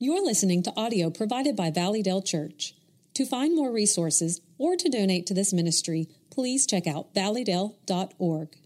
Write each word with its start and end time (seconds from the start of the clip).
You're 0.00 0.24
listening 0.24 0.62
to 0.62 0.72
audio 0.76 1.10
provided 1.10 1.56
by 1.56 1.72
Valleydale 1.72 2.22
Church. 2.22 2.76
To 3.14 3.26
find 3.26 3.56
more 3.56 3.72
resources 3.72 4.40
or 4.56 4.76
to 4.76 4.88
donate 4.88 5.26
to 5.26 5.34
this 5.34 5.52
ministry, 5.52 6.06
please 6.30 6.68
check 6.68 6.86
out 6.86 7.12
valleydale.org. 7.14 8.56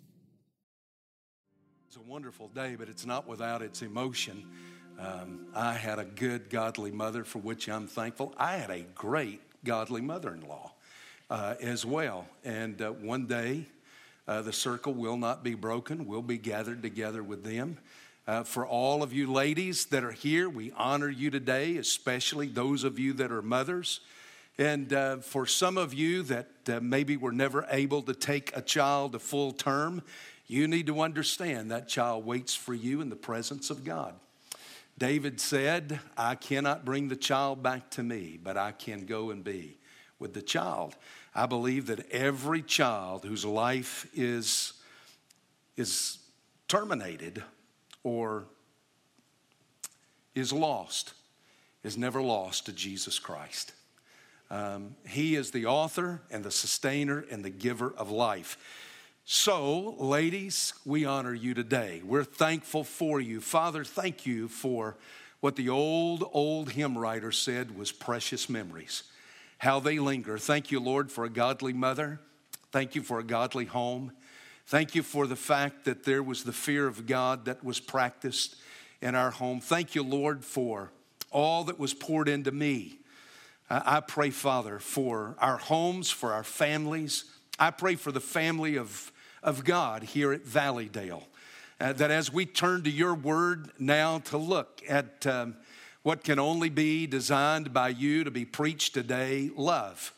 It's 1.86 1.96
a 1.96 2.02
wonderful 2.02 2.48
day, 2.48 2.76
but 2.78 2.90
it's 2.90 3.06
not 3.06 3.26
without 3.26 3.62
its 3.62 3.80
emotion. 3.80 4.46
Um, 4.98 5.46
I 5.54 5.72
had 5.72 5.98
a 5.98 6.04
good, 6.04 6.50
godly 6.50 6.90
mother 6.90 7.24
for 7.24 7.38
which 7.38 7.66
I'm 7.66 7.86
thankful. 7.86 8.34
I 8.36 8.58
had 8.58 8.68
a 8.68 8.82
great, 8.94 9.40
godly 9.64 10.02
mother 10.02 10.34
in 10.34 10.46
law 10.46 10.74
uh, 11.30 11.54
as 11.62 11.86
well. 11.86 12.26
And 12.44 12.82
uh, 12.82 12.90
one 12.90 13.24
day, 13.24 13.68
uh, 14.28 14.42
the 14.42 14.52
circle 14.52 14.92
will 14.92 15.16
not 15.16 15.42
be 15.42 15.54
broken. 15.54 16.06
We'll 16.06 16.20
be 16.20 16.36
gathered 16.36 16.82
together 16.82 17.22
with 17.22 17.42
them. 17.42 17.78
Uh, 18.24 18.44
for 18.44 18.64
all 18.64 19.02
of 19.02 19.12
you 19.12 19.32
ladies 19.32 19.86
that 19.86 20.04
are 20.04 20.12
here, 20.12 20.48
we 20.48 20.70
honor 20.76 21.08
you 21.08 21.28
today, 21.28 21.76
especially 21.76 22.46
those 22.46 22.84
of 22.84 22.96
you 22.96 23.12
that 23.14 23.32
are 23.32 23.42
mothers. 23.42 23.98
And 24.58 24.92
uh, 24.92 25.16
for 25.16 25.44
some 25.44 25.76
of 25.76 25.92
you 25.92 26.22
that 26.24 26.48
uh, 26.68 26.78
maybe 26.80 27.16
were 27.16 27.32
never 27.32 27.66
able 27.68 28.00
to 28.02 28.14
take 28.14 28.56
a 28.56 28.62
child 28.62 29.12
to 29.12 29.18
full 29.18 29.50
term, 29.50 30.02
you 30.46 30.68
need 30.68 30.86
to 30.86 31.00
understand 31.00 31.72
that 31.72 31.88
child 31.88 32.24
waits 32.24 32.54
for 32.54 32.74
you 32.74 33.00
in 33.00 33.08
the 33.08 33.16
presence 33.16 33.70
of 33.70 33.82
God. 33.82 34.14
David 34.98 35.40
said, 35.40 35.98
I 36.16 36.36
cannot 36.36 36.84
bring 36.84 37.08
the 37.08 37.16
child 37.16 37.60
back 37.60 37.90
to 37.92 38.04
me, 38.04 38.38
but 38.40 38.56
I 38.56 38.70
can 38.70 39.04
go 39.04 39.30
and 39.30 39.42
be 39.42 39.78
with 40.20 40.32
the 40.32 40.42
child. 40.42 40.94
I 41.34 41.46
believe 41.46 41.86
that 41.86 42.08
every 42.12 42.62
child 42.62 43.24
whose 43.24 43.44
life 43.44 44.08
is, 44.14 44.74
is 45.76 46.18
terminated 46.68 47.42
or 48.04 48.44
is 50.34 50.52
lost 50.52 51.14
is 51.82 51.98
never 51.98 52.22
lost 52.22 52.66
to 52.66 52.72
Jesus 52.72 53.18
Christ. 53.18 53.72
Um, 54.50 54.96
he 55.06 55.34
is 55.34 55.50
the 55.50 55.66
author 55.66 56.20
and 56.30 56.44
the 56.44 56.50
sustainer 56.50 57.24
and 57.30 57.44
the 57.44 57.50
giver 57.50 57.92
of 57.96 58.10
life. 58.10 58.58
So, 59.24 59.94
ladies, 59.98 60.74
we 60.84 61.04
honor 61.04 61.32
you 61.32 61.54
today. 61.54 62.02
We're 62.04 62.24
thankful 62.24 62.84
for 62.84 63.20
you. 63.20 63.40
Father, 63.40 63.84
thank 63.84 64.26
you 64.26 64.48
for 64.48 64.96
what 65.40 65.56
the 65.56 65.68
old, 65.68 66.28
old 66.32 66.70
hymn 66.72 66.98
writer 66.98 67.32
said 67.32 67.76
was 67.76 67.92
precious 67.92 68.48
memories, 68.48 69.04
how 69.58 69.80
they 69.80 69.98
linger. 69.98 70.38
Thank 70.38 70.70
you, 70.70 70.80
Lord, 70.80 71.10
for 71.10 71.24
a 71.24 71.30
godly 71.30 71.72
mother. 71.72 72.20
Thank 72.72 72.94
you 72.94 73.02
for 73.02 73.18
a 73.18 73.24
godly 73.24 73.64
home. 73.64 74.12
Thank 74.66 74.94
you 74.94 75.02
for 75.02 75.26
the 75.26 75.36
fact 75.36 75.84
that 75.84 76.04
there 76.04 76.22
was 76.22 76.44
the 76.44 76.52
fear 76.52 76.86
of 76.86 77.06
God 77.06 77.44
that 77.44 77.62
was 77.62 77.80
practiced 77.80 78.56
in 79.00 79.14
our 79.14 79.30
home. 79.30 79.60
Thank 79.60 79.94
you, 79.94 80.02
Lord, 80.02 80.44
for 80.44 80.92
all 81.30 81.64
that 81.64 81.78
was 81.78 81.92
poured 81.92 82.28
into 82.28 82.52
me. 82.52 82.98
I 83.68 84.00
pray, 84.00 84.30
Father, 84.30 84.78
for 84.78 85.34
our 85.38 85.56
homes, 85.56 86.10
for 86.10 86.32
our 86.32 86.44
families. 86.44 87.24
I 87.58 87.70
pray 87.70 87.94
for 87.94 88.12
the 88.12 88.20
family 88.20 88.76
of, 88.76 89.10
of 89.42 89.64
God 89.64 90.02
here 90.02 90.32
at 90.32 90.44
Valleydale. 90.44 91.26
Uh, 91.80 91.92
that 91.94 92.10
as 92.10 92.32
we 92.32 92.46
turn 92.46 92.82
to 92.84 92.90
your 92.90 93.14
word 93.14 93.70
now 93.78 94.18
to 94.18 94.36
look 94.36 94.82
at 94.88 95.26
um, 95.26 95.56
what 96.02 96.22
can 96.22 96.38
only 96.38 96.68
be 96.68 97.06
designed 97.06 97.72
by 97.72 97.88
you 97.88 98.24
to 98.24 98.30
be 98.30 98.44
preached 98.44 98.94
today 98.94 99.50
love 99.56 100.12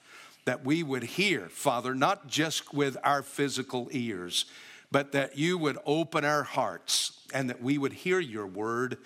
that 0.44 0.64
we 0.64 0.82
would 0.82 1.02
hear, 1.02 1.48
Father, 1.48 1.94
not 1.94 2.26
just 2.26 2.74
with 2.74 2.96
our 3.02 3.22
physical 3.22 3.88
ears, 3.92 4.44
but 4.90 5.12
that 5.12 5.36
you 5.36 5.58
would 5.58 5.78
open 5.86 6.24
our 6.24 6.42
hearts 6.42 7.20
and 7.32 7.50
that 7.50 7.62
we 7.62 7.78
would 7.78 7.92
hear 7.92 8.20
your 8.20 8.46
word 8.46 8.98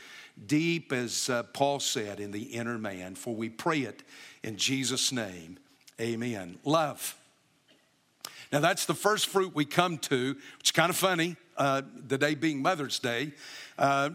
deep, 0.47 0.93
as 0.93 1.31
uh, 1.31 1.45
Paul 1.45 1.81
said, 1.81 2.21
in 2.21 2.31
the 2.31 2.43
inner 2.43 2.79
man. 2.79 3.15
For 3.15 3.35
we 3.35 3.49
pray 3.49 3.81
it 3.81 4.03
in 4.43 4.57
Jesus' 4.57 5.13
name. 5.13 5.59
Amen. 6.01 6.59
Love. 6.65 7.17
Now, 8.53 8.61
that's 8.61 8.87
the 8.87 8.95
first 8.95 9.27
fruit 9.27 9.55
we 9.55 9.65
come 9.65 9.99
to, 9.99 10.35
which 10.59 10.69
is 10.69 10.71
kind 10.73 10.91
of 10.91 10.97
funny, 10.97 11.37
uh, 11.57 11.83
the 12.07 12.17
day 12.19 12.35
being 12.35 12.63
Mother's 12.63 12.99
Day. 12.99 13.33
Uh, 13.79 14.11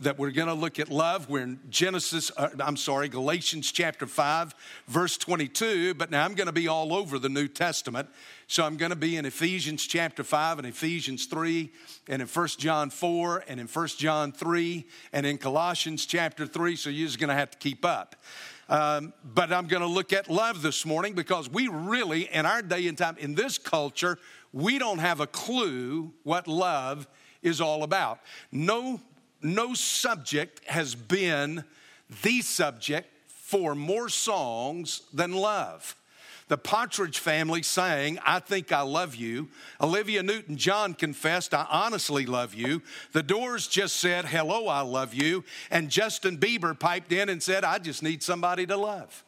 that 0.00 0.18
we're 0.18 0.30
going 0.30 0.48
to 0.48 0.54
look 0.54 0.78
at 0.78 0.90
love. 0.90 1.28
We're 1.28 1.42
in 1.42 1.60
Genesis, 1.70 2.30
uh, 2.36 2.48
I'm 2.60 2.76
sorry, 2.76 3.08
Galatians 3.08 3.70
chapter 3.72 4.06
5, 4.06 4.54
verse 4.88 5.16
22, 5.16 5.94
but 5.94 6.10
now 6.10 6.24
I'm 6.24 6.34
going 6.34 6.46
to 6.46 6.52
be 6.52 6.68
all 6.68 6.94
over 6.94 7.18
the 7.18 7.28
New 7.28 7.48
Testament. 7.48 8.08
So 8.46 8.64
I'm 8.64 8.76
going 8.76 8.90
to 8.90 8.96
be 8.96 9.16
in 9.16 9.24
Ephesians 9.24 9.86
chapter 9.86 10.22
5 10.22 10.58
and 10.58 10.66
Ephesians 10.66 11.26
3 11.26 11.70
and 12.08 12.22
in 12.22 12.28
1 12.28 12.48
John 12.58 12.90
4 12.90 13.44
and 13.48 13.60
in 13.60 13.66
1 13.66 13.86
John 13.88 14.32
3 14.32 14.86
and 15.12 15.26
in 15.26 15.38
Colossians 15.38 16.06
chapter 16.06 16.46
3. 16.46 16.76
So 16.76 16.90
you're 16.90 17.06
just 17.06 17.18
going 17.18 17.28
to 17.28 17.34
have 17.34 17.50
to 17.50 17.58
keep 17.58 17.84
up. 17.84 18.16
Um, 18.68 19.12
but 19.22 19.52
I'm 19.52 19.66
going 19.66 19.82
to 19.82 19.88
look 19.88 20.12
at 20.12 20.28
love 20.28 20.62
this 20.62 20.84
morning 20.84 21.14
because 21.14 21.48
we 21.48 21.68
really, 21.68 22.32
in 22.32 22.46
our 22.46 22.62
day 22.62 22.88
and 22.88 22.98
time, 22.98 23.16
in 23.18 23.34
this 23.34 23.58
culture, 23.58 24.18
we 24.52 24.78
don't 24.78 24.98
have 24.98 25.20
a 25.20 25.26
clue 25.26 26.12
what 26.24 26.48
love 26.48 27.06
is 27.42 27.60
all 27.60 27.82
about. 27.82 28.20
No 28.50 29.00
no 29.42 29.74
subject 29.74 30.64
has 30.66 30.94
been 30.94 31.64
the 32.22 32.40
subject 32.42 33.08
for 33.28 33.74
more 33.74 34.08
songs 34.08 35.02
than 35.12 35.32
love. 35.32 35.94
The 36.48 36.56
Partridge 36.56 37.18
family 37.18 37.62
sang, 37.62 38.20
I 38.24 38.38
Think 38.38 38.70
I 38.70 38.82
Love 38.82 39.16
You. 39.16 39.48
Olivia 39.80 40.22
Newton 40.22 40.56
John 40.56 40.94
confessed, 40.94 41.52
I 41.52 41.66
honestly 41.68 42.24
love 42.24 42.54
you. 42.54 42.82
The 43.12 43.22
Doors 43.22 43.66
just 43.66 43.96
said, 43.96 44.26
Hello, 44.26 44.68
I 44.68 44.82
love 44.82 45.12
you. 45.12 45.44
And 45.72 45.90
Justin 45.90 46.38
Bieber 46.38 46.78
piped 46.78 47.12
in 47.12 47.28
and 47.28 47.42
said, 47.42 47.64
I 47.64 47.78
just 47.78 48.02
need 48.02 48.22
somebody 48.22 48.64
to 48.66 48.76
love. 48.76 49.24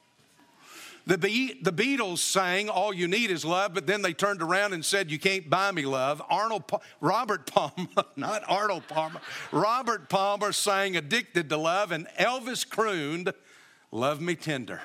The, 1.09 1.17
Be- 1.17 1.59
the 1.63 1.73
Beatles 1.73 2.19
sang 2.19 2.69
All 2.69 2.93
You 2.93 3.09
Need 3.09 3.31
Is 3.31 3.43
Love, 3.43 3.73
but 3.73 3.87
then 3.87 4.03
they 4.03 4.13
turned 4.13 4.43
around 4.43 4.75
and 4.75 4.85
said, 4.85 5.11
You 5.11 5.19
can't 5.19 5.49
buy 5.49 5.73
me 5.73 5.87
love. 5.87 6.21
Arnold, 6.29 6.67
pa- 6.67 6.81
Robert 7.01 7.47
Palmer, 7.47 7.87
not 8.17 8.43
Arnold 8.47 8.87
Palmer, 8.89 9.23
Robert 9.51 10.11
Palmer 10.11 10.53
sang 10.53 10.99
Addicted 10.99 11.49
to 11.49 11.57
Love, 11.57 11.93
and 11.93 12.07
Elvis 12.21 12.69
crooned, 12.69 13.33
Love 13.91 14.21
Me 14.21 14.35
Tender. 14.35 14.83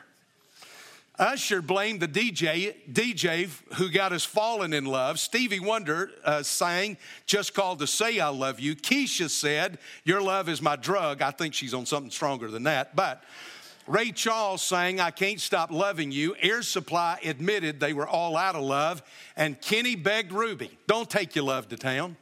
Usher 1.20 1.62
blamed 1.62 2.00
the 2.00 2.08
DJ, 2.08 2.74
DJ 2.90 3.50
who 3.76 3.90
got 3.90 4.14
us 4.14 4.24
falling 4.24 4.72
in 4.72 4.86
love. 4.86 5.20
Stevie 5.20 5.60
Wonder 5.60 6.10
uh, 6.24 6.42
sang 6.42 6.96
Just 7.26 7.54
Called 7.54 7.80
to 7.80 7.88
Say 7.88 8.22
I 8.22 8.30
Love 8.30 8.62
You. 8.62 8.78
Keisha 8.78 9.30
said, 9.30 9.78
Your 10.06 10.22
love 10.22 10.48
is 10.48 10.62
my 10.62 10.78
drug. 10.78 11.22
I 11.22 11.32
think 11.32 11.54
she's 11.54 11.74
on 11.74 11.86
something 11.86 12.10
stronger 12.12 12.50
than 12.50 12.64
that. 12.64 12.96
But 12.96 13.22
Ray 13.86 14.12
Charles 14.12 14.62
sang, 14.62 15.00
I 15.02 15.12
Can't 15.12 15.42
Stop 15.42 15.70
Loving 15.70 16.12
You. 16.12 16.36
Air 16.40 16.62
Supply 16.62 17.20
admitted 17.24 17.80
they 17.80 17.94
were 17.94 18.08
all 18.08 18.38
out 18.38 18.56
of 18.56 18.64
love. 18.64 19.04
And 19.36 19.60
Kenny 19.60 19.96
begged 19.96 20.32
Ruby, 20.32 20.78
Don't 20.88 21.10
take 21.10 21.36
your 21.36 21.46
love 21.46 21.68
to 21.70 21.78
town. 21.78 22.16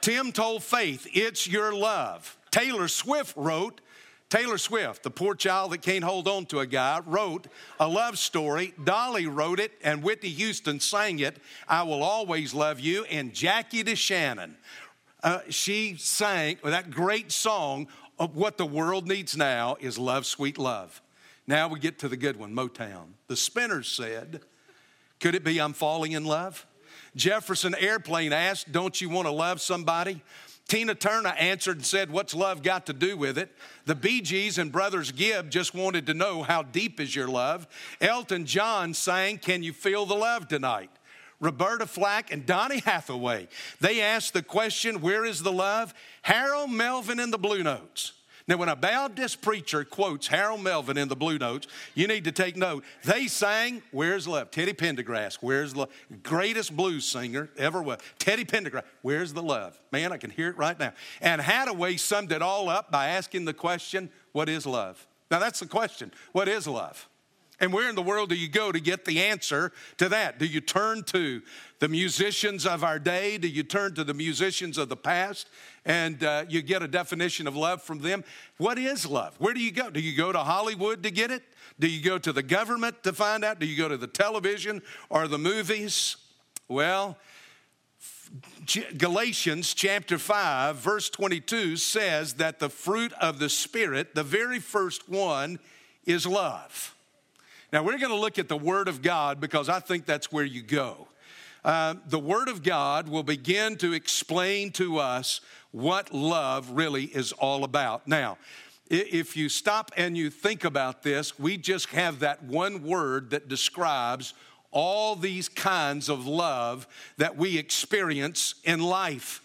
Tim 0.00 0.32
told 0.32 0.62
Faith, 0.62 1.06
It's 1.12 1.46
your 1.46 1.74
love. 1.74 2.38
Taylor 2.50 2.88
Swift 2.88 3.36
wrote, 3.36 3.80
Taylor 4.30 4.58
Swift, 4.58 5.02
the 5.02 5.10
poor 5.10 5.34
child 5.34 5.72
that 5.72 5.82
can't 5.82 6.02
hold 6.02 6.26
on 6.26 6.46
to 6.46 6.60
a 6.60 6.66
guy, 6.66 7.00
wrote 7.06 7.46
a 7.78 7.86
love 7.86 8.18
story. 8.18 8.74
Dolly 8.82 9.26
wrote 9.26 9.60
it, 9.60 9.72
and 9.82 10.02
Whitney 10.02 10.30
Houston 10.30 10.80
sang 10.80 11.18
it, 11.18 11.36
I 11.68 11.82
Will 11.82 12.02
Always 12.02 12.54
Love 12.54 12.80
You. 12.80 13.04
And 13.04 13.32
Jackie 13.32 13.84
DeShannon, 13.84 14.54
uh, 15.22 15.40
she 15.50 15.96
sang 15.98 16.58
that 16.64 16.90
great 16.90 17.30
song, 17.30 17.86
what 18.16 18.58
the 18.58 18.66
world 18.66 19.08
needs 19.08 19.36
now 19.36 19.76
is 19.80 19.98
love, 19.98 20.26
sweet 20.26 20.58
love. 20.58 21.02
Now 21.46 21.68
we 21.68 21.78
get 21.78 21.98
to 22.00 22.08
the 22.08 22.16
good 22.16 22.38
one, 22.38 22.54
Motown. 22.54 23.14
The 23.26 23.36
Spinners 23.36 23.88
said, 23.88 24.40
Could 25.20 25.34
it 25.34 25.44
be 25.44 25.60
I'm 25.60 25.72
falling 25.72 26.12
in 26.12 26.24
love? 26.24 26.66
Jefferson 27.16 27.74
Airplane 27.78 28.32
asked, 28.32 28.72
Don't 28.72 29.00
you 29.00 29.08
want 29.08 29.26
to 29.26 29.32
love 29.32 29.60
somebody? 29.60 30.22
Tina 30.66 30.94
Turner 30.94 31.34
answered 31.38 31.76
and 31.76 31.84
said, 31.84 32.10
What's 32.10 32.34
love 32.34 32.62
got 32.62 32.86
to 32.86 32.92
do 32.94 33.16
with 33.16 33.36
it? 33.36 33.54
The 33.84 33.94
Bee 33.94 34.22
Gees 34.22 34.56
and 34.56 34.72
Brothers 34.72 35.12
Gibb 35.12 35.50
just 35.50 35.74
wanted 35.74 36.06
to 36.06 36.14
know 36.14 36.42
how 36.42 36.62
deep 36.62 37.00
is 37.00 37.14
your 37.14 37.28
love. 37.28 37.66
Elton 38.00 38.46
John 38.46 38.94
sang, 38.94 39.38
Can 39.38 39.62
you 39.62 39.72
feel 39.72 40.06
the 40.06 40.14
love 40.14 40.48
tonight? 40.48 40.90
Roberta 41.44 41.86
Flack, 41.86 42.32
and 42.32 42.46
Donny 42.46 42.80
Hathaway. 42.80 43.48
They 43.80 44.00
asked 44.00 44.32
the 44.32 44.42
question, 44.42 45.00
Where 45.00 45.24
is 45.24 45.42
the 45.42 45.52
love? 45.52 45.94
Harold 46.22 46.70
Melvin 46.70 47.20
in 47.20 47.30
the 47.30 47.38
Blue 47.38 47.62
Notes. 47.62 48.12
Now, 48.46 48.58
when 48.58 48.68
a 48.68 48.76
Baptist 48.76 49.40
preacher 49.40 49.84
quotes 49.84 50.26
Harold 50.26 50.62
Melvin 50.62 50.98
in 50.98 51.08
the 51.08 51.16
Blue 51.16 51.38
Notes, 51.38 51.66
you 51.94 52.06
need 52.06 52.24
to 52.24 52.32
take 52.32 52.56
note. 52.56 52.84
They 53.02 53.26
sang, 53.26 53.82
Where's 53.90 54.28
Love? 54.28 54.50
Teddy 54.50 54.74
Pendergrass, 54.74 55.36
Where's 55.40 55.72
the 55.72 55.86
greatest 56.22 56.76
blues 56.76 57.06
singer 57.06 57.48
ever 57.56 57.82
was. 57.82 58.00
Teddy 58.18 58.44
Pendergrass, 58.44 58.84
Where's 59.02 59.32
the 59.32 59.42
love? 59.42 59.78
Man, 59.92 60.12
I 60.12 60.18
can 60.18 60.30
hear 60.30 60.48
it 60.48 60.58
right 60.58 60.78
now. 60.78 60.92
And 61.22 61.40
Haddaway 61.40 61.98
summed 61.98 62.32
it 62.32 62.42
all 62.42 62.68
up 62.68 62.90
by 62.90 63.08
asking 63.08 63.46
the 63.46 63.54
question, 63.54 64.10
What 64.32 64.48
is 64.48 64.66
love? 64.66 65.06
Now, 65.30 65.38
that's 65.38 65.60
the 65.60 65.66
question. 65.66 66.12
What 66.32 66.48
is 66.48 66.66
love? 66.66 67.08
And 67.60 67.72
where 67.72 67.88
in 67.88 67.94
the 67.94 68.02
world 68.02 68.30
do 68.30 68.34
you 68.34 68.48
go 68.48 68.72
to 68.72 68.80
get 68.80 69.04
the 69.04 69.22
answer 69.22 69.72
to 69.98 70.08
that? 70.08 70.38
Do 70.38 70.46
you 70.46 70.60
turn 70.60 71.04
to 71.04 71.40
the 71.78 71.88
musicians 71.88 72.66
of 72.66 72.82
our 72.82 72.98
day? 72.98 73.38
Do 73.38 73.46
you 73.46 73.62
turn 73.62 73.94
to 73.94 74.04
the 74.04 74.14
musicians 74.14 74.76
of 74.76 74.88
the 74.88 74.96
past 74.96 75.48
and 75.84 76.22
uh, 76.24 76.46
you 76.48 76.62
get 76.62 76.82
a 76.82 76.88
definition 76.88 77.46
of 77.46 77.54
love 77.54 77.80
from 77.80 78.00
them? 78.00 78.24
What 78.58 78.78
is 78.78 79.06
love? 79.06 79.34
Where 79.38 79.54
do 79.54 79.60
you 79.60 79.70
go? 79.70 79.88
Do 79.88 80.00
you 80.00 80.16
go 80.16 80.32
to 80.32 80.40
Hollywood 80.40 81.04
to 81.04 81.10
get 81.10 81.30
it? 81.30 81.44
Do 81.78 81.88
you 81.88 82.02
go 82.02 82.18
to 82.18 82.32
the 82.32 82.42
government 82.42 83.02
to 83.04 83.12
find 83.12 83.44
out? 83.44 83.60
Do 83.60 83.66
you 83.66 83.76
go 83.76 83.88
to 83.88 83.96
the 83.96 84.08
television 84.08 84.82
or 85.08 85.28
the 85.28 85.38
movies? 85.38 86.16
Well, 86.66 87.18
Galatians 88.98 89.74
chapter 89.74 90.18
5, 90.18 90.76
verse 90.76 91.08
22 91.10 91.76
says 91.76 92.34
that 92.34 92.58
the 92.58 92.68
fruit 92.68 93.12
of 93.20 93.38
the 93.38 93.48
Spirit, 93.48 94.14
the 94.14 94.24
very 94.24 94.58
first 94.58 95.08
one, 95.08 95.60
is 96.04 96.26
love. 96.26 96.93
Now, 97.74 97.82
we're 97.82 97.98
going 97.98 98.12
to 98.12 98.14
look 98.14 98.38
at 98.38 98.48
the 98.48 98.56
Word 98.56 98.86
of 98.86 99.02
God 99.02 99.40
because 99.40 99.68
I 99.68 99.80
think 99.80 100.06
that's 100.06 100.30
where 100.30 100.44
you 100.44 100.62
go. 100.62 101.08
Uh, 101.64 101.94
the 102.06 102.20
Word 102.20 102.46
of 102.46 102.62
God 102.62 103.08
will 103.08 103.24
begin 103.24 103.74
to 103.78 103.92
explain 103.94 104.70
to 104.74 104.98
us 104.98 105.40
what 105.72 106.14
love 106.14 106.70
really 106.70 107.06
is 107.06 107.32
all 107.32 107.64
about. 107.64 108.06
Now, 108.06 108.38
if 108.88 109.36
you 109.36 109.48
stop 109.48 109.90
and 109.96 110.16
you 110.16 110.30
think 110.30 110.62
about 110.62 111.02
this, 111.02 111.36
we 111.36 111.56
just 111.56 111.88
have 111.88 112.20
that 112.20 112.44
one 112.44 112.84
word 112.84 113.30
that 113.30 113.48
describes 113.48 114.34
all 114.70 115.16
these 115.16 115.48
kinds 115.48 116.08
of 116.08 116.28
love 116.28 116.86
that 117.16 117.36
we 117.36 117.58
experience 117.58 118.54
in 118.62 118.78
life. 118.78 119.42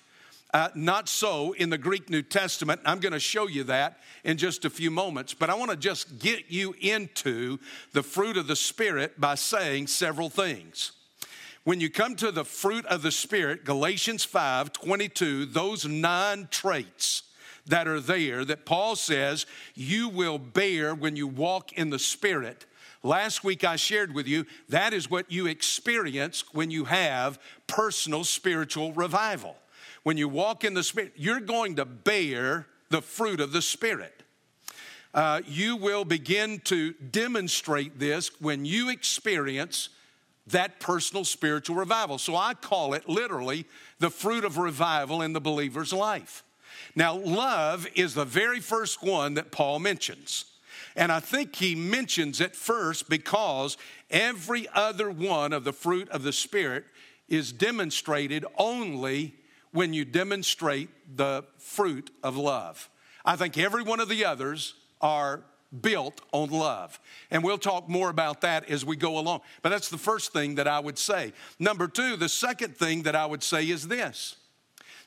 Uh, 0.52 0.70
not 0.74 1.08
so 1.08 1.52
in 1.54 1.70
the 1.70 1.78
Greek 1.78 2.10
New 2.10 2.24
Testament. 2.24 2.82
I'm 2.84 3.00
going 3.00 3.14
to 3.14 3.20
show 3.20 3.48
you 3.48 3.64
that 3.66 4.00
in 4.24 4.38
just 4.38 4.66
a 4.66 4.70
few 4.70 4.90
moments, 4.90 5.34
but 5.36 5.50
I 5.50 5.54
want 5.54 5.70
to 5.70 5.78
just 5.78 6.18
get 6.18 6.46
you 6.50 6.74
into 6.82 7.60
the 7.94 8.02
fruit 8.02 8.36
of 8.36 8.48
the 8.48 8.56
Spirit 8.56 9.22
by 9.22 9.36
saying 9.36 9.88
several 9.88 10.30
things. 10.30 10.94
When 11.66 11.80
you 11.80 11.92
come 11.92 12.16
to 12.16 12.32
the 12.32 12.46
fruit 12.46 12.86
of 12.88 13.04
the 13.04 13.12
Spirit, 13.12 13.64
Galatians 13.64 14.24
5 14.24 14.74
22, 14.74 15.46
those 15.46 15.86
nine 15.86 16.48
traits 16.50 17.24
that 17.68 17.88
are 17.88 18.00
there 18.00 18.44
that 18.44 18.66
Paul 18.66 18.96
says 18.96 19.46
you 19.76 20.10
will 20.10 20.40
bear 20.40 20.96
when 20.96 21.16
you 21.16 21.28
walk 21.28 21.74
in 21.74 21.92
the 21.92 22.00
Spirit. 22.00 22.66
Last 23.04 23.44
week 23.44 23.64
I 23.64 23.76
shared 23.76 24.16
with 24.16 24.28
you 24.28 24.46
that 24.70 24.94
is 24.94 25.12
what 25.12 25.32
you 25.32 25.46
experience 25.46 26.44
when 26.54 26.72
you 26.72 26.86
have 26.86 27.40
personal 27.68 28.24
spiritual 28.24 28.94
revival. 28.94 29.56
When 30.04 30.18
you 30.18 30.30
walk 30.30 30.64
in 30.64 30.74
the 30.74 30.84
Spirit, 30.84 31.14
you're 31.16 31.40
going 31.40 31.76
to 31.76 31.86
bear 31.86 32.68
the 32.90 33.02
fruit 33.02 33.40
of 33.40 33.52
the 33.52 33.62
Spirit. 33.62 34.24
Uh, 35.14 35.42
you 35.48 35.76
will 35.76 36.06
begin 36.06 36.60
to 36.66 36.94
demonstrate 36.94 38.00
this 38.00 38.40
when 38.40 38.66
you 38.66 38.90
experience 38.90 39.90
that 40.48 40.80
personal 40.80 41.26
spiritual 41.26 41.76
revival. 41.76 42.18
So 42.18 42.36
I 42.36 42.54
call 42.54 42.94
it 42.94 43.08
literally 43.08 43.66
the 44.00 44.10
fruit 44.10 44.44
of 44.44 44.58
revival 44.58 45.22
in 45.22 45.34
the 45.34 45.42
believer's 45.42 45.94
life. 45.94 46.44
Now, 46.96 47.16
love 47.16 47.88
is 47.96 48.14
the 48.14 48.26
very 48.26 48.60
first 48.60 49.04
one 49.04 49.36
that 49.36 49.52
Paul 49.52 49.80
mentions. 49.80 50.46
And 50.96 51.12
I 51.12 51.20
think 51.20 51.56
he 51.56 51.76
mentions 51.76 52.42
it 52.42 52.56
first 52.56 53.10
because 53.10 53.78
every 54.10 54.68
other 54.74 55.10
one 55.10 55.54
of 55.54 55.64
the 55.64 55.74
fruit 55.74 56.10
of 56.10 56.24
the 56.24 56.34
Spirit 56.34 56.86
is 57.28 57.52
demonstrated 57.52 58.46
only 58.58 59.36
when 59.72 59.94
you 59.94 60.06
demonstrate 60.06 60.90
the 61.16 61.44
fruit 61.58 62.12
of 62.24 62.38
love. 62.38 62.90
I 63.26 63.36
think 63.36 63.58
every 63.58 63.84
one 63.84 64.00
of 64.00 64.10
the 64.10 64.26
others 64.26 64.74
are 65.02 65.44
built 65.82 66.22
on 66.32 66.50
love. 66.50 67.00
And 67.30 67.44
we'll 67.44 67.58
talk 67.58 67.88
more 67.88 68.10
about 68.10 68.42
that 68.42 68.70
as 68.70 68.84
we 68.84 68.96
go 68.96 69.20
along. 69.20 69.42
But 69.62 69.70
that's 69.70 69.90
the 69.90 69.98
first 69.98 70.34
thing 70.34 70.56
that 70.56 70.68
I 70.68 70.80
would 70.80 70.98
say. 70.98 71.34
Number 71.60 71.88
two, 71.88 72.16
the 72.16 72.30
second 72.30 72.76
thing 72.76 73.04
that 73.04 73.16
I 73.16 73.26
would 73.26 73.44
say 73.44 73.70
is 73.70 73.88
this 73.88 74.36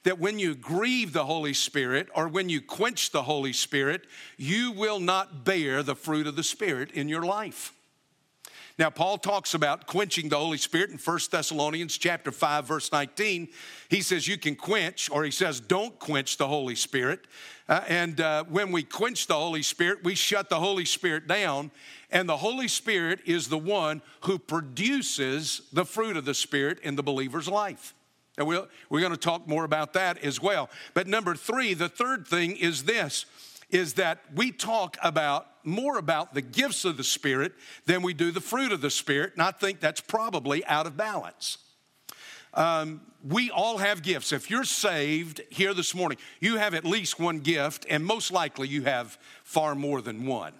that 0.04 0.18
when 0.18 0.36
you 0.38 0.54
grieve 0.56 1.12
the 1.12 1.24
Holy 1.24 1.54
Spirit 1.54 2.08
or 2.16 2.26
when 2.26 2.48
you 2.48 2.60
quench 2.60 3.12
the 3.12 3.22
Holy 3.22 3.52
Spirit, 3.52 4.02
you 4.36 4.72
will 4.72 4.98
not 4.98 5.44
bear 5.44 5.80
the 5.82 5.94
fruit 5.94 6.26
of 6.26 6.34
the 6.34 6.42
Spirit 6.42 6.90
in 6.90 7.08
your 7.08 7.22
life. 7.22 7.72
Now, 8.78 8.88
Paul 8.88 9.18
talks 9.18 9.54
about 9.54 9.86
quenching 9.86 10.28
the 10.28 10.38
Holy 10.38 10.56
Spirit 10.56 10.90
in 10.90 10.98
1 10.98 11.18
Thessalonians 11.30 11.98
chapter 11.98 12.32
5, 12.32 12.66
verse 12.66 12.90
19. 12.90 13.48
He 13.90 14.00
says 14.00 14.26
you 14.26 14.38
can 14.38 14.56
quench, 14.56 15.10
or 15.10 15.24
he 15.24 15.30
says 15.30 15.60
don't 15.60 15.98
quench 15.98 16.38
the 16.38 16.48
Holy 16.48 16.74
Spirit. 16.74 17.26
Uh, 17.68 17.82
and 17.86 18.20
uh, 18.20 18.44
when 18.44 18.72
we 18.72 18.82
quench 18.82 19.26
the 19.26 19.34
Holy 19.34 19.62
Spirit, 19.62 20.02
we 20.04 20.14
shut 20.14 20.48
the 20.48 20.58
Holy 20.58 20.86
Spirit 20.86 21.26
down. 21.26 21.70
And 22.10 22.28
the 22.28 22.38
Holy 22.38 22.68
Spirit 22.68 23.20
is 23.26 23.48
the 23.48 23.58
one 23.58 24.02
who 24.22 24.38
produces 24.38 25.62
the 25.72 25.84
fruit 25.84 26.16
of 26.16 26.24
the 26.24 26.34
Spirit 26.34 26.78
in 26.80 26.96
the 26.96 27.02
believer's 27.02 27.48
life. 27.48 27.94
And 28.38 28.46
we'll, 28.46 28.68
we're 28.88 29.00
going 29.00 29.12
to 29.12 29.18
talk 29.18 29.46
more 29.46 29.64
about 29.64 29.92
that 29.92 30.18
as 30.24 30.40
well. 30.40 30.70
But 30.94 31.06
number 31.06 31.34
three, 31.34 31.74
the 31.74 31.88
third 31.88 32.26
thing 32.26 32.56
is 32.56 32.84
this 32.84 33.26
is 33.72 33.94
that 33.94 34.20
we 34.34 34.52
talk 34.52 34.96
about 35.02 35.48
more 35.64 35.98
about 35.98 36.34
the 36.34 36.42
gifts 36.42 36.84
of 36.84 36.96
the 36.96 37.04
Spirit 37.04 37.52
than 37.86 38.02
we 38.02 38.14
do 38.14 38.30
the 38.30 38.40
fruit 38.40 38.70
of 38.70 38.80
the 38.80 38.90
Spirit, 38.90 39.32
and 39.32 39.42
I 39.42 39.50
think 39.50 39.80
that's 39.80 40.00
probably 40.00 40.64
out 40.66 40.86
of 40.86 40.96
balance. 40.96 41.58
Um, 42.54 43.00
we 43.26 43.50
all 43.50 43.78
have 43.78 44.02
gifts. 44.02 44.32
If 44.32 44.50
you're 44.50 44.64
saved 44.64 45.40
here 45.48 45.72
this 45.72 45.94
morning, 45.94 46.18
you 46.40 46.58
have 46.58 46.74
at 46.74 46.84
least 46.84 47.18
one 47.18 47.38
gift, 47.38 47.86
and 47.88 48.04
most 48.04 48.30
likely 48.30 48.68
you 48.68 48.82
have 48.82 49.18
far 49.42 49.74
more 49.74 50.02
than 50.02 50.26
one. 50.26 50.52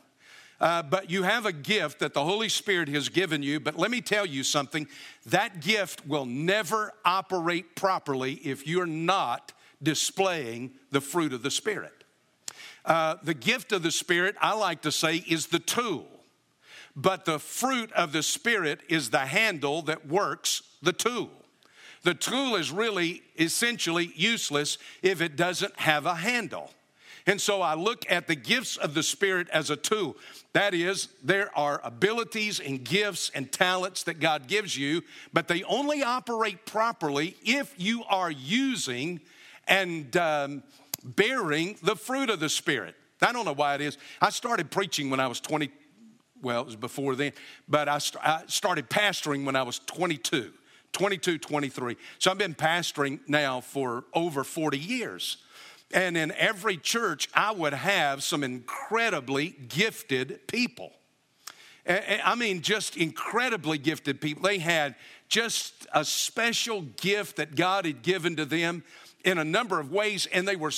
Uh, 0.61 0.81
but 0.81 1.11
you 1.11 1.25
have 1.25 1.45
a 1.45 1.53
gift 1.53 1.99
that 1.99 2.15
the 2.15 2.25
Holy 2.25 2.49
Spirit 2.49 2.89
has 2.89 3.09
given 3.09 3.43
you. 3.43 3.59
But 3.59 3.77
let 3.77 3.91
me 3.91 4.01
tell 4.01 4.25
you 4.25 4.45
something 4.45 4.87
that 5.27 5.61
gift 5.61 6.07
will 6.07 6.25
never 6.25 6.93
operate 7.05 7.75
properly 7.75 8.35
if 8.35 8.67
you're 8.67 8.87
not 8.87 9.53
displaying 9.83 10.71
the 10.93 11.01
fruit 11.01 11.33
of 11.33 11.43
the 11.43 11.51
Spirit. 11.51 12.02
Uh, 12.85 13.17
the 13.23 13.35
gift 13.35 13.73
of 13.73 13.83
the 13.83 13.91
Spirit, 13.91 14.35
I 14.41 14.55
like 14.55 14.83
to 14.83 14.93
say, 14.93 15.17
is 15.29 15.47
the 15.47 15.59
tool, 15.61 16.07
but 16.97 17.25
the 17.25 17.39
fruit 17.39 17.93
of 17.93 18.13
the 18.13 18.23
Spirit 18.23 18.81
is 18.89 19.11
the 19.11 19.21
handle 19.21 19.83
that 19.83 20.09
works 20.09 20.63
the 20.83 20.93
tool. 20.93 21.31
The 22.03 22.15
tool 22.15 22.57
is 22.57 22.73
really 22.73 23.23
essentially 23.39 24.13
useless 24.17 24.79
if 25.03 25.21
it 25.21 25.37
doesn't 25.37 25.79
have 25.79 26.07
a 26.07 26.17
handle. 26.17 26.71
And 27.27 27.41
so 27.41 27.63
I 27.63 27.75
look 27.75 28.05
at 28.11 28.27
the 28.27 28.35
gifts 28.35 28.77
of 28.77 28.95
the 28.95 29.03
Spirit 29.05 29.49
as 29.51 29.71
a 29.71 29.77
tool. 29.77 30.17
That 30.55 30.75
is, 30.75 31.09
there 31.23 31.57
are 31.57 31.81
abilities 31.85 32.59
and 32.59 32.83
gifts 32.83 33.31
and 33.33 33.51
talents 33.51 34.03
that 34.05 34.19
God 34.19 34.49
gives 34.49 34.77
you, 34.77 35.03
but 35.33 35.47
they 35.47 35.63
only 35.63 36.03
operate 36.03 36.67
properly 36.67 37.37
if 37.45 37.75
you 37.77 38.03
are 38.09 38.31
using 38.31 39.21
and 39.69 40.17
um, 40.17 40.63
bearing 41.03 41.77
the 41.83 41.97
fruit 41.97 42.31
of 42.31 42.41
the 42.41 42.49
Spirit. 42.49 42.95
I 43.21 43.33
don't 43.33 43.45
know 43.45 43.55
why 43.55 43.75
it 43.75 43.81
is. 43.81 43.99
I 44.21 44.31
started 44.31 44.71
preaching 44.71 45.11
when 45.11 45.21
I 45.21 45.29
was 45.29 45.41
20, 45.41 45.71
well, 46.43 46.63
it 46.63 46.67
was 46.67 46.77
before 46.77 47.15
then, 47.15 47.33
but 47.69 47.89
I, 47.89 47.99
st- 47.99 48.25
I 48.25 48.43
started 48.47 48.91
pastoring 48.91 49.45
when 49.45 49.55
I 49.55 49.63
was 49.63 49.79
22, 49.81 50.53
22, 50.93 51.39
23. 51.39 51.97
So 52.19 52.31
I've 52.31 52.39
been 52.39 52.55
pastoring 52.55 53.21
now 53.29 53.61
for 53.61 54.05
over 54.13 54.45
40 54.45 54.79
years. 54.79 55.39
And 55.93 56.17
in 56.17 56.33
every 56.33 56.79
church, 56.79 57.29
I 57.35 57.53
would 57.53 57.75
have 57.75 58.23
some 58.23 58.43
incredibly 58.43 59.51
gifted 59.69 60.47
people. 60.49 60.93
I 61.87 62.35
mean, 62.37 62.63
just 62.63 62.97
incredibly 62.97 63.77
gifted 63.77 64.21
people. 64.21 64.45
They 64.45 64.59
had 64.59 64.95
just 65.29 65.87
a 65.93 66.05
special 66.05 66.83
gift 66.83 67.37
that 67.37 67.57
God 67.57 67.87
had 67.87 68.03
given 68.03 68.37
to 68.37 68.45
them 68.45 68.85
in 69.25 69.39
a 69.39 69.45
number 69.45 69.79
of 69.79 69.93
ways, 69.93 70.27
and 70.27 70.47
they 70.47 70.57
were, 70.57 70.73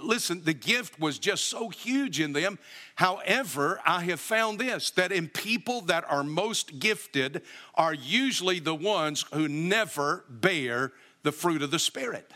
listen, 0.00 0.42
the 0.44 0.54
gift 0.54 0.98
was 0.98 1.18
just 1.18 1.46
so 1.46 1.68
huge 1.68 2.20
in 2.20 2.32
them. 2.32 2.58
However, 2.96 3.80
I 3.86 4.02
have 4.04 4.20
found 4.20 4.58
this 4.58 4.90
that 4.92 5.12
in 5.12 5.28
people 5.28 5.82
that 5.82 6.04
are 6.08 6.24
most 6.24 6.78
gifted 6.78 7.42
are 7.74 7.94
usually 7.94 8.58
the 8.58 8.74
ones 8.74 9.24
who 9.32 9.48
never 9.48 10.24
bear 10.28 10.92
the 11.22 11.32
fruit 11.32 11.62
of 11.62 11.70
the 11.70 11.78
Spirit. 11.78 12.30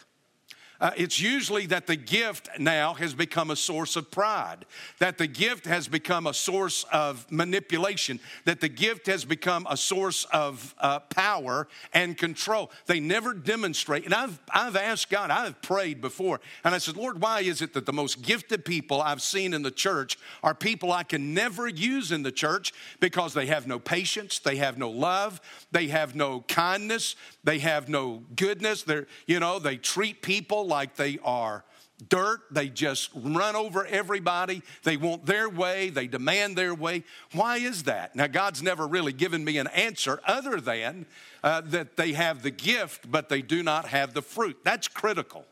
Uh, 0.80 0.92
it's 0.96 1.20
usually 1.20 1.66
that 1.66 1.88
the 1.88 1.96
gift 1.96 2.48
now 2.58 2.94
has 2.94 3.12
become 3.12 3.50
a 3.50 3.56
source 3.56 3.96
of 3.96 4.10
pride, 4.12 4.64
that 5.00 5.18
the 5.18 5.26
gift 5.26 5.66
has 5.66 5.88
become 5.88 6.26
a 6.26 6.34
source 6.34 6.84
of 6.92 7.26
manipulation, 7.32 8.20
that 8.44 8.60
the 8.60 8.68
gift 8.68 9.06
has 9.06 9.24
become 9.24 9.66
a 9.68 9.76
source 9.76 10.24
of 10.32 10.76
uh, 10.78 11.00
power 11.00 11.66
and 11.92 12.16
control. 12.16 12.70
They 12.86 13.00
never 13.00 13.34
demonstrate. 13.34 14.04
And 14.04 14.14
I've, 14.14 14.38
I've 14.50 14.76
asked 14.76 15.10
God, 15.10 15.30
I've 15.30 15.60
prayed 15.62 16.00
before, 16.00 16.40
and 16.62 16.74
I 16.74 16.78
said, 16.78 16.96
Lord, 16.96 17.20
why 17.20 17.40
is 17.40 17.60
it 17.60 17.72
that 17.74 17.84
the 17.84 17.92
most 17.92 18.22
gifted 18.22 18.64
people 18.64 19.02
I've 19.02 19.22
seen 19.22 19.54
in 19.54 19.62
the 19.62 19.72
church 19.72 20.16
are 20.44 20.54
people 20.54 20.92
I 20.92 21.02
can 21.02 21.34
never 21.34 21.66
use 21.66 22.12
in 22.12 22.22
the 22.22 22.32
church 22.32 22.72
because 23.00 23.34
they 23.34 23.46
have 23.46 23.66
no 23.66 23.80
patience, 23.80 24.38
they 24.38 24.56
have 24.56 24.78
no 24.78 24.90
love, 24.90 25.40
they 25.72 25.88
have 25.88 26.14
no 26.14 26.42
kindness, 26.42 27.16
they 27.42 27.58
have 27.58 27.88
no 27.88 28.22
goodness. 28.36 28.82
They're, 28.82 29.06
you 29.26 29.40
know, 29.40 29.58
they 29.58 29.76
treat 29.76 30.22
people 30.22 30.67
like 30.68 30.94
they 30.96 31.18
are 31.24 31.64
dirt. 32.08 32.40
They 32.50 32.68
just 32.68 33.10
run 33.14 33.56
over 33.56 33.84
everybody. 33.86 34.62
They 34.84 34.96
want 34.96 35.26
their 35.26 35.48
way. 35.48 35.90
They 35.90 36.06
demand 36.06 36.56
their 36.56 36.74
way. 36.74 37.04
Why 37.32 37.56
is 37.56 37.84
that? 37.84 38.14
Now, 38.14 38.26
God's 38.26 38.62
never 38.62 38.86
really 38.86 39.12
given 39.12 39.44
me 39.44 39.58
an 39.58 39.66
answer 39.68 40.20
other 40.26 40.60
than 40.60 41.06
uh, 41.42 41.62
that 41.66 41.96
they 41.96 42.12
have 42.12 42.42
the 42.42 42.50
gift, 42.50 43.10
but 43.10 43.28
they 43.28 43.42
do 43.42 43.62
not 43.62 43.86
have 43.86 44.14
the 44.14 44.22
fruit. 44.22 44.58
That's 44.64 44.88
critical. 44.88 45.44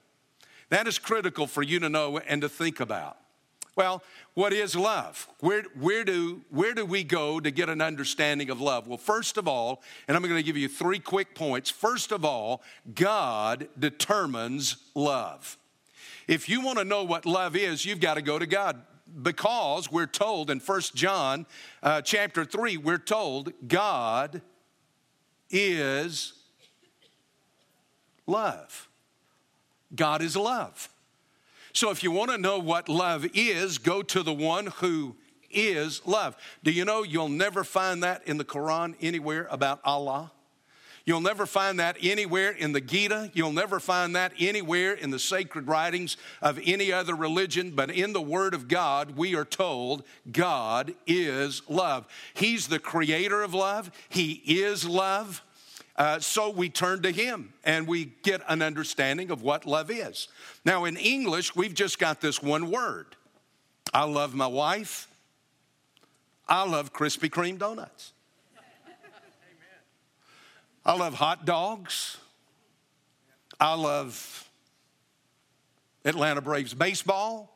That 0.68 0.87
is 0.87 0.99
critical 0.99 1.46
for 1.46 1.62
you 1.62 1.80
to 1.80 1.88
know 1.88 2.18
and 2.18 2.42
to 2.42 2.49
think 2.49 2.80
about. 2.80 3.18
Well, 3.76 4.02
what 4.33 4.54
is 4.54 4.75
love? 4.75 5.28
Where, 5.40 5.62
where, 5.78 6.02
do, 6.02 6.40
where 6.49 6.73
do 6.73 6.87
we 6.87 7.04
go 7.04 7.38
to 7.40 7.50
get 7.50 7.68
an 7.68 7.83
understanding 7.83 8.49
of 8.49 8.59
love? 8.59 8.88
Well, 8.88 8.97
first 8.97 9.37
of 9.37 9.47
all, 9.47 9.83
and 10.09 10.16
I'm 10.16 10.23
going 10.23 10.35
to 10.35 10.42
give 10.42 10.56
you 10.56 10.66
three 10.66 10.99
quick 10.99 11.35
points. 11.35 11.68
First 11.68 12.11
of 12.11 12.25
all, 12.25 12.62
God 12.95 13.68
determines 13.78 14.78
love. 14.95 15.59
If 16.26 16.49
you 16.49 16.62
want 16.62 16.78
to 16.78 16.85
know 16.85 17.04
what 17.04 17.26
love 17.26 17.54
is, 17.54 17.85
you've 17.85 18.00
got 18.00 18.14
to 18.14 18.23
go 18.23 18.38
to 18.38 18.47
God 18.47 18.80
because 19.23 19.92
we're 19.92 20.06
told 20.06 20.50
in 20.50 20.59
First 20.59 20.95
John 20.95 21.47
uh, 21.83 22.00
chapter 22.00 22.47
3, 22.47 22.78
we're 22.78 22.97
told 22.97 23.52
God 23.68 24.40
is 25.50 26.33
love. 28.26 28.88
God 29.95 30.23
is 30.23 30.35
love. 30.35 30.88
So 31.76 31.90
if 31.90 32.02
you 32.02 32.11
want 32.11 32.30
to 32.30 32.38
know 32.38 32.59
what 32.59 32.88
love 32.88 33.26
is, 33.35 33.76
go 33.76 34.00
to 34.00 34.23
the 34.23 34.33
one 34.33 34.68
who 34.76 35.14
is 35.50 36.00
love. 36.06 36.35
Do 36.64 36.71
you 36.71 36.87
know 36.87 37.02
you'll 37.02 37.28
never 37.28 37.64
find 37.64 38.02
that 38.02 38.26
in 38.26 38.38
the 38.38 38.47
Quran 38.47 38.95
anywhere 39.02 39.47
about 39.50 39.80
Allah? 39.85 40.33
You'll 41.04 41.21
never 41.21 41.45
find 41.45 41.78
that 41.78 41.99
anywhere 42.00 42.52
in 42.52 42.73
the 42.73 42.80
Gita. 42.80 43.30
You'll 43.35 43.52
never 43.52 43.78
find 43.78 44.16
that 44.16 44.33
anywhere 44.38 44.95
in 44.95 45.11
the 45.11 45.18
sacred 45.18 45.68
writings 45.68 46.16
of 46.40 46.59
any 46.64 46.92
other 46.92 47.14
religion. 47.14 47.73
But 47.73 47.90
in 47.90 48.14
the 48.14 48.23
Word 48.23 48.54
of 48.54 48.68
God, 48.68 49.14
we 49.14 49.37
are 49.37 49.45
told 49.45 50.02
God 50.33 50.95
is 51.06 51.61
love. 51.68 52.06
He's 52.33 52.68
the 52.68 52.78
creator 52.78 53.42
of 53.42 53.52
love, 53.52 53.90
He 54.09 54.42
is 54.47 54.88
love. 54.88 55.42
Uh, 55.96 56.20
so 56.20 56.50
we 56.50 56.68
turn 56.68 57.02
to 57.02 57.10
him 57.10 57.52
and 57.64 57.86
we 57.86 58.12
get 58.22 58.42
an 58.48 58.60
understanding 58.60 59.30
of 59.30 59.42
what 59.42 59.64
love 59.64 59.90
is. 59.90 60.28
Now, 60.64 60.84
in 60.84 60.96
English, 60.96 61.56
we've 61.56 61.74
just 61.74 61.98
got 61.98 62.20
this 62.20 62.42
one 62.42 62.70
word 62.70 63.16
I 63.94 64.04
love 64.04 64.34
my 64.34 64.46
wife. 64.46 65.08
I 66.48 66.68
love 66.68 66.92
Krispy 66.92 67.30
Kreme 67.30 67.58
donuts. 67.58 68.12
I 70.84 70.94
love 70.94 71.14
hot 71.14 71.44
dogs. 71.44 72.18
I 73.58 73.74
love 73.74 74.48
Atlanta 76.04 76.40
Braves 76.40 76.74
baseball. 76.74 77.52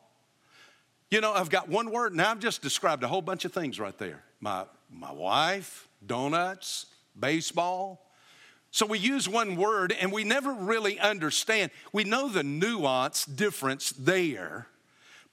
You 1.11 1.21
know, 1.21 1.33
I've 1.33 1.51
got 1.51 1.69
one 1.69 1.91
word. 1.91 2.15
Now 2.15 2.31
I've 2.31 2.41
just 2.41 2.63
described 2.63 3.03
a 3.03 3.09
whole 3.09 3.23
bunch 3.23 3.45
of 3.45 3.53
things 3.53 3.79
right 3.79 3.97
there. 3.99 4.23
My, 4.41 4.65
my 4.91 5.13
wife, 5.13 5.89
donuts, 6.07 6.87
baseball. 7.19 8.01
So 8.71 8.87
we 8.87 8.99
use 8.99 9.29
one 9.29 9.57
word 9.57 9.93
and 10.01 10.13
we 10.13 10.25
never 10.25 10.53
really 10.53 10.99
understand. 10.99 11.71
We 11.93 12.05
know 12.05 12.29
the 12.29 12.45
nuance 12.45 13.25
difference 13.25 13.91
there, 13.91 14.69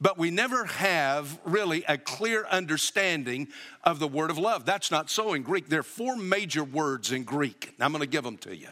but 0.01 0.17
we 0.17 0.31
never 0.31 0.65
have 0.65 1.39
really 1.45 1.83
a 1.87 1.97
clear 1.97 2.45
understanding 2.49 3.47
of 3.83 3.99
the 3.99 4.07
word 4.07 4.31
of 4.31 4.37
love. 4.37 4.65
That's 4.65 4.89
not 4.89 5.09
so 5.09 5.33
in 5.33 5.43
Greek. 5.43 5.69
There 5.69 5.81
are 5.81 5.83
four 5.83 6.15
major 6.15 6.63
words 6.63 7.11
in 7.11 7.23
Greek. 7.23 7.73
I'm 7.79 7.91
going 7.91 8.01
to 8.01 8.07
give 8.07 8.23
them 8.23 8.37
to 8.39 8.55
you 8.55 8.69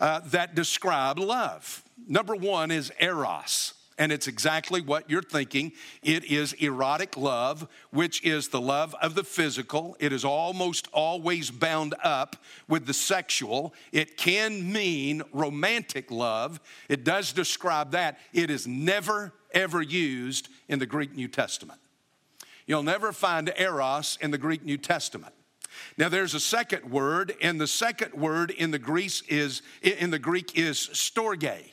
uh, 0.00 0.20
that 0.26 0.54
describe 0.54 1.18
love. 1.18 1.84
Number 2.08 2.34
one 2.34 2.70
is 2.70 2.90
eros. 2.98 3.74
And 4.00 4.10
it's 4.12 4.28
exactly 4.28 4.80
what 4.80 5.10
you're 5.10 5.20
thinking. 5.20 5.72
It 6.02 6.24
is 6.24 6.54
erotic 6.54 7.18
love, 7.18 7.68
which 7.90 8.24
is 8.24 8.48
the 8.48 8.60
love 8.60 8.96
of 9.02 9.14
the 9.14 9.22
physical. 9.22 9.94
It 10.00 10.10
is 10.10 10.24
almost 10.24 10.88
always 10.90 11.50
bound 11.50 11.94
up 12.02 12.36
with 12.66 12.86
the 12.86 12.94
sexual. 12.94 13.74
It 13.92 14.16
can 14.16 14.72
mean 14.72 15.22
romantic 15.34 16.10
love. 16.10 16.60
It 16.88 17.04
does 17.04 17.34
describe 17.34 17.90
that. 17.90 18.18
It 18.32 18.48
is 18.48 18.66
never, 18.66 19.34
ever 19.52 19.82
used 19.82 20.48
in 20.66 20.78
the 20.78 20.86
Greek 20.86 21.14
New 21.14 21.28
Testament. 21.28 21.78
You'll 22.66 22.82
never 22.82 23.12
find 23.12 23.52
eros 23.54 24.16
in 24.22 24.30
the 24.30 24.38
Greek 24.38 24.64
New 24.64 24.78
Testament. 24.78 25.34
Now 25.98 26.08
there's 26.08 26.32
a 26.32 26.40
second 26.40 26.90
word, 26.90 27.34
and 27.42 27.60
the 27.60 27.66
second 27.66 28.14
word 28.14 28.50
in 28.50 28.70
the 28.70 28.78
Greek 28.78 29.12
is 29.28 29.60
in 29.82 30.10
the 30.10 30.18
Greek 30.18 30.56
is 30.56 30.88
storge. 30.94 31.72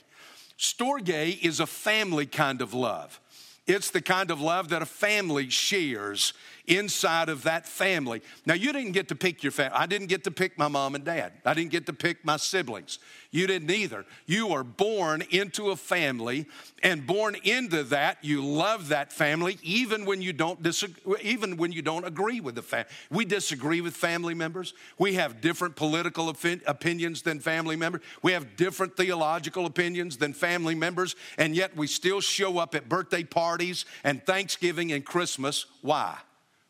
Storge 0.58 1.44
is 1.44 1.60
a 1.60 1.68
family 1.68 2.26
kind 2.26 2.62
of 2.62 2.74
love. 2.74 3.20
It's 3.68 3.92
the 3.92 4.02
kind 4.02 4.32
of 4.32 4.40
love 4.40 4.70
that 4.70 4.82
a 4.82 4.86
family 4.86 5.50
shares 5.50 6.34
inside 6.68 7.30
of 7.30 7.44
that 7.44 7.66
family. 7.66 8.22
Now, 8.46 8.54
you 8.54 8.72
didn't 8.74 8.92
get 8.92 9.08
to 9.08 9.16
pick 9.16 9.42
your 9.42 9.52
family. 9.52 9.78
I 9.78 9.86
didn't 9.86 10.08
get 10.08 10.26
to 10.26 10.32
pick 10.32 10.58
my 10.58 10.68
mom 10.68 10.96
and 10.96 11.04
dad. 11.04 11.34
I 11.46 11.54
didn't 11.54 11.72
get 11.72 11.86
to 11.88 11.94
pick 11.94 12.24
my 12.24 12.38
siblings. 12.38 13.00
You 13.32 13.48
didn't 13.48 13.72
either. 13.72 14.06
You 14.26 14.50
are 14.50 14.64
born 14.64 15.24
into 15.32 15.72
a 15.72 15.76
family, 15.76 16.46
and 16.84 17.06
born 17.06 17.36
into 17.44 17.84
that, 17.86 18.18
you 18.22 18.44
love 18.44 18.90
that 18.90 19.12
family, 19.12 19.58
even 19.64 20.06
when 20.06 20.22
you 20.22 20.34
don't 20.34 20.62
disagree, 20.62 21.16
even 21.22 21.58
when 21.58 21.72
you 21.72 21.82
don't 21.82 22.06
agree 22.06 22.40
with 22.40 22.56
the 22.56 22.62
family. 22.62 22.90
We 23.10 23.26
disagree 23.26 23.82
with 23.82 23.96
family 23.96 24.34
members. 24.34 24.74
We 24.98 25.16
have 25.16 25.42
different 25.42 25.76
political 25.76 26.30
opinions 26.30 27.22
than 27.22 27.40
family 27.40 27.76
members. 27.76 28.02
We 28.22 28.32
have 28.34 28.56
different 28.56 28.96
theological 28.96 29.66
opinions 29.66 30.18
than 30.18 30.34
family 30.34 30.76
members, 30.76 31.16
and 31.38 31.56
yet 31.56 31.76
we 31.76 31.88
still 31.88 32.22
show 32.22 32.58
up 32.58 32.76
at 32.76 32.90
birthday 32.90 33.24
parties 33.24 33.86
and 34.04 34.24
Thanksgiving 34.26 34.92
and 34.92 35.06
Christmas. 35.06 35.66
Why? 35.82 36.18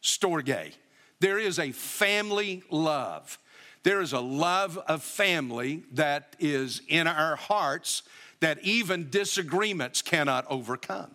Storge. 0.02 0.74
There 1.20 1.40
is 1.40 1.60
a 1.60 1.72
family 1.72 2.64
love. 2.70 3.40
There 3.84 4.02
is 4.02 4.14
a 4.14 4.20
love 4.20 4.78
of 4.78 5.02
family 5.02 5.84
that 5.94 6.36
is 6.40 6.82
in 6.88 7.08
our 7.08 7.36
hearts 7.36 8.04
that 8.40 8.60
even 8.64 9.10
disagreements 9.10 10.02
cannot 10.02 10.46
overcome. 10.50 11.12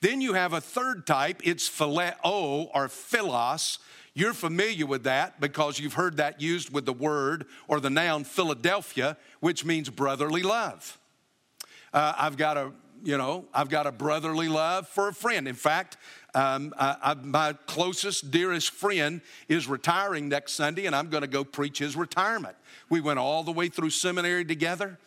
Then 0.00 0.20
you 0.20 0.32
have 0.32 0.52
a 0.52 0.60
third 0.60 1.06
type, 1.06 1.42
it's 1.44 1.68
phileo 1.68 2.68
or 2.74 2.88
philos. 2.88 3.78
You're 4.14 4.34
familiar 4.34 4.84
with 4.84 5.04
that 5.04 5.40
because 5.40 5.78
you've 5.78 5.94
heard 5.94 6.18
that 6.18 6.40
used 6.40 6.72
with 6.72 6.84
the 6.84 6.92
word 6.92 7.46
or 7.66 7.80
the 7.80 7.88
noun 7.88 8.24
Philadelphia, 8.24 9.16
which 9.40 9.64
means 9.64 9.88
brotherly 9.88 10.42
love. 10.42 10.98
Uh, 11.92 12.12
I've 12.18 12.36
got 12.36 12.56
a, 12.56 12.72
you 13.02 13.16
know, 13.16 13.46
I've 13.54 13.70
got 13.70 13.86
a 13.86 13.92
brotherly 13.92 14.48
love 14.48 14.88
for 14.88 15.08
a 15.08 15.14
friend. 15.14 15.48
In 15.48 15.54
fact, 15.54 15.96
um, 16.34 16.72
I, 16.78 16.96
I, 17.02 17.14
my 17.14 17.52
closest, 17.66 18.30
dearest 18.30 18.70
friend 18.70 19.20
is 19.48 19.68
retiring 19.68 20.28
next 20.28 20.52
Sunday, 20.52 20.86
and 20.86 20.96
I'm 20.96 21.10
going 21.10 21.22
to 21.22 21.28
go 21.28 21.44
preach 21.44 21.78
his 21.78 21.94
retirement. 21.96 22.56
We 22.88 23.00
went 23.00 23.18
all 23.18 23.42
the 23.42 23.52
way 23.52 23.68
through 23.68 23.90
seminary 23.90 24.44
together. 24.44 24.98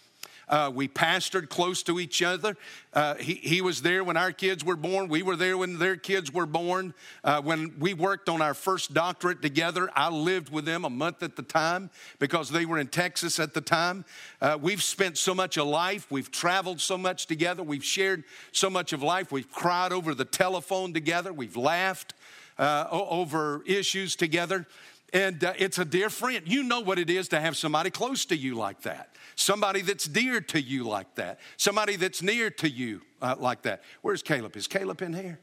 Uh, 0.48 0.72
we 0.74 0.88
pastored 0.88 1.50
close 1.50 1.84
to 1.84 2.00
each 2.00 2.22
other. 2.22 2.56
Uh, 2.94 3.16
he, 3.16 3.36
he, 3.36 3.62
was 3.62 3.82
there 3.82 4.04
when 4.04 4.16
our 4.16 4.32
kids 4.32 4.64
were 4.64 4.76
born. 4.76 5.08
We 5.08 5.24
were 5.24 5.36
there 5.36 5.58
when 5.58 5.80
their 5.80 5.96
kids 5.96 6.32
were 6.32 6.46
born. 6.46 6.94
Uh, 7.24 7.42
when 7.42 7.78
we 7.80 7.94
worked 7.94 8.30
on 8.30 8.42
our 8.42 8.54
first 8.54 8.94
doctorate 8.94 9.42
together, 9.42 9.90
I 9.96 10.10
lived 10.10 10.52
with 10.52 10.66
them 10.66 10.86
a 10.86 10.90
month 10.90 11.24
at 11.24 11.36
the 11.36 11.42
time 11.42 11.90
because 12.20 12.50
they 12.50 12.66
were 12.66 12.78
in 12.78 12.88
Texas 12.88 13.40
at 13.40 13.54
the 13.54 13.62
time. 13.62 14.06
Uh, 14.40 14.58
we've 14.62 14.84
spent 14.84 15.18
so 15.18 15.34
much 15.34 15.58
of 15.58 15.68
life. 15.68 16.12
We've 16.12 16.32
traveled 16.32 16.80
so 16.80 16.98
much 16.98 17.26
together. 17.26 17.64
We've 17.64 17.84
shared 17.84 18.24
so 18.52 18.70
much 18.70 18.94
of 18.94 19.02
life. 19.02 19.32
We've 19.32 19.52
cried 19.52 19.92
over 19.92 20.14
the 20.14 20.26
telephone 20.26 20.94
together. 20.94 21.34
We've 21.34 21.58
laughed 21.58 22.14
uh, 22.58 22.88
over 22.92 23.64
issues 23.66 24.16
together. 24.16 24.68
And 25.14 25.44
uh, 25.44 25.54
it's 25.58 25.80
a 25.80 25.86
dear 25.86 26.10
friend. 26.10 26.44
You 26.46 26.64
know 26.64 26.82
what 26.82 27.00
it 27.00 27.10
is 27.10 27.30
to 27.30 27.40
have 27.40 27.58
somebody 27.58 27.90
close 27.90 28.26
to 28.26 28.36
you 28.36 28.56
like 28.56 28.82
that 28.82 29.10
somebody 29.36 29.82
that's 29.82 30.06
dear 30.06 30.42
to 30.42 30.62
you 30.62 30.84
like 30.84 31.16
that, 31.16 31.40
somebody 31.58 31.96
that's 31.96 32.22
near 32.22 32.50
to 32.50 32.70
you 32.70 33.02
uh, 33.22 33.36
like 33.38 33.64
that. 33.64 33.84
Where's 34.02 34.24
Caleb? 34.24 34.56
Is 34.56 34.68
Caleb 34.68 35.02
in 35.02 35.14
here? 35.14 35.40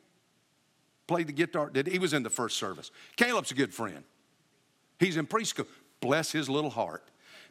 Played 1.06 1.26
the 1.26 1.32
guitar. 1.32 1.70
Did 1.70 1.86
he 1.86 1.98
was 1.98 2.12
in 2.12 2.22
the 2.22 2.30
first 2.30 2.56
service? 2.56 2.90
Caleb's 3.16 3.50
a 3.50 3.54
good 3.54 3.74
friend. 3.74 4.04
He's 4.98 5.16
in 5.16 5.26
preschool. 5.26 5.66
Bless 6.00 6.32
his 6.32 6.48
little 6.48 6.70
heart. 6.70 7.04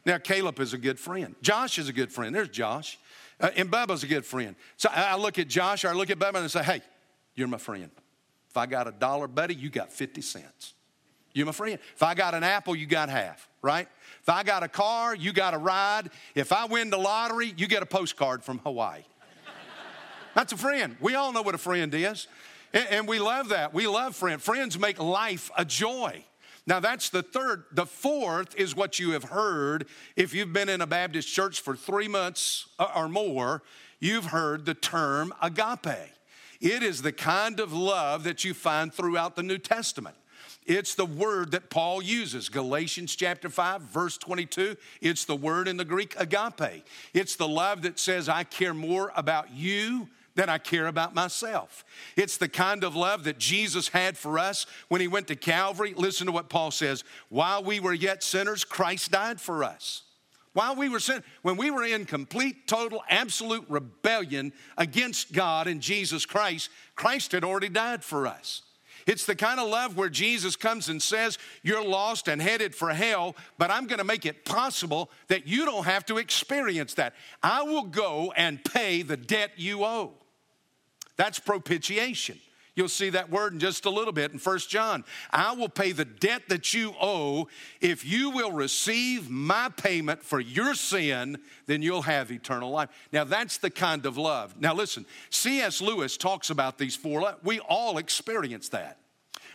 Now 0.04 0.18
Caleb 0.18 0.58
is 0.58 0.72
a 0.72 0.78
good 0.78 0.98
friend. 0.98 1.34
Josh 1.42 1.78
is 1.78 1.88
a 1.88 1.92
good 1.92 2.10
friend. 2.12 2.34
There's 2.34 2.48
Josh, 2.48 2.98
uh, 3.40 3.50
and 3.56 3.70
Bubba's 3.70 4.02
a 4.02 4.06
good 4.06 4.26
friend. 4.26 4.56
So 4.76 4.88
I 4.92 5.16
look 5.16 5.38
at 5.38 5.48
Josh 5.48 5.84
or 5.84 5.88
I 5.88 5.92
look 5.92 6.10
at 6.10 6.18
Bubba 6.18 6.36
and 6.36 6.44
I 6.44 6.46
say, 6.48 6.62
"Hey, 6.62 6.82
you're 7.34 7.48
my 7.48 7.58
friend. 7.58 7.90
If 8.48 8.56
I 8.56 8.66
got 8.66 8.88
a 8.88 8.92
dollar, 8.92 9.28
buddy, 9.28 9.54
you 9.54 9.70
got 9.70 9.92
fifty 9.92 10.20
cents. 10.20 10.74
You're 11.34 11.46
my 11.46 11.52
friend. 11.52 11.78
If 11.94 12.02
I 12.02 12.14
got 12.14 12.34
an 12.34 12.42
apple, 12.42 12.76
you 12.76 12.86
got 12.86 13.08
half. 13.08 13.48
Right? 13.62 13.88
If 14.20 14.28
I 14.28 14.42
got 14.42 14.62
a 14.62 14.68
car, 14.68 15.14
you 15.14 15.32
got 15.32 15.54
a 15.54 15.58
ride. 15.58 16.10
If 16.34 16.52
I 16.52 16.66
win 16.66 16.90
the 16.90 16.98
lottery, 16.98 17.54
you 17.56 17.66
get 17.66 17.82
a 17.82 17.86
postcard 17.86 18.44
from 18.44 18.58
Hawaii. 18.58 19.02
That's 20.34 20.52
a 20.52 20.56
friend. 20.56 20.96
We 21.00 21.14
all 21.14 21.32
know 21.32 21.42
what 21.42 21.54
a 21.54 21.58
friend 21.58 21.92
is. 21.94 22.26
And 22.72 23.06
we 23.06 23.18
love 23.18 23.50
that. 23.50 23.74
We 23.74 23.86
love 23.86 24.16
friends. 24.16 24.42
Friends 24.42 24.78
make 24.78 24.98
life 24.98 25.50
a 25.56 25.64
joy. 25.64 26.24
Now, 26.66 26.78
that's 26.80 27.10
the 27.10 27.22
third. 27.22 27.64
The 27.72 27.86
fourth 27.86 28.54
is 28.56 28.74
what 28.74 28.98
you 28.98 29.10
have 29.10 29.24
heard. 29.24 29.86
If 30.16 30.32
you've 30.32 30.52
been 30.52 30.68
in 30.68 30.80
a 30.80 30.86
Baptist 30.86 31.28
church 31.28 31.60
for 31.60 31.74
three 31.74 32.08
months 32.08 32.68
uh, 32.78 32.88
or 32.94 33.08
more, 33.08 33.62
you've 33.98 34.26
heard 34.26 34.64
the 34.64 34.74
term 34.74 35.34
agape. 35.42 36.12
It 36.60 36.82
is 36.84 37.02
the 37.02 37.12
kind 37.12 37.58
of 37.58 37.72
love 37.72 38.22
that 38.24 38.44
you 38.44 38.54
find 38.54 38.94
throughout 38.94 39.34
the 39.34 39.42
New 39.42 39.58
Testament. 39.58 40.14
It's 40.66 40.94
the 40.94 41.06
word 41.06 41.50
that 41.52 41.70
Paul 41.70 42.02
uses. 42.02 42.48
Galatians 42.48 43.16
chapter 43.16 43.48
5, 43.48 43.82
verse 43.82 44.16
22. 44.18 44.76
It's 45.00 45.24
the 45.24 45.36
word 45.36 45.66
in 45.66 45.76
the 45.76 45.84
Greek 45.84 46.14
agape. 46.18 46.84
It's 47.12 47.36
the 47.36 47.48
love 47.48 47.82
that 47.82 47.98
says, 47.98 48.28
I 48.28 48.44
care 48.44 48.74
more 48.74 49.12
about 49.16 49.50
you 49.52 50.08
than 50.34 50.48
I 50.48 50.58
care 50.58 50.86
about 50.86 51.14
myself. 51.14 51.84
It's 52.16 52.36
the 52.36 52.48
kind 52.48 52.84
of 52.84 52.96
love 52.96 53.24
that 53.24 53.38
Jesus 53.38 53.88
had 53.88 54.16
for 54.16 54.38
us 54.38 54.66
when 54.88 55.00
he 55.00 55.08
went 55.08 55.28
to 55.28 55.36
Calvary. 55.36 55.94
Listen 55.96 56.26
to 56.26 56.32
what 56.32 56.48
Paul 56.48 56.70
says 56.70 57.04
While 57.28 57.64
we 57.64 57.80
were 57.80 57.92
yet 57.92 58.22
sinners, 58.22 58.64
Christ 58.64 59.10
died 59.10 59.40
for 59.40 59.64
us. 59.64 60.02
While 60.54 60.76
we 60.76 60.88
were 60.88 61.00
sin, 61.00 61.24
when 61.40 61.56
we 61.56 61.70
were 61.70 61.84
in 61.84 62.04
complete, 62.04 62.68
total, 62.68 63.02
absolute 63.08 63.64
rebellion 63.68 64.52
against 64.76 65.32
God 65.32 65.66
and 65.66 65.80
Jesus 65.80 66.26
Christ, 66.26 66.68
Christ 66.94 67.32
had 67.32 67.42
already 67.42 67.70
died 67.70 68.04
for 68.04 68.26
us. 68.26 68.62
It's 69.06 69.26
the 69.26 69.34
kind 69.34 69.58
of 69.58 69.68
love 69.68 69.96
where 69.96 70.08
Jesus 70.08 70.56
comes 70.56 70.88
and 70.88 71.02
says, 71.02 71.38
You're 71.62 71.84
lost 71.84 72.28
and 72.28 72.40
headed 72.40 72.74
for 72.74 72.90
hell, 72.90 73.36
but 73.58 73.70
I'm 73.70 73.86
going 73.86 73.98
to 73.98 74.04
make 74.04 74.26
it 74.26 74.44
possible 74.44 75.10
that 75.28 75.46
you 75.46 75.64
don't 75.64 75.84
have 75.84 76.06
to 76.06 76.18
experience 76.18 76.94
that. 76.94 77.14
I 77.42 77.62
will 77.62 77.84
go 77.84 78.32
and 78.36 78.62
pay 78.64 79.02
the 79.02 79.16
debt 79.16 79.52
you 79.56 79.84
owe. 79.84 80.12
That's 81.16 81.38
propitiation. 81.38 82.38
You'll 82.74 82.88
see 82.88 83.10
that 83.10 83.30
word 83.30 83.52
in 83.52 83.58
just 83.58 83.84
a 83.84 83.90
little 83.90 84.14
bit 84.14 84.32
in 84.32 84.38
First 84.38 84.70
John. 84.70 85.04
I 85.30 85.52
will 85.52 85.68
pay 85.68 85.92
the 85.92 86.06
debt 86.06 86.48
that 86.48 86.72
you 86.72 86.94
owe. 87.00 87.48
If 87.82 88.04
you 88.04 88.30
will 88.30 88.50
receive 88.50 89.28
my 89.28 89.68
payment 89.76 90.22
for 90.22 90.40
your 90.40 90.74
sin, 90.74 91.38
then 91.66 91.82
you'll 91.82 92.02
have 92.02 92.32
eternal 92.32 92.70
life. 92.70 92.88
Now, 93.12 93.24
that's 93.24 93.58
the 93.58 93.68
kind 93.68 94.06
of 94.06 94.16
love. 94.16 94.58
Now, 94.58 94.72
listen, 94.72 95.04
C.S. 95.28 95.82
Lewis 95.82 96.16
talks 96.16 96.48
about 96.48 96.78
these 96.78 96.96
four. 96.96 97.34
We 97.42 97.60
all 97.60 97.98
experience 97.98 98.70
that. 98.70 98.98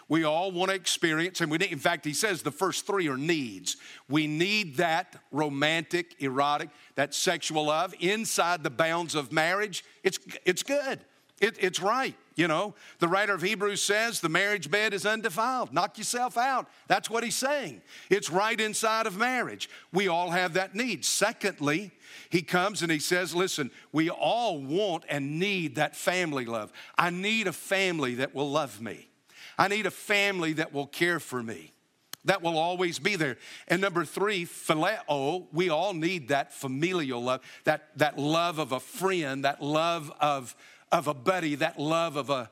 We 0.10 0.24
all 0.24 0.52
want 0.52 0.70
to 0.70 0.76
experience, 0.76 1.42
and 1.42 1.52
we 1.52 1.58
need, 1.58 1.72
in 1.72 1.80
fact, 1.80 2.06
he 2.06 2.14
says 2.14 2.42
the 2.42 2.52
first 2.52 2.88
three 2.88 3.10
are 3.10 3.18
needs. 3.18 3.76
We 4.08 4.26
need 4.26 4.78
that 4.78 5.18
romantic, 5.32 6.16
erotic, 6.20 6.70
that 6.96 7.14
sexual 7.14 7.66
love 7.66 7.94
inside 8.00 8.64
the 8.64 8.70
bounds 8.70 9.16
of 9.16 9.34
marriage. 9.34 9.84
It's, 10.04 10.20
it's 10.46 10.64
good. 10.64 11.00
It, 11.42 11.58
it's 11.60 11.82
right. 11.82 12.16
You 12.38 12.48
know, 12.48 12.76
the 13.00 13.08
writer 13.08 13.34
of 13.34 13.42
Hebrews 13.42 13.82
says 13.82 14.22
the 14.22 14.30
marriage 14.30 14.70
bed 14.70 14.94
is 14.94 15.08
undefiled. 15.08 15.74
Knock 15.74 15.98
yourself 15.98 16.38
out. 16.38 16.70
That's 16.88 17.10
what 17.10 17.24
he's 17.24 17.36
saying. 17.36 17.82
It's 18.12 18.30
right 18.30 18.62
inside 18.62 19.08
of 19.08 19.18
marriage. 19.18 19.68
We 19.92 20.08
all 20.08 20.30
have 20.30 20.54
that 20.54 20.76
need. 20.76 21.04
Secondly, 21.04 21.92
he 22.30 22.44
comes 22.44 22.84
and 22.84 22.92
he 22.92 23.00
says, 23.00 23.34
Listen, 23.34 23.72
we 23.92 24.12
all 24.12 24.62
want 24.62 25.04
and 25.10 25.40
need 25.40 25.76
that 25.76 25.96
family 25.96 26.46
love. 26.46 26.72
I 26.96 27.10
need 27.10 27.48
a 27.48 27.54
family 27.54 28.14
that 28.16 28.36
will 28.36 28.52
love 28.52 28.80
me, 28.80 29.10
I 29.58 29.68
need 29.68 29.88
a 29.88 29.92
family 29.92 30.54
that 30.54 30.72
will 30.72 30.88
care 30.88 31.20
for 31.20 31.42
me. 31.42 31.74
That 32.26 32.42
will 32.42 32.58
always 32.58 33.00
be 33.00 33.16
there. 33.16 33.38
And 33.70 33.80
number 33.80 34.04
three, 34.04 34.46
phileo, 34.46 35.48
we 35.54 35.70
all 35.70 35.94
need 35.94 36.28
that 36.28 36.54
familial 36.54 37.24
love, 37.24 37.40
that, 37.64 37.88
that 37.96 38.20
love 38.20 38.60
of 38.60 38.74
a 38.74 38.82
friend, 38.82 39.46
that 39.46 39.62
love 39.62 40.12
of, 40.20 40.54
of 40.92 41.08
a 41.08 41.14
buddy, 41.14 41.56
that 41.56 41.80
love 41.80 42.16
of 42.16 42.30
a, 42.30 42.50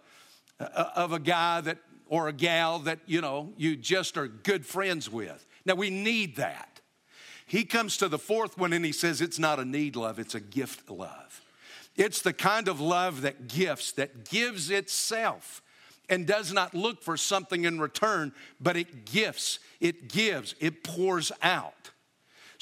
uh, 0.60 0.90
of 0.96 1.14
a 1.14 1.20
guy 1.20 1.62
that, 1.62 1.78
or 2.08 2.28
a 2.28 2.34
gal 2.34 2.80
that, 2.80 3.00
you 3.06 3.22
know, 3.22 3.54
you 3.58 3.76
just 3.76 4.18
are 4.18 4.28
good 4.28 4.66
friends 4.66 5.10
with. 5.10 5.46
Now, 5.66 5.76
we 5.76 5.90
need 5.90 6.36
that. 6.36 6.82
He 7.48 7.64
comes 7.64 7.98
to 7.98 8.08
the 8.08 8.18
fourth 8.18 8.58
one 8.58 8.74
and 8.74 8.84
he 8.84 8.92
says 8.92 9.22
it's 9.22 9.40
not 9.40 9.60
a 9.60 9.66
need 9.66 9.96
love, 9.96 10.20
it's 10.20 10.36
a 10.36 10.40
gift 10.40 10.90
love. 10.90 11.42
It's 11.96 12.22
the 12.22 12.34
kind 12.34 12.68
of 12.68 12.82
love 12.82 13.22
that 13.22 13.48
gifts, 13.48 13.94
that 13.94 14.30
gives 14.30 14.70
itself 14.70 15.62
and 16.10 16.28
does 16.28 16.52
not 16.52 16.74
look 16.74 17.02
for 17.02 17.18
something 17.18 17.64
in 17.64 17.80
return, 17.80 18.34
but 18.60 18.76
it 18.76 19.06
gifts, 19.06 19.60
it 19.80 20.10
gives, 20.10 20.56
it 20.60 20.84
pours 20.84 21.32
out. 21.42 21.92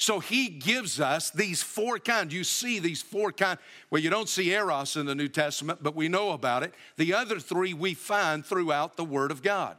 So 0.04 0.20
he 0.20 0.50
gives 0.50 1.00
us 1.00 1.30
these 1.30 1.62
four 1.62 1.98
kinds. 1.98 2.34
You 2.34 2.44
see 2.44 2.78
these 2.78 3.00
four 3.00 3.32
kinds. 3.32 3.58
Well, 3.90 4.02
you 4.02 4.10
don't 4.10 4.28
see 4.28 4.50
Eros 4.50 4.96
in 4.96 5.06
the 5.06 5.14
New 5.14 5.28
Testament, 5.28 5.78
but 5.82 5.96
we 5.96 6.08
know 6.08 6.32
about 6.32 6.62
it. 6.62 6.74
The 6.98 7.14
other 7.14 7.40
three 7.40 7.72
we 7.72 7.94
find 7.94 8.44
throughout 8.44 8.98
the 8.98 9.04
Word 9.06 9.30
of 9.30 9.42
God. 9.42 9.78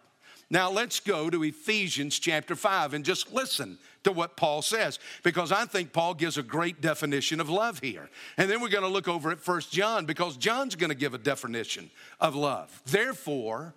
Now 0.49 0.71
let's 0.71 0.99
go 0.99 1.29
to 1.29 1.43
Ephesians 1.43 2.17
chapter 2.17 2.55
5 2.55 2.95
and 2.95 3.05
just 3.05 3.33
listen 3.33 3.77
to 4.03 4.11
what 4.11 4.35
Paul 4.35 4.63
says 4.63 4.97
because 5.21 5.51
I 5.51 5.65
think 5.65 5.93
Paul 5.93 6.15
gives 6.15 6.39
a 6.39 6.43
great 6.43 6.81
definition 6.81 7.39
of 7.39 7.47
love 7.47 7.77
here. 7.77 8.09
And 8.35 8.49
then 8.49 8.61
we're 8.61 8.69
going 8.69 8.83
to 8.83 8.89
look 8.89 9.07
over 9.07 9.29
at 9.29 9.39
First 9.39 9.71
John 9.71 10.07
because 10.07 10.37
John's 10.37 10.73
going 10.73 10.89
to 10.89 10.95
give 10.95 11.13
a 11.13 11.19
definition 11.19 11.91
of 12.19 12.33
love. 12.33 12.81
Therefore, 12.87 13.75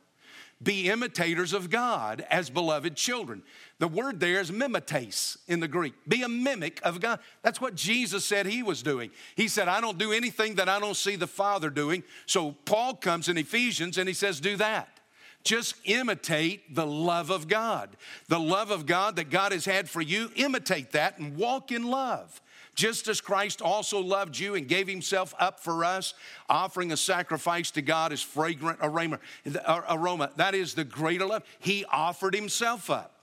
be 0.63 0.89
imitators 0.89 1.53
of 1.53 1.71
God 1.71 2.27
as 2.31 2.51
beloved 2.51 2.97
children. 2.97 3.43
The 3.79 3.87
word 3.87 4.19
there 4.19 4.41
is 4.41 4.51
mimetes 4.51 5.39
in 5.47 5.61
the 5.61 5.69
Greek. 5.69 5.95
Be 6.09 6.23
a 6.23 6.29
mimic 6.29 6.81
of 6.83 7.01
God. 7.01 7.21
That's 7.43 7.61
what 7.61 7.77
Jesus 7.77 8.25
said 8.25 8.47
he 8.47 8.63
was 8.63 8.83
doing. 8.83 9.11
He 9.37 9.47
said, 9.47 9.69
I 9.69 9.81
don't 9.81 9.99
do 9.99 10.13
anything 10.13 10.57
that 10.57 10.69
I 10.69 10.81
don't 10.81 10.97
see 10.97 11.15
the 11.15 11.29
Father 11.29 11.71
doing. 11.71 12.03
So 12.27 12.53
Paul 12.65 12.95
comes 12.95 13.29
in 13.29 13.39
Ephesians 13.39 13.99
and 13.99 14.09
he 14.09 14.15
says, 14.15 14.41
Do 14.41 14.57
that. 14.57 14.99
Just 15.45 15.77
imitate 15.85 16.75
the 16.75 16.87
love 16.87 17.31
of 17.31 17.47
God. 17.47 17.97
The 18.27 18.41
love 18.41 18.73
of 18.73 18.85
God 18.85 19.15
that 19.17 19.31
God 19.31 19.53
has 19.53 19.65
had 19.65 19.89
for 19.89 20.03
you, 20.03 20.31
imitate 20.35 20.91
that 20.93 21.19
and 21.19 21.37
walk 21.37 21.71
in 21.71 21.85
love 21.85 22.41
just 22.79 23.09
as 23.09 23.21
Christ 23.21 23.61
also 23.61 23.99
loved 23.99 24.39
you 24.39 24.55
and 24.55 24.69
gave 24.69 24.87
himself 24.87 25.35
up 25.41 25.59
for 25.59 25.85
us, 25.85 26.15
offering 26.49 26.93
a 26.93 26.97
sacrifice 26.97 27.73
to 27.73 27.83
God 27.83 28.13
as 28.13 28.23
fragrant 28.23 28.79
aroma. 28.81 29.19
Uh, 29.67 29.81
aroma. 29.91 30.31
That 30.37 30.55
is 30.55 30.75
the 30.75 30.85
greater 30.85 31.27
love. 31.27 31.43
He 31.59 31.85
offered 31.87 32.37
himself 32.37 32.89
up. 32.89 33.17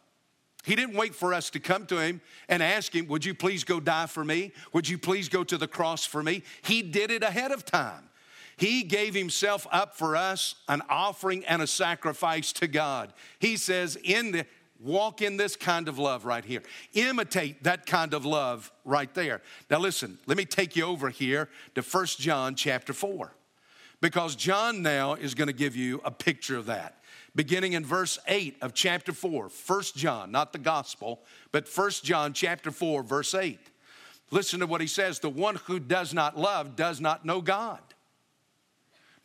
He 0.65 0.75
didn't 0.75 0.95
wait 0.97 1.15
for 1.15 1.33
us 1.33 1.49
to 1.51 1.61
come 1.61 1.85
to 1.85 1.99
him 1.99 2.19
and 2.49 2.61
ask 2.61 2.93
him, 2.93 3.07
Would 3.07 3.23
you 3.23 3.33
please 3.33 3.63
go 3.63 3.79
die 3.79 4.07
for 4.07 4.25
me? 4.25 4.51
Would 4.73 4.89
you 4.89 4.97
please 4.97 5.29
go 5.29 5.45
to 5.45 5.57
the 5.57 5.69
cross 5.69 6.05
for 6.05 6.21
me? 6.21 6.43
He 6.61 6.81
did 6.81 7.09
it 7.09 7.23
ahead 7.23 7.53
of 7.53 7.63
time. 7.63 8.09
He 8.57 8.83
gave 8.83 9.13
himself 9.13 9.67
up 9.71 9.95
for 9.95 10.17
us, 10.17 10.55
an 10.67 10.81
offering 10.89 11.45
and 11.45 11.61
a 11.61 11.67
sacrifice 11.67 12.51
to 12.53 12.67
God. 12.67 13.13
He 13.39 13.55
says, 13.55 13.95
In 14.03 14.33
the 14.33 14.45
Walk 14.79 15.21
in 15.21 15.37
this 15.37 15.55
kind 15.55 15.87
of 15.87 15.97
love 15.97 16.25
right 16.25 16.43
here. 16.43 16.61
Imitate 16.93 17.63
that 17.63 17.85
kind 17.85 18.13
of 18.13 18.25
love 18.25 18.71
right 18.83 19.13
there. 19.13 19.41
Now 19.69 19.79
listen, 19.79 20.19
let 20.25 20.37
me 20.37 20.45
take 20.45 20.75
you 20.75 20.85
over 20.85 21.09
here 21.09 21.49
to 21.75 21.81
First 21.81 22.19
John 22.19 22.55
chapter 22.55 22.93
4. 22.93 23.31
Because 24.01 24.35
John 24.35 24.81
now 24.81 25.13
is 25.13 25.33
going 25.33 25.47
to 25.47 25.53
give 25.53 25.75
you 25.75 26.01
a 26.03 26.11
picture 26.11 26.57
of 26.57 26.65
that. 26.65 26.99
Beginning 27.35 27.73
in 27.73 27.85
verse 27.85 28.19
8 28.27 28.57
of 28.61 28.73
chapter 28.73 29.13
4, 29.13 29.49
1 29.65 29.83
John, 29.95 30.31
not 30.31 30.53
the 30.53 30.59
gospel, 30.59 31.21
but 31.51 31.67
1 31.67 31.91
John 32.03 32.33
chapter 32.33 32.71
4, 32.71 33.03
verse 33.03 33.33
8. 33.33 33.59
Listen 34.31 34.59
to 34.59 34.67
what 34.67 34.81
he 34.81 34.87
says 34.87 35.19
The 35.19 35.29
one 35.29 35.55
who 35.65 35.79
does 35.79 36.13
not 36.13 36.37
love 36.37 36.75
does 36.75 36.99
not 36.99 37.25
know 37.25 37.41
God. 37.41 37.79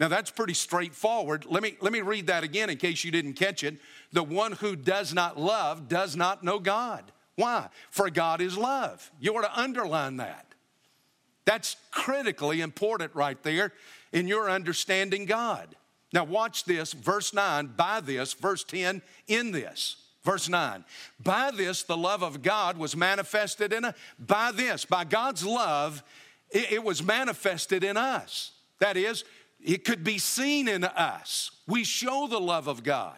Now 0.00 0.08
that's 0.08 0.30
pretty 0.30 0.54
straightforward. 0.54 1.44
Let 1.48 1.62
me, 1.62 1.76
let 1.80 1.92
me 1.92 2.00
read 2.00 2.28
that 2.28 2.42
again 2.42 2.70
in 2.70 2.78
case 2.78 3.04
you 3.04 3.12
didn't 3.12 3.34
catch 3.34 3.62
it. 3.62 3.76
The 4.12 4.22
one 4.22 4.52
who 4.52 4.74
does 4.74 5.12
not 5.12 5.38
love 5.38 5.88
does 5.88 6.16
not 6.16 6.42
know 6.42 6.58
God. 6.58 7.04
Why? 7.36 7.68
For 7.90 8.08
God 8.10 8.40
is 8.40 8.56
love. 8.56 9.10
You 9.20 9.36
ought 9.36 9.42
to 9.42 9.60
underline 9.60 10.16
that. 10.16 10.46
That's 11.44 11.76
critically 11.90 12.62
important 12.62 13.14
right 13.14 13.40
there 13.42 13.72
in 14.12 14.26
your 14.26 14.50
understanding 14.50 15.26
God. 15.26 15.76
Now, 16.12 16.24
watch 16.24 16.64
this, 16.64 16.92
verse 16.92 17.32
9, 17.32 17.74
by 17.76 18.00
this, 18.00 18.32
verse 18.32 18.64
10, 18.64 19.00
in 19.28 19.52
this. 19.52 19.96
Verse 20.22 20.48
9, 20.48 20.84
by 21.22 21.50
this 21.50 21.82
the 21.82 21.96
love 21.96 22.22
of 22.22 22.42
God 22.42 22.76
was 22.76 22.94
manifested 22.94 23.72
in 23.72 23.86
us. 23.86 23.94
By 24.18 24.52
this, 24.52 24.84
by 24.84 25.04
God's 25.04 25.46
love, 25.46 26.02
it, 26.50 26.72
it 26.72 26.84
was 26.84 27.02
manifested 27.02 27.84
in 27.84 27.96
us. 27.96 28.52
That 28.80 28.96
is, 28.96 29.24
it 29.64 29.84
could 29.84 30.04
be 30.04 30.18
seen 30.18 30.68
in 30.68 30.84
us. 30.84 31.50
We 31.66 31.84
show 31.84 32.26
the 32.26 32.40
love 32.40 32.66
of 32.66 32.82
God 32.82 33.16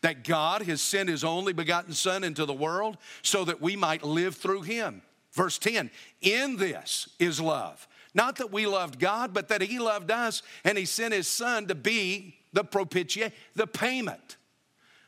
that 0.00 0.24
God 0.24 0.62
has 0.62 0.82
sent 0.82 1.08
his 1.08 1.24
only 1.24 1.52
begotten 1.52 1.94
Son 1.94 2.24
into 2.24 2.44
the 2.44 2.52
world 2.52 2.98
so 3.22 3.44
that 3.44 3.60
we 3.62 3.74
might 3.74 4.02
live 4.02 4.36
through 4.36 4.62
him. 4.62 5.02
Verse 5.32 5.58
10 5.58 5.90
In 6.20 6.56
this 6.56 7.08
is 7.18 7.40
love. 7.40 7.88
Not 8.14 8.36
that 8.36 8.52
we 8.52 8.66
loved 8.66 9.00
God, 9.00 9.34
but 9.34 9.48
that 9.48 9.60
he 9.60 9.78
loved 9.78 10.10
us 10.10 10.42
and 10.62 10.78
he 10.78 10.84
sent 10.84 11.14
his 11.14 11.26
Son 11.26 11.66
to 11.66 11.74
be 11.74 12.36
the 12.52 12.62
propitiation, 12.64 13.32
the 13.54 13.66
payment, 13.66 14.36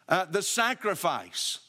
uh, 0.09 0.25
the 0.25 0.43
sacrifice. 0.43 1.61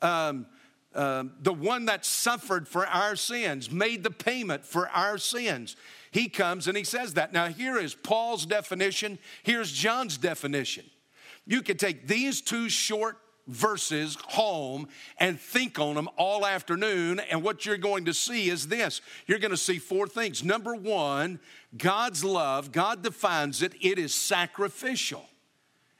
Um, 0.00 0.46
uh, 0.94 1.24
the 1.40 1.52
one 1.52 1.86
that 1.86 2.04
suffered 2.04 2.66
for 2.66 2.86
our 2.86 3.14
sins, 3.16 3.70
made 3.70 4.02
the 4.02 4.10
payment 4.10 4.64
for 4.64 4.88
our 4.88 5.18
sins. 5.18 5.76
He 6.10 6.28
comes 6.28 6.66
and 6.66 6.76
he 6.76 6.84
says 6.84 7.14
that. 7.14 7.32
Now, 7.32 7.46
here 7.46 7.78
is 7.78 7.94
Paul's 7.94 8.44
definition, 8.44 9.18
here's 9.42 9.72
John's 9.72 10.16
definition. 10.16 10.84
You 11.46 11.62
could 11.62 11.78
take 11.78 12.06
these 12.06 12.40
two 12.40 12.68
short 12.68 13.18
verses 13.46 14.16
home 14.28 14.88
and 15.18 15.38
think 15.38 15.78
on 15.78 15.94
them 15.94 16.08
all 16.16 16.46
afternoon. 16.46 17.20
And 17.30 17.42
what 17.42 17.66
you're 17.66 17.76
going 17.76 18.04
to 18.06 18.14
see 18.14 18.48
is 18.48 18.68
this 18.68 19.00
you're 19.26 19.38
going 19.38 19.50
to 19.50 19.56
see 19.56 19.78
four 19.78 20.06
things. 20.06 20.42
Number 20.44 20.74
one, 20.74 21.40
God's 21.76 22.24
love, 22.24 22.72
God 22.72 23.02
defines 23.02 23.62
it, 23.62 23.74
it 23.80 23.98
is 23.98 24.14
sacrificial, 24.14 25.24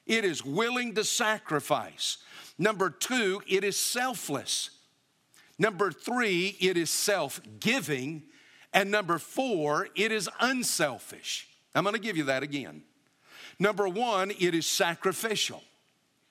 it 0.06 0.24
is 0.24 0.44
willing 0.44 0.94
to 0.94 1.04
sacrifice. 1.04 2.18
Number 2.58 2.90
two, 2.90 3.40
it 3.46 3.64
is 3.64 3.76
selfless. 3.76 4.70
Number 5.60 5.92
three, 5.92 6.56
it 6.58 6.78
is 6.78 6.88
self 6.88 7.38
giving. 7.60 8.22
And 8.72 8.90
number 8.90 9.18
four, 9.18 9.88
it 9.94 10.10
is 10.10 10.28
unselfish. 10.40 11.48
I'm 11.74 11.84
going 11.84 11.94
to 11.94 12.00
give 12.00 12.16
you 12.16 12.24
that 12.24 12.42
again. 12.42 12.82
Number 13.58 13.86
one, 13.86 14.32
it 14.38 14.54
is 14.54 14.64
sacrificial. 14.64 15.62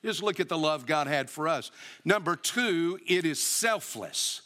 Just 0.04 0.24
look 0.24 0.39
at 0.39 0.50
the 0.50 0.58
love 0.58 0.88
God 0.88 1.06
had 1.06 1.30
for 1.30 1.48
us. 1.48 1.70
Number 2.04 2.36
two, 2.36 3.00
it 3.06 3.24
is 3.24 3.42
selfless. 3.42 4.42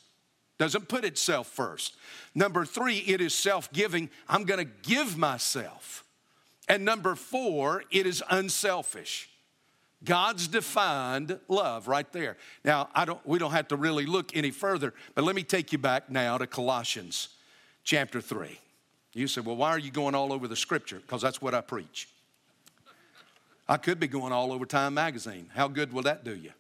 Doesn't 0.57 0.89
put 0.89 1.05
itself 1.05 1.47
first. 1.47 1.95
Number 2.35 2.65
three, 2.65 2.97
it 2.97 3.21
is 3.21 3.33
self 3.33 3.71
giving. 3.71 4.09
I'm 4.27 4.43
going 4.43 4.65
to 4.65 4.71
give 4.89 5.17
myself. 5.17 6.03
And 6.67 6.83
number 6.83 7.15
four, 7.15 7.83
it 7.89 8.05
is 8.05 8.21
unselfish. 8.29 9.29
God's 10.05 10.47
defined 10.47 11.39
love 11.47 11.87
right 11.87 12.11
there. 12.11 12.37
Now, 12.65 12.89
I 12.93 13.05
don't, 13.05 13.25
we 13.25 13.39
don't 13.39 13.51
have 13.51 13.69
to 13.69 13.75
really 13.75 14.05
look 14.05 14.35
any 14.35 14.51
further, 14.51 14.93
but 15.15 15.23
let 15.23 15.35
me 15.35 15.43
take 15.43 15.71
you 15.71 15.77
back 15.77 16.09
now 16.09 16.37
to 16.37 16.47
Colossians 16.47 17.29
chapter 17.83 18.19
3. 18.19 18.59
You 19.13 19.27
say, 19.27 19.41
well, 19.41 19.55
why 19.55 19.69
are 19.69 19.79
you 19.79 19.91
going 19.91 20.15
all 20.15 20.33
over 20.33 20.47
the 20.47 20.55
scripture? 20.55 20.99
Because 20.99 21.21
that's 21.21 21.41
what 21.41 21.53
I 21.53 21.61
preach. 21.61 22.09
I 23.67 23.77
could 23.77 23.99
be 23.99 24.07
going 24.07 24.33
all 24.33 24.51
over 24.51 24.65
Time 24.65 24.93
Magazine. 24.93 25.49
How 25.53 25.67
good 25.67 25.93
will 25.93 26.03
that 26.03 26.25
do 26.25 26.35
you? 26.35 26.51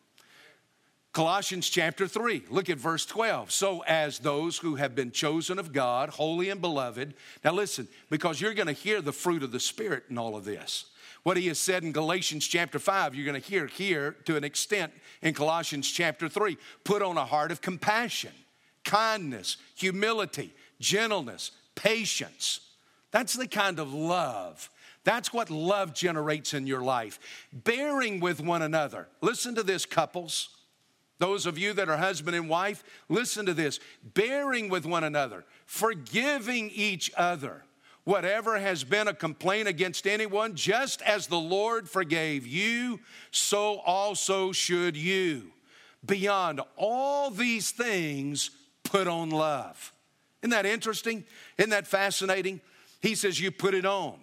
Colossians 1.11 1.69
chapter 1.69 2.07
3, 2.07 2.43
look 2.49 2.71
at 2.71 2.79
verse 2.79 3.05
12. 3.05 3.51
So, 3.51 3.83
as 3.83 4.17
those 4.17 4.57
who 4.57 4.75
have 4.75 4.95
been 4.95 5.11
chosen 5.11 5.59
of 5.59 5.71
God, 5.71 6.09
holy 6.09 6.49
and 6.49 6.59
beloved. 6.59 7.13
Now, 7.43 7.51
listen, 7.51 7.87
because 8.09 8.41
you're 8.41 8.55
going 8.55 8.67
to 8.67 8.73
hear 8.73 8.99
the 8.99 9.11
fruit 9.11 9.43
of 9.43 9.51
the 9.51 9.59
Spirit 9.59 10.05
in 10.09 10.17
all 10.17 10.35
of 10.35 10.43
this. 10.43 10.85
What 11.23 11.37
he 11.37 11.47
has 11.47 11.57
said 11.57 11.83
in 11.83 11.93
Galatians 11.93 12.45
chapter 12.45 12.79
5, 12.79 13.15
you're 13.15 13.25
going 13.25 13.41
to 13.41 13.47
hear 13.47 13.65
here 13.65 14.15
to 14.25 14.35
an 14.35 14.43
extent 14.43 14.91
in 15.21 15.33
Colossians 15.33 15.89
chapter 15.89 16.27
3. 16.27 16.57
Put 16.83 17.01
on 17.01 17.17
a 17.17 17.25
heart 17.25 17.51
of 17.51 17.61
compassion, 17.61 18.33
kindness, 18.83 19.57
humility, 19.75 20.53
gentleness, 20.79 21.51
patience. 21.75 22.59
That's 23.11 23.33
the 23.33 23.47
kind 23.47 23.79
of 23.79 23.93
love. 23.93 24.69
That's 25.05 25.33
what 25.33 25.49
love 25.49 25.93
generates 25.93 26.53
in 26.53 26.67
your 26.67 26.81
life. 26.81 27.19
Bearing 27.53 28.19
with 28.19 28.41
one 28.41 28.61
another. 28.61 29.07
Listen 29.21 29.55
to 29.55 29.63
this, 29.63 29.85
couples. 29.85 30.49
Those 31.19 31.45
of 31.45 31.57
you 31.57 31.71
that 31.73 31.87
are 31.87 31.97
husband 31.97 32.35
and 32.35 32.49
wife, 32.49 32.83
listen 33.07 33.45
to 33.45 33.53
this. 33.53 33.79
Bearing 34.03 34.67
with 34.67 34.85
one 34.85 35.05
another, 35.05 35.45
forgiving 35.65 36.69
each 36.73 37.11
other. 37.15 37.63
Whatever 38.05 38.59
has 38.59 38.83
been 38.83 39.07
a 39.07 39.13
complaint 39.13 39.67
against 39.67 40.05
anyone, 40.05 40.55
just 40.55 41.01
as 41.03 41.27
the 41.27 41.39
Lord 41.39 41.89
forgave 41.89 42.45
you, 42.45 42.99
so 43.31 43.79
also 43.79 44.51
should 44.51 44.97
you. 44.97 45.51
Beyond 46.05 46.59
all 46.75 47.29
these 47.29 47.71
things, 47.71 48.51
put 48.83 49.07
on 49.07 49.29
love. 49.29 49.93
Isn't 50.41 50.51
that 50.51 50.65
interesting? 50.65 51.23
Isn't 51.57 51.69
that 51.69 51.87
fascinating? 51.87 52.59
He 53.01 53.15
says, 53.15 53.39
You 53.39 53.51
put 53.51 53.73
it 53.73 53.85
on. 53.85 54.19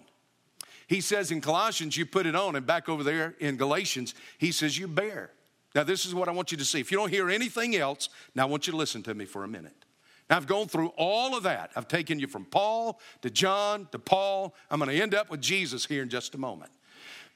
He 0.85 1.01
says 1.01 1.31
in 1.31 1.41
Colossians, 1.41 1.97
You 1.97 2.05
put 2.05 2.27
it 2.27 2.35
on. 2.35 2.55
And 2.55 2.65
back 2.65 2.87
over 2.87 3.03
there 3.03 3.35
in 3.39 3.57
Galatians, 3.57 4.13
he 4.37 4.51
says, 4.51 4.77
You 4.77 4.87
bear. 4.87 5.31
Now, 5.73 5.83
this 5.83 6.05
is 6.05 6.13
what 6.13 6.27
I 6.27 6.31
want 6.31 6.51
you 6.51 6.57
to 6.57 6.65
see. 6.65 6.79
If 6.79 6.91
you 6.91 6.97
don't 6.97 7.09
hear 7.09 7.29
anything 7.29 7.75
else, 7.75 8.09
now 8.35 8.43
I 8.43 8.45
want 8.45 8.67
you 8.67 8.71
to 8.71 8.77
listen 8.77 9.01
to 9.03 9.13
me 9.15 9.25
for 9.25 9.43
a 9.43 9.47
minute. 9.47 9.85
I've 10.31 10.47
gone 10.47 10.67
through 10.67 10.93
all 10.97 11.35
of 11.35 11.43
that. 11.43 11.71
I've 11.75 11.87
taken 11.87 12.19
you 12.19 12.27
from 12.27 12.45
Paul 12.45 12.99
to 13.21 13.29
John 13.29 13.87
to 13.91 13.99
Paul. 13.99 14.55
I'm 14.69 14.79
going 14.79 14.89
to 14.89 15.01
end 15.01 15.13
up 15.13 15.29
with 15.29 15.41
Jesus 15.41 15.85
here 15.85 16.01
in 16.01 16.09
just 16.09 16.33
a 16.35 16.37
moment. 16.37 16.71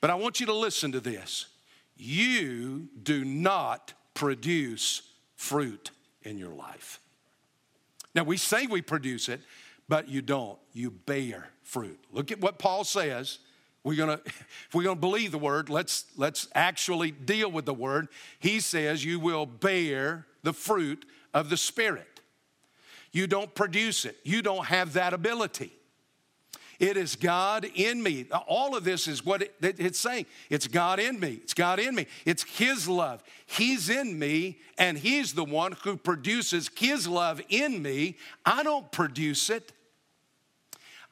But 0.01 0.09
I 0.09 0.15
want 0.15 0.39
you 0.39 0.45
to 0.45 0.53
listen 0.53 0.91
to 0.93 0.99
this. 0.99 1.47
You 1.97 2.87
do 3.01 3.25
not 3.25 3.93
produce 4.13 5.01
fruit 5.35 5.91
in 6.23 6.37
your 6.37 6.53
life. 6.53 6.99
Now, 8.13 8.23
we 8.23 8.37
say 8.37 8.65
we 8.65 8.81
produce 8.81 9.27
it, 9.27 9.41
but 9.89 10.07
you 10.07 10.21
don't. 10.21 10.57
You 10.73 10.91
bear 10.91 11.49
fruit. 11.63 11.99
Look 12.11 12.31
at 12.31 12.39
what 12.39 12.59
Paul 12.59 12.83
says. 12.85 13.39
We're 13.83 13.97
gonna, 13.97 14.21
if 14.25 14.69
we're 14.73 14.83
gonna 14.83 14.99
believe 14.99 15.31
the 15.31 15.37
word, 15.37 15.69
let's, 15.69 16.05
let's 16.15 16.47
actually 16.55 17.11
deal 17.11 17.51
with 17.51 17.65
the 17.65 17.73
word. 17.73 18.07
He 18.39 18.61
says, 18.61 19.03
You 19.03 19.19
will 19.19 19.45
bear 19.45 20.25
the 20.43 20.53
fruit 20.53 21.05
of 21.33 21.49
the 21.49 21.57
Spirit. 21.57 22.14
You 23.15 23.27
don't 23.27 23.55
produce 23.55 24.03
it, 24.03 24.17
you 24.25 24.41
don't 24.41 24.65
have 24.65 24.91
that 24.93 25.13
ability. 25.13 25.71
It 26.81 26.97
is 26.97 27.15
God 27.15 27.65
in 27.73 28.03
me. 28.03 28.25
All 28.45 28.75
of 28.75 28.83
this 28.83 29.07
is 29.07 29.25
what 29.25 29.41
it, 29.41 29.55
it's 29.61 29.97
saying. 29.97 30.25
It's 30.49 30.67
God 30.67 30.99
in 30.99 31.17
me. 31.21 31.39
It's 31.41 31.53
God 31.53 31.79
in 31.79 31.95
me. 31.95 32.07
It's 32.25 32.43
His 32.43 32.89
love. 32.89 33.23
He's 33.45 33.89
in 33.89 34.19
me, 34.19 34.59
and 34.77 34.97
He's 34.97 35.31
the 35.31 35.45
one 35.45 35.77
who 35.83 35.95
produces 35.95 36.69
His 36.75 37.07
love 37.07 37.41
in 37.47 37.81
me. 37.81 38.17
I 38.45 38.63
don't 38.63 38.91
produce 38.91 39.49
it. 39.49 39.71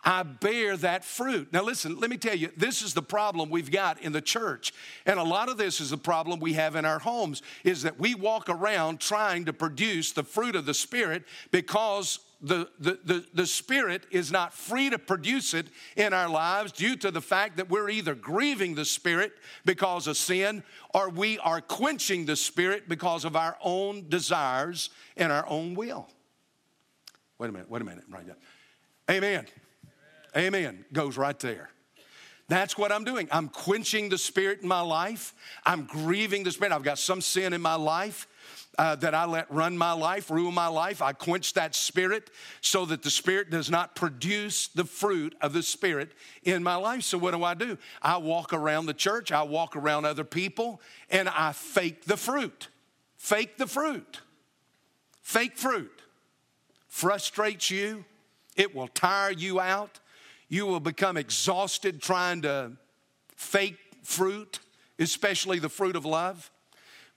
I 0.05 0.23
bear 0.23 0.75
that 0.77 1.05
fruit. 1.05 1.53
Now, 1.53 1.63
listen, 1.63 1.97
let 1.97 2.09
me 2.09 2.17
tell 2.17 2.35
you, 2.35 2.49
this 2.57 2.81
is 2.81 2.93
the 2.93 3.01
problem 3.01 3.49
we've 3.49 3.71
got 3.71 4.01
in 4.01 4.11
the 4.11 4.21
church. 4.21 4.73
And 5.05 5.17
a 5.17 5.23
lot 5.23 5.47
of 5.47 5.57
this 5.57 5.79
is 5.79 5.91
the 5.91 5.97
problem 5.97 6.39
we 6.39 6.53
have 6.53 6.75
in 6.75 6.83
our 6.83 6.99
homes 6.99 7.41
is 7.63 7.83
that 7.83 7.99
we 7.99 8.13
walk 8.13 8.49
around 8.49 8.99
trying 8.99 9.45
to 9.45 9.53
produce 9.53 10.11
the 10.11 10.23
fruit 10.23 10.55
of 10.55 10.65
the 10.65 10.73
Spirit 10.73 11.23
because 11.51 12.19
the, 12.41 12.69
the, 12.79 12.99
the, 13.05 13.25
the, 13.33 13.47
Spirit 13.47 14.05
is 14.11 14.29
not 14.29 14.53
free 14.53 14.89
to 14.89 14.99
produce 14.99 15.53
it 15.53 15.67
in 15.95 16.11
our 16.11 16.27
lives 16.27 16.73
due 16.73 16.97
to 16.97 17.09
the 17.09 17.21
fact 17.21 17.55
that 17.55 17.69
we're 17.69 17.89
either 17.89 18.13
grieving 18.13 18.75
the 18.75 18.83
Spirit 18.83 19.31
because 19.63 20.07
of 20.07 20.17
sin 20.17 20.61
or 20.93 21.09
we 21.09 21.39
are 21.39 21.61
quenching 21.61 22.25
the 22.25 22.35
Spirit 22.35 22.89
because 22.89 23.23
of 23.23 23.37
our 23.37 23.55
own 23.63 24.09
desires 24.09 24.89
and 25.15 25.31
our 25.31 25.47
own 25.47 25.73
will. 25.73 26.09
Wait 27.37 27.47
a 27.47 27.53
minute, 27.53 27.69
wait 27.69 27.81
a 27.81 27.85
minute, 27.85 28.03
right 28.09 28.25
there. 28.25 28.37
Amen. 29.09 29.45
Amen. 30.35 30.85
Goes 30.91 31.17
right 31.17 31.37
there. 31.39 31.69
That's 32.49 32.77
what 32.77 32.91
I'm 32.91 33.03
doing. 33.03 33.27
I'm 33.31 33.47
quenching 33.47 34.09
the 34.09 34.17
Spirit 34.17 34.61
in 34.61 34.67
my 34.67 34.81
life. 34.81 35.33
I'm 35.65 35.85
grieving 35.85 36.43
the 36.43 36.51
Spirit. 36.51 36.73
I've 36.73 36.83
got 36.83 36.99
some 36.99 37.21
sin 37.21 37.53
in 37.53 37.61
my 37.61 37.75
life 37.75 38.27
uh, 38.77 38.95
that 38.95 39.13
I 39.13 39.25
let 39.25 39.51
run 39.51 39.77
my 39.77 39.93
life, 39.93 40.31
rule 40.31 40.51
my 40.51 40.67
life. 40.67 41.01
I 41.01 41.13
quench 41.13 41.53
that 41.53 41.75
spirit 41.75 42.31
so 42.61 42.85
that 42.85 43.03
the 43.03 43.09
spirit 43.09 43.49
does 43.49 43.69
not 43.69 43.95
produce 43.95 44.67
the 44.67 44.83
fruit 44.83 45.35
of 45.41 45.53
the 45.53 45.61
spirit 45.61 46.11
in 46.43 46.63
my 46.63 46.75
life. 46.75 47.03
So, 47.03 47.17
what 47.17 47.31
do 47.31 47.43
I 47.43 47.53
do? 47.53 47.77
I 48.01 48.17
walk 48.17 48.51
around 48.51 48.87
the 48.87 48.93
church, 48.93 49.31
I 49.31 49.43
walk 49.43 49.75
around 49.75 50.05
other 50.05 50.23
people, 50.23 50.81
and 51.09 51.29
I 51.29 51.51
fake 51.51 52.05
the 52.05 52.17
fruit. 52.17 52.69
Fake 53.15 53.57
the 53.57 53.67
fruit. 53.67 54.21
Fake 55.21 55.57
fruit 55.57 56.01
frustrates 56.87 57.71
you, 57.71 58.05
it 58.55 58.75
will 58.75 58.87
tire 58.87 59.31
you 59.31 59.59
out. 59.59 59.99
You 60.53 60.67
will 60.67 60.79
become 60.79 61.17
exhausted 61.17 61.99
trying 61.99 62.43
to 62.43 62.73
fake 63.35 63.79
fruit, 64.03 64.59
especially 64.99 65.57
the 65.57 65.67
fruit 65.67 65.95
of 65.95 66.05
love 66.05 66.51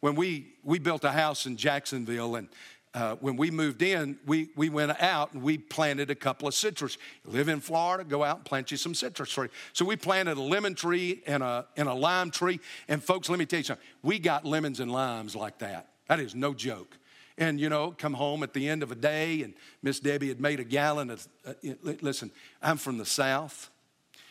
when 0.01 0.15
we, 0.15 0.55
we 0.65 0.79
built 0.79 1.05
a 1.05 1.13
house 1.13 1.45
in 1.45 1.59
Jacksonville 1.59 2.37
and 2.37 2.49
uh, 2.95 3.17
when 3.17 3.37
we 3.37 3.51
moved 3.51 3.83
in, 3.83 4.19
we, 4.25 4.49
we 4.57 4.71
went 4.71 4.99
out 5.03 5.35
and 5.35 5.43
we 5.43 5.59
planted 5.59 6.11
a 6.11 6.15
couple 6.15 6.49
of 6.49 6.55
citrus. 6.55 6.97
You 7.27 7.33
live 7.33 7.51
in 7.51 7.61
Florida, 7.61 8.05
go 8.05 8.25
out 8.25 8.37
and 8.37 8.45
plant 8.47 8.71
you 8.71 8.79
some 8.79 8.95
citrus 8.95 9.31
tree. 9.31 9.49
So 9.75 9.85
we 9.85 9.97
planted 9.97 10.39
a 10.39 10.41
lemon 10.41 10.75
tree 10.75 11.23
and 11.27 11.43
a, 11.43 11.67
and 11.77 11.91
a 11.91 11.95
lime 11.95 12.31
tree. 12.31 12.59
And 12.89 13.05
folks, 13.05 13.29
let 13.29 13.39
me 13.39 13.45
tell 13.45 13.59
you 13.59 13.65
something. 13.65 13.85
We 14.03 14.19
got 14.19 14.47
lemons 14.47 14.81
and 14.81 14.91
limes 14.91 15.37
like 15.37 15.59
that. 15.59 15.91
That 16.09 16.21
is 16.21 16.35
no 16.35 16.55
joke. 16.55 16.97
And, 17.39 17.61
you 17.61 17.69
know, 17.69 17.95
come 17.97 18.15
home 18.15 18.43
at 18.43 18.55
the 18.55 18.69
end 18.69 18.83
of 18.83 18.91
a 18.91 18.95
day 18.95 19.43
and 19.43 19.55
Miss 19.83 20.01
Debbie 20.01 20.29
had 20.29 20.41
made 20.41 20.59
a 20.59 20.65
gallon 20.65 21.11
of, 21.11 21.29
uh, 21.47 21.53
listen, 22.01 22.31
I'm 22.63 22.79
from 22.79 22.97
the 22.99 23.05
South. 23.05 23.71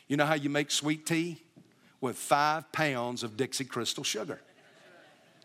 You 0.07 0.17
know 0.17 0.25
how 0.25 0.33
you 0.33 0.49
make 0.49 0.71
sweet 0.71 1.05
tea? 1.05 1.41
With 2.01 2.17
five 2.17 2.71
pounds 2.71 3.23
of 3.23 3.35
Dixie 3.35 3.65
Crystal 3.65 4.03
sugar 4.03 4.39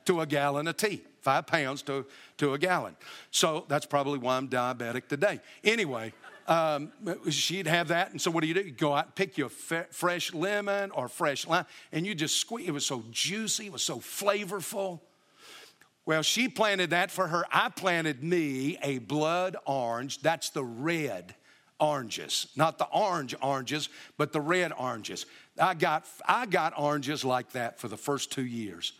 to 0.04 0.20
a 0.20 0.26
gallon 0.26 0.68
of 0.68 0.76
tea, 0.76 1.00
five 1.20 1.46
pounds 1.46 1.80
to, 1.82 2.04
to 2.36 2.52
a 2.52 2.58
gallon. 2.58 2.96
So 3.30 3.64
that's 3.68 3.86
probably 3.86 4.18
why 4.18 4.36
I'm 4.36 4.48
diabetic 4.48 5.08
today. 5.08 5.40
Anyway, 5.64 6.12
um, 6.48 6.92
she'd 7.30 7.66
have 7.66 7.88
that. 7.88 8.10
And 8.10 8.20
so 8.20 8.30
what 8.30 8.42
do 8.42 8.48
you 8.48 8.54
do? 8.54 8.60
You 8.60 8.72
go 8.72 8.94
out 8.94 9.06
and 9.06 9.14
pick 9.14 9.38
you 9.38 9.44
a 9.44 9.48
f- 9.48 9.94
fresh 9.94 10.34
lemon 10.34 10.90
or 10.90 11.08
fresh 11.08 11.46
lime, 11.46 11.64
and 11.92 12.04
you 12.04 12.14
just 12.14 12.36
squeeze. 12.36 12.68
It 12.68 12.72
was 12.72 12.84
so 12.84 13.04
juicy, 13.10 13.66
it 13.66 13.72
was 13.72 13.82
so 13.82 13.98
flavorful. 13.98 15.00
Well, 16.10 16.22
she 16.22 16.48
planted 16.48 16.90
that 16.90 17.12
for 17.12 17.28
her. 17.28 17.44
I 17.52 17.68
planted 17.68 18.24
me 18.24 18.76
a 18.82 18.98
blood 18.98 19.56
orange. 19.64 20.20
That's 20.20 20.50
the 20.50 20.64
red 20.64 21.36
oranges, 21.78 22.48
not 22.56 22.78
the 22.78 22.86
orange 22.86 23.36
oranges, 23.40 23.88
but 24.16 24.32
the 24.32 24.40
red 24.40 24.72
oranges. 24.76 25.24
I 25.56 25.74
got, 25.74 26.08
I 26.26 26.46
got 26.46 26.76
oranges 26.76 27.24
like 27.24 27.52
that 27.52 27.78
for 27.78 27.86
the 27.86 27.96
first 27.96 28.32
two 28.32 28.44
years. 28.44 28.94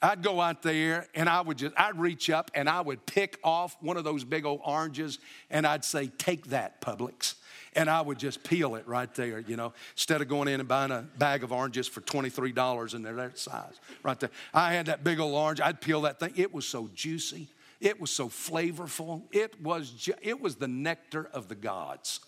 I'd 0.00 0.22
go 0.22 0.40
out 0.40 0.62
there 0.62 1.08
and 1.16 1.28
I 1.28 1.40
would 1.40 1.58
just, 1.58 1.74
I'd 1.76 1.98
reach 1.98 2.30
up 2.30 2.52
and 2.54 2.68
I 2.68 2.80
would 2.80 3.06
pick 3.06 3.40
off 3.42 3.76
one 3.80 3.96
of 3.96 4.04
those 4.04 4.22
big 4.22 4.46
old 4.46 4.60
oranges 4.64 5.18
and 5.50 5.66
I'd 5.66 5.84
say, 5.84 6.12
Take 6.16 6.50
that, 6.50 6.80
Publix. 6.80 7.34
And 7.74 7.88
I 7.88 8.02
would 8.02 8.18
just 8.18 8.44
peel 8.44 8.74
it 8.74 8.86
right 8.86 9.12
there, 9.14 9.40
you 9.40 9.56
know, 9.56 9.72
instead 9.94 10.20
of 10.20 10.28
going 10.28 10.48
in 10.48 10.60
and 10.60 10.68
buying 10.68 10.90
a 10.90 11.06
bag 11.16 11.42
of 11.42 11.52
oranges 11.52 11.88
for 11.88 12.02
$23 12.02 12.94
and 12.94 13.04
they're 13.04 13.14
that 13.14 13.38
size 13.38 13.80
right 14.02 14.18
there. 14.20 14.30
I 14.52 14.74
had 14.74 14.86
that 14.86 15.02
big 15.04 15.18
old 15.20 15.34
orange, 15.34 15.60
I'd 15.60 15.80
peel 15.80 16.02
that 16.02 16.20
thing. 16.20 16.32
It 16.36 16.52
was 16.52 16.66
so 16.66 16.90
juicy, 16.94 17.48
it 17.80 17.98
was 18.00 18.10
so 18.10 18.28
flavorful, 18.28 19.22
it 19.32 19.60
was, 19.60 19.90
ju- 19.90 20.14
it 20.20 20.40
was 20.40 20.56
the 20.56 20.68
nectar 20.68 21.30
of 21.32 21.48
the 21.48 21.54
gods. 21.54 22.20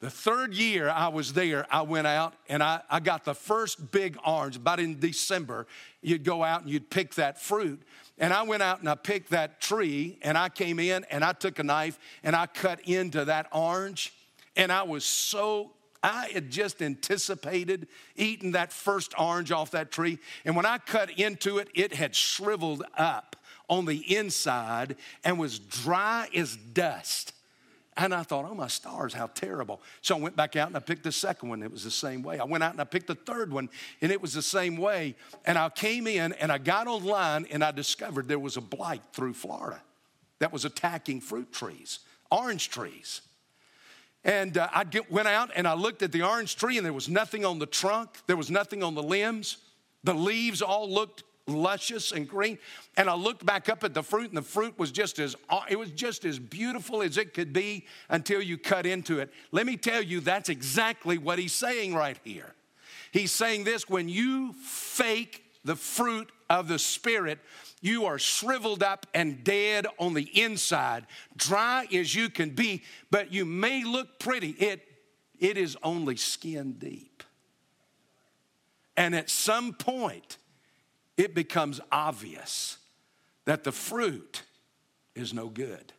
The 0.00 0.10
third 0.10 0.54
year 0.54 0.88
I 0.88 1.08
was 1.08 1.32
there, 1.32 1.66
I 1.70 1.82
went 1.82 2.06
out 2.06 2.34
and 2.48 2.62
I, 2.62 2.82
I 2.88 3.00
got 3.00 3.24
the 3.24 3.34
first 3.34 3.90
big 3.90 4.16
orange. 4.24 4.54
About 4.54 4.78
in 4.78 5.00
December, 5.00 5.66
you'd 6.02 6.22
go 6.22 6.44
out 6.44 6.62
and 6.62 6.70
you'd 6.70 6.88
pick 6.88 7.14
that 7.14 7.40
fruit. 7.40 7.82
And 8.16 8.32
I 8.32 8.42
went 8.42 8.62
out 8.62 8.78
and 8.78 8.88
I 8.88 8.94
picked 8.94 9.30
that 9.30 9.60
tree 9.60 10.18
and 10.22 10.38
I 10.38 10.50
came 10.50 10.78
in 10.78 11.04
and 11.10 11.24
I 11.24 11.32
took 11.32 11.58
a 11.58 11.64
knife 11.64 11.98
and 12.22 12.36
I 12.36 12.46
cut 12.46 12.80
into 12.88 13.24
that 13.24 13.48
orange. 13.52 14.12
And 14.56 14.70
I 14.70 14.84
was 14.84 15.04
so, 15.04 15.72
I 16.00 16.28
had 16.32 16.48
just 16.48 16.80
anticipated 16.80 17.88
eating 18.14 18.52
that 18.52 18.72
first 18.72 19.14
orange 19.18 19.50
off 19.50 19.72
that 19.72 19.90
tree. 19.90 20.20
And 20.44 20.54
when 20.54 20.66
I 20.66 20.78
cut 20.78 21.10
into 21.18 21.58
it, 21.58 21.70
it 21.74 21.92
had 21.92 22.14
shriveled 22.14 22.84
up 22.96 23.34
on 23.68 23.84
the 23.84 24.16
inside 24.16 24.94
and 25.24 25.40
was 25.40 25.58
dry 25.58 26.28
as 26.32 26.56
dust. 26.56 27.32
And 28.00 28.14
I 28.14 28.22
thought, 28.22 28.46
oh 28.48 28.54
my 28.54 28.68
stars, 28.68 29.12
how 29.12 29.26
terrible. 29.26 29.82
So 30.02 30.16
I 30.16 30.20
went 30.20 30.36
back 30.36 30.54
out 30.54 30.68
and 30.68 30.76
I 30.76 30.80
picked 30.80 31.02
the 31.02 31.10
second 31.10 31.48
one. 31.48 31.64
It 31.64 31.72
was 31.72 31.82
the 31.82 31.90
same 31.90 32.22
way. 32.22 32.38
I 32.38 32.44
went 32.44 32.62
out 32.62 32.70
and 32.70 32.80
I 32.80 32.84
picked 32.84 33.08
the 33.08 33.16
third 33.16 33.52
one 33.52 33.68
and 34.00 34.12
it 34.12 34.22
was 34.22 34.32
the 34.32 34.40
same 34.40 34.76
way. 34.76 35.16
And 35.44 35.58
I 35.58 35.68
came 35.68 36.06
in 36.06 36.32
and 36.34 36.52
I 36.52 36.58
got 36.58 36.86
online 36.86 37.48
and 37.50 37.64
I 37.64 37.72
discovered 37.72 38.28
there 38.28 38.38
was 38.38 38.56
a 38.56 38.60
blight 38.60 39.02
through 39.12 39.34
Florida 39.34 39.82
that 40.38 40.52
was 40.52 40.64
attacking 40.64 41.20
fruit 41.20 41.52
trees, 41.52 41.98
orange 42.30 42.70
trees. 42.70 43.20
And 44.22 44.56
uh, 44.56 44.68
I 44.72 44.84
get, 44.84 45.10
went 45.10 45.26
out 45.26 45.50
and 45.56 45.66
I 45.66 45.74
looked 45.74 46.02
at 46.02 46.12
the 46.12 46.22
orange 46.22 46.54
tree 46.54 46.76
and 46.76 46.86
there 46.86 46.92
was 46.92 47.08
nothing 47.08 47.44
on 47.44 47.58
the 47.58 47.66
trunk, 47.66 48.10
there 48.28 48.36
was 48.36 48.48
nothing 48.48 48.84
on 48.84 48.94
the 48.94 49.02
limbs. 49.02 49.56
The 50.04 50.14
leaves 50.14 50.62
all 50.62 50.88
looked 50.88 51.24
luscious 51.48 52.12
and 52.12 52.28
green. 52.28 52.58
And 52.96 53.08
I 53.08 53.14
looked 53.14 53.44
back 53.44 53.68
up 53.68 53.82
at 53.84 53.94
the 53.94 54.02
fruit, 54.02 54.28
and 54.28 54.36
the 54.36 54.42
fruit 54.42 54.78
was 54.78 54.92
just 54.92 55.18
as 55.18 55.34
it 55.68 55.78
was 55.78 55.90
just 55.90 56.24
as 56.24 56.38
beautiful 56.38 57.02
as 57.02 57.16
it 57.16 57.34
could 57.34 57.52
be 57.52 57.86
until 58.08 58.40
you 58.40 58.58
cut 58.58 58.86
into 58.86 59.18
it. 59.18 59.32
Let 59.50 59.66
me 59.66 59.76
tell 59.76 60.02
you, 60.02 60.20
that's 60.20 60.48
exactly 60.48 61.18
what 61.18 61.38
he's 61.38 61.52
saying 61.52 61.94
right 61.94 62.18
here. 62.22 62.54
He's 63.12 63.32
saying 63.32 63.64
this 63.64 63.88
when 63.88 64.08
you 64.08 64.52
fake 64.52 65.44
the 65.64 65.76
fruit 65.76 66.30
of 66.50 66.68
the 66.68 66.78
Spirit, 66.78 67.38
you 67.80 68.06
are 68.06 68.18
shriveled 68.18 68.82
up 68.82 69.06
and 69.14 69.44
dead 69.44 69.86
on 69.98 70.14
the 70.14 70.28
inside, 70.40 71.06
dry 71.36 71.86
as 71.92 72.14
you 72.14 72.28
can 72.28 72.50
be, 72.50 72.82
but 73.10 73.32
you 73.32 73.44
may 73.44 73.84
look 73.84 74.18
pretty. 74.18 74.50
It, 74.50 74.82
it 75.38 75.56
is 75.56 75.76
only 75.82 76.16
skin 76.16 76.72
deep. 76.72 77.22
And 78.96 79.14
at 79.14 79.30
some 79.30 79.74
point, 79.74 80.38
it 81.18 81.34
becomes 81.34 81.80
obvious 81.90 82.78
that 83.44 83.64
the 83.64 83.72
fruit 83.72 84.42
is 85.14 85.34
no 85.34 85.48
good. 85.48 85.92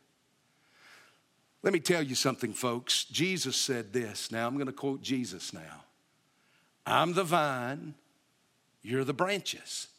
Let 1.61 1.73
me 1.73 1.81
tell 1.81 2.01
you 2.01 2.15
something, 2.15 2.53
folks. 2.53 3.03
Jesus 3.03 3.57
said 3.57 3.91
this. 3.91 4.31
Now, 4.31 4.47
I'm 4.47 4.55
going 4.55 4.67
to 4.67 4.73
quote 4.73 5.01
Jesus 5.01 5.53
now 5.53 5.83
I'm 6.87 7.13
the 7.13 7.25
vine, 7.25 7.93
you're 8.81 9.03
the 9.03 9.13
branches. 9.13 9.89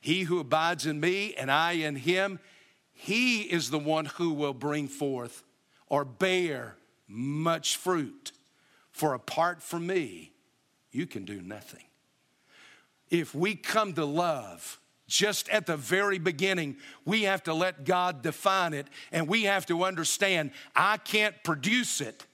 He 0.00 0.22
who 0.22 0.38
abides 0.38 0.86
in 0.86 0.98
me 0.98 1.34
and 1.34 1.50
I 1.50 1.72
in 1.72 1.96
him, 1.96 2.38
he 2.92 3.42
is 3.42 3.70
the 3.70 3.78
one 3.78 4.06
who 4.06 4.32
will 4.32 4.54
bring 4.54 4.88
forth 4.88 5.44
or 5.88 6.04
bear 6.04 6.76
much 7.06 7.76
fruit. 7.76 8.32
For 8.90 9.14
apart 9.14 9.62
from 9.62 9.86
me, 9.86 10.32
you 10.90 11.06
can 11.06 11.24
do 11.24 11.40
nothing 11.40 11.84
if 13.12 13.34
we 13.34 13.54
come 13.54 13.92
to 13.92 14.06
love, 14.06 14.80
just 15.06 15.50
at 15.50 15.66
the 15.66 15.76
very 15.76 16.18
beginning, 16.18 16.78
we 17.04 17.24
have 17.24 17.42
to 17.42 17.52
let 17.52 17.84
God 17.84 18.22
define 18.22 18.72
it 18.72 18.86
and 19.12 19.28
we 19.28 19.42
have 19.42 19.66
to 19.66 19.84
understand 19.84 20.50
I 20.74 20.96
can't 20.96 21.34
produce 21.44 22.00
it, 22.00 22.24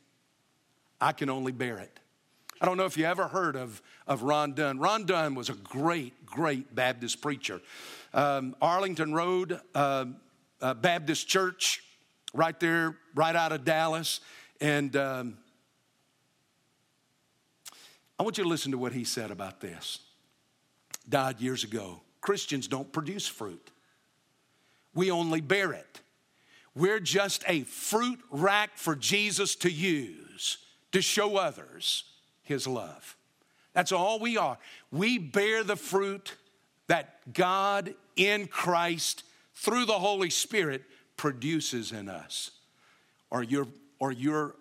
I 1.00 1.12
can 1.12 1.28
only 1.28 1.50
bear 1.50 1.78
it. 1.78 1.98
I 2.60 2.66
don't 2.66 2.76
know 2.76 2.84
if 2.84 2.96
you 2.96 3.04
ever 3.04 3.26
heard 3.26 3.56
of, 3.56 3.82
of 4.06 4.22
Ron 4.22 4.54
Dunn. 4.54 4.78
Ron 4.78 5.04
Dunn 5.04 5.34
was 5.34 5.48
a 5.48 5.54
great, 5.54 6.24
great 6.24 6.72
Baptist 6.74 7.20
preacher. 7.20 7.60
Um, 8.14 8.54
Arlington 8.62 9.12
Road 9.12 9.60
uh, 9.74 10.06
uh, 10.60 10.74
Baptist 10.74 11.26
Church, 11.26 11.82
right 12.32 12.58
there, 12.60 12.96
right 13.16 13.34
out 13.34 13.50
of 13.50 13.64
Dallas. 13.64 14.20
And 14.60 14.94
um, 14.96 15.38
I 18.18 18.22
want 18.22 18.38
you 18.38 18.44
to 18.44 18.50
listen 18.50 18.70
to 18.72 18.78
what 18.78 18.92
he 18.92 19.02
said 19.02 19.32
about 19.32 19.60
this 19.60 20.00
died 21.08 21.40
years 21.40 21.64
ago. 21.64 22.00
Christians 22.20 22.68
don't 22.68 22.92
produce 22.92 23.26
fruit, 23.26 23.70
we 24.94 25.10
only 25.10 25.40
bear 25.40 25.72
it. 25.72 26.00
We're 26.74 27.00
just 27.00 27.42
a 27.48 27.62
fruit 27.62 28.20
rack 28.30 28.76
for 28.76 28.94
Jesus 28.94 29.56
to 29.56 29.70
use 29.70 30.58
to 30.92 31.02
show 31.02 31.36
others 31.36 32.04
his 32.42 32.66
love. 32.66 33.16
That's 33.72 33.92
all 33.92 34.18
we 34.18 34.36
are. 34.36 34.58
We 34.90 35.18
bear 35.18 35.64
the 35.64 35.76
fruit 35.76 36.34
that 36.86 37.32
God 37.32 37.94
in 38.16 38.46
Christ 38.46 39.24
through 39.54 39.86
the 39.86 39.98
Holy 39.98 40.30
Spirit 40.30 40.84
produces 41.16 41.92
in 41.92 42.08
us. 42.08 42.52
Or 43.30 43.42
you're, 43.42 43.68
or 43.98 44.12
you're 44.12 44.54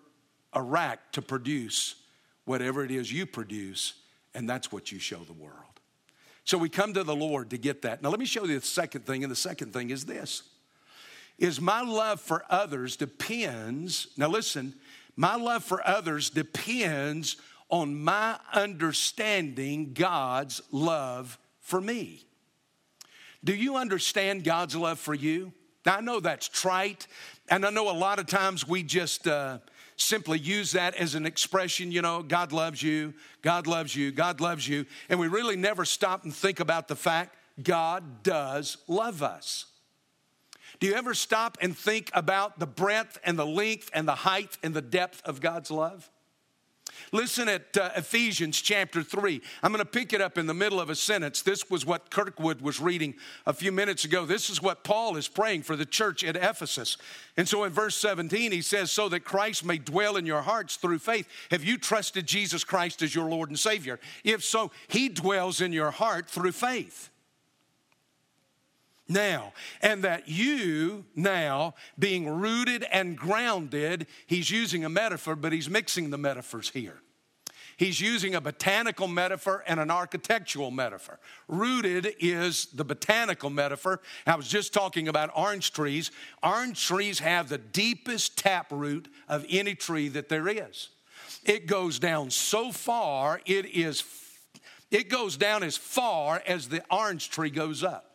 a 0.52 0.62
rack 0.62 1.12
to 1.12 1.22
produce 1.22 1.94
whatever 2.44 2.84
it 2.84 2.90
is 2.90 3.12
you 3.12 3.26
produce, 3.26 3.94
and 4.34 4.48
that's 4.48 4.72
what 4.72 4.92
you 4.92 4.98
show 4.98 5.18
the 5.18 5.32
world. 5.32 5.67
So 6.48 6.56
we 6.56 6.70
come 6.70 6.94
to 6.94 7.04
the 7.04 7.14
Lord 7.14 7.50
to 7.50 7.58
get 7.58 7.82
that. 7.82 8.02
Now 8.02 8.08
let 8.08 8.18
me 8.18 8.24
show 8.24 8.46
you 8.46 8.58
the 8.58 8.64
second 8.64 9.04
thing, 9.04 9.22
and 9.22 9.30
the 9.30 9.36
second 9.36 9.74
thing 9.74 9.90
is 9.90 10.06
this. 10.06 10.44
Is 11.38 11.60
my 11.60 11.82
love 11.82 12.22
for 12.22 12.42
others 12.48 12.96
depends, 12.96 14.08
now 14.16 14.28
listen, 14.28 14.74
my 15.14 15.36
love 15.36 15.62
for 15.62 15.86
others 15.86 16.30
depends 16.30 17.36
on 17.68 18.02
my 18.02 18.38
understanding 18.54 19.92
God's 19.92 20.62
love 20.72 21.38
for 21.60 21.82
me. 21.82 22.24
Do 23.44 23.54
you 23.54 23.76
understand 23.76 24.42
God's 24.42 24.74
love 24.74 24.98
for 24.98 25.12
you? 25.12 25.52
Now, 25.84 25.98
I 25.98 26.00
know 26.00 26.18
that's 26.18 26.48
trite, 26.48 27.08
and 27.50 27.66
I 27.66 27.68
know 27.68 27.90
a 27.90 27.92
lot 27.92 28.18
of 28.18 28.26
times 28.26 28.66
we 28.66 28.82
just 28.82 29.28
uh, 29.28 29.58
simply 29.98 30.38
use 30.38 30.72
that 30.72 30.94
as 30.94 31.14
an 31.14 31.26
expression, 31.26 31.92
you 31.92 32.00
know, 32.00 32.22
God 32.22 32.52
loves 32.52 32.82
you, 32.82 33.12
God 33.42 33.66
loves 33.66 33.94
you, 33.94 34.10
God 34.10 34.40
loves 34.40 34.66
you. 34.66 34.86
And 35.08 35.20
we 35.20 35.28
really 35.28 35.56
never 35.56 35.84
stop 35.84 36.24
and 36.24 36.34
think 36.34 36.60
about 36.60 36.88
the 36.88 36.96
fact 36.96 37.36
God 37.62 38.22
does 38.22 38.78
love 38.86 39.22
us. 39.22 39.66
Do 40.80 40.86
you 40.86 40.94
ever 40.94 41.14
stop 41.14 41.58
and 41.60 41.76
think 41.76 42.10
about 42.14 42.60
the 42.60 42.66
breadth 42.66 43.18
and 43.24 43.38
the 43.38 43.46
length 43.46 43.90
and 43.92 44.06
the 44.06 44.14
height 44.14 44.56
and 44.62 44.72
the 44.72 44.82
depth 44.82 45.20
of 45.24 45.40
God's 45.40 45.70
love? 45.70 46.08
Listen 47.12 47.48
at 47.48 47.76
uh, 47.76 47.90
Ephesians 47.96 48.60
chapter 48.60 49.02
3. 49.02 49.40
I'm 49.62 49.72
going 49.72 49.84
to 49.84 49.90
pick 49.90 50.12
it 50.12 50.20
up 50.20 50.38
in 50.38 50.46
the 50.46 50.54
middle 50.54 50.80
of 50.80 50.90
a 50.90 50.94
sentence. 50.94 51.42
This 51.42 51.70
was 51.70 51.86
what 51.86 52.10
Kirkwood 52.10 52.60
was 52.60 52.80
reading 52.80 53.14
a 53.46 53.52
few 53.52 53.72
minutes 53.72 54.04
ago. 54.04 54.26
This 54.26 54.50
is 54.50 54.62
what 54.62 54.84
Paul 54.84 55.16
is 55.16 55.28
praying 55.28 55.62
for 55.62 55.76
the 55.76 55.86
church 55.86 56.24
at 56.24 56.36
Ephesus. 56.36 56.96
And 57.36 57.48
so 57.48 57.64
in 57.64 57.72
verse 57.72 57.96
17, 57.96 58.52
he 58.52 58.62
says, 58.62 58.90
So 58.90 59.08
that 59.08 59.24
Christ 59.24 59.64
may 59.64 59.78
dwell 59.78 60.16
in 60.16 60.26
your 60.26 60.42
hearts 60.42 60.76
through 60.76 60.98
faith. 60.98 61.28
Have 61.50 61.64
you 61.64 61.78
trusted 61.78 62.26
Jesus 62.26 62.64
Christ 62.64 63.02
as 63.02 63.14
your 63.14 63.28
Lord 63.28 63.48
and 63.48 63.58
Savior? 63.58 63.98
If 64.24 64.44
so, 64.44 64.70
he 64.88 65.08
dwells 65.08 65.60
in 65.60 65.72
your 65.72 65.90
heart 65.90 66.28
through 66.28 66.52
faith 66.52 67.10
now, 69.08 69.52
and 69.80 70.04
that 70.04 70.28
you 70.28 71.04
now, 71.16 71.74
being 71.98 72.28
rooted 72.28 72.84
and 72.92 73.16
grounded, 73.16 74.06
he's 74.26 74.50
using 74.50 74.84
a 74.84 74.88
metaphor, 74.88 75.34
but 75.34 75.52
he's 75.52 75.70
mixing 75.70 76.10
the 76.10 76.18
metaphors 76.18 76.70
here. 76.70 77.00
He's 77.78 78.00
using 78.00 78.34
a 78.34 78.40
botanical 78.40 79.06
metaphor 79.06 79.62
and 79.66 79.78
an 79.78 79.88
architectural 79.88 80.72
metaphor. 80.72 81.20
Rooted 81.46 82.12
is 82.18 82.66
the 82.66 82.84
botanical 82.84 83.50
metaphor. 83.50 84.00
I 84.26 84.34
was 84.34 84.48
just 84.48 84.74
talking 84.74 85.06
about 85.06 85.30
orange 85.34 85.72
trees. 85.72 86.10
Orange 86.42 86.84
trees 86.84 87.20
have 87.20 87.48
the 87.48 87.58
deepest 87.58 88.36
taproot 88.36 89.06
of 89.28 89.46
any 89.48 89.76
tree 89.76 90.08
that 90.08 90.28
there 90.28 90.48
is. 90.48 90.88
It 91.44 91.66
goes 91.66 92.00
down 92.00 92.30
so 92.30 92.72
far, 92.72 93.40
it 93.46 93.66
is 93.66 94.02
it 94.90 95.10
goes 95.10 95.36
down 95.36 95.62
as 95.62 95.76
far 95.76 96.42
as 96.46 96.68
the 96.68 96.82
orange 96.90 97.30
tree 97.30 97.50
goes 97.50 97.84
up 97.84 98.07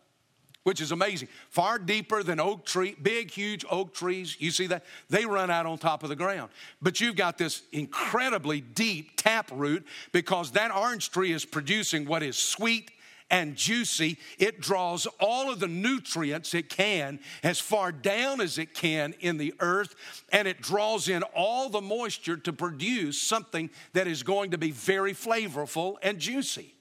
which 0.64 0.82
is 0.82 0.92
amazing. 0.92 1.28
Far 1.50 1.78
deeper 1.78 2.24
than 2.24 2.40
oak 2.40 2.66
tree, 2.66 2.96
big, 3.02 3.32
huge 3.32 3.66
oak 3.70 3.94
trees. 3.94 4.38
You 4.40 4.52
see 4.52 4.68
that? 4.68 4.84
They 5.10 5.26
run 5.26 5.52
out 5.52 5.66
on 5.66 5.78
top 5.78 6.04
of 6.04 6.10
the 6.10 6.16
ground. 6.16 6.52
But 6.82 7.02
you've 7.02 7.16
got 7.16 7.38
this 7.38 7.64
incredibly 7.72 8.62
deep 8.62 9.18
tap 9.18 9.50
root 9.54 9.86
because 10.12 10.52
that 10.52 10.74
orange 10.76 11.12
tree 11.12 11.32
is 11.32 11.46
producing 11.46 12.06
what 12.06 12.24
is 12.24 12.38
sweet 12.38 12.92
and 13.30 13.56
juicy. 13.56 14.18
It 14.38 14.62
draws 14.62 15.08
all 15.20 15.52
of 15.52 15.60
the 15.60 15.68
nutrients 15.68 16.54
it 16.54 16.70
can 16.70 17.20
as 17.42 17.60
far 17.60 17.92
down 17.92 18.42
as 18.42 18.58
it 18.58 18.74
can 18.74 19.16
in 19.20 19.38
the 19.38 19.54
earth, 19.60 19.96
and 20.32 20.48
it 20.48 20.62
draws 20.62 21.10
in 21.10 21.24
all 21.36 21.70
the 21.70 21.82
moisture 21.82 22.38
to 22.38 22.54
produce 22.54 23.20
something 23.22 23.70
that 23.94 24.08
is 24.08 24.24
going 24.24 24.52
to 24.52 24.58
be 24.58 24.72
very 24.72 25.14
flavorful 25.14 25.96
and 26.04 26.20
juicy. 26.20 26.76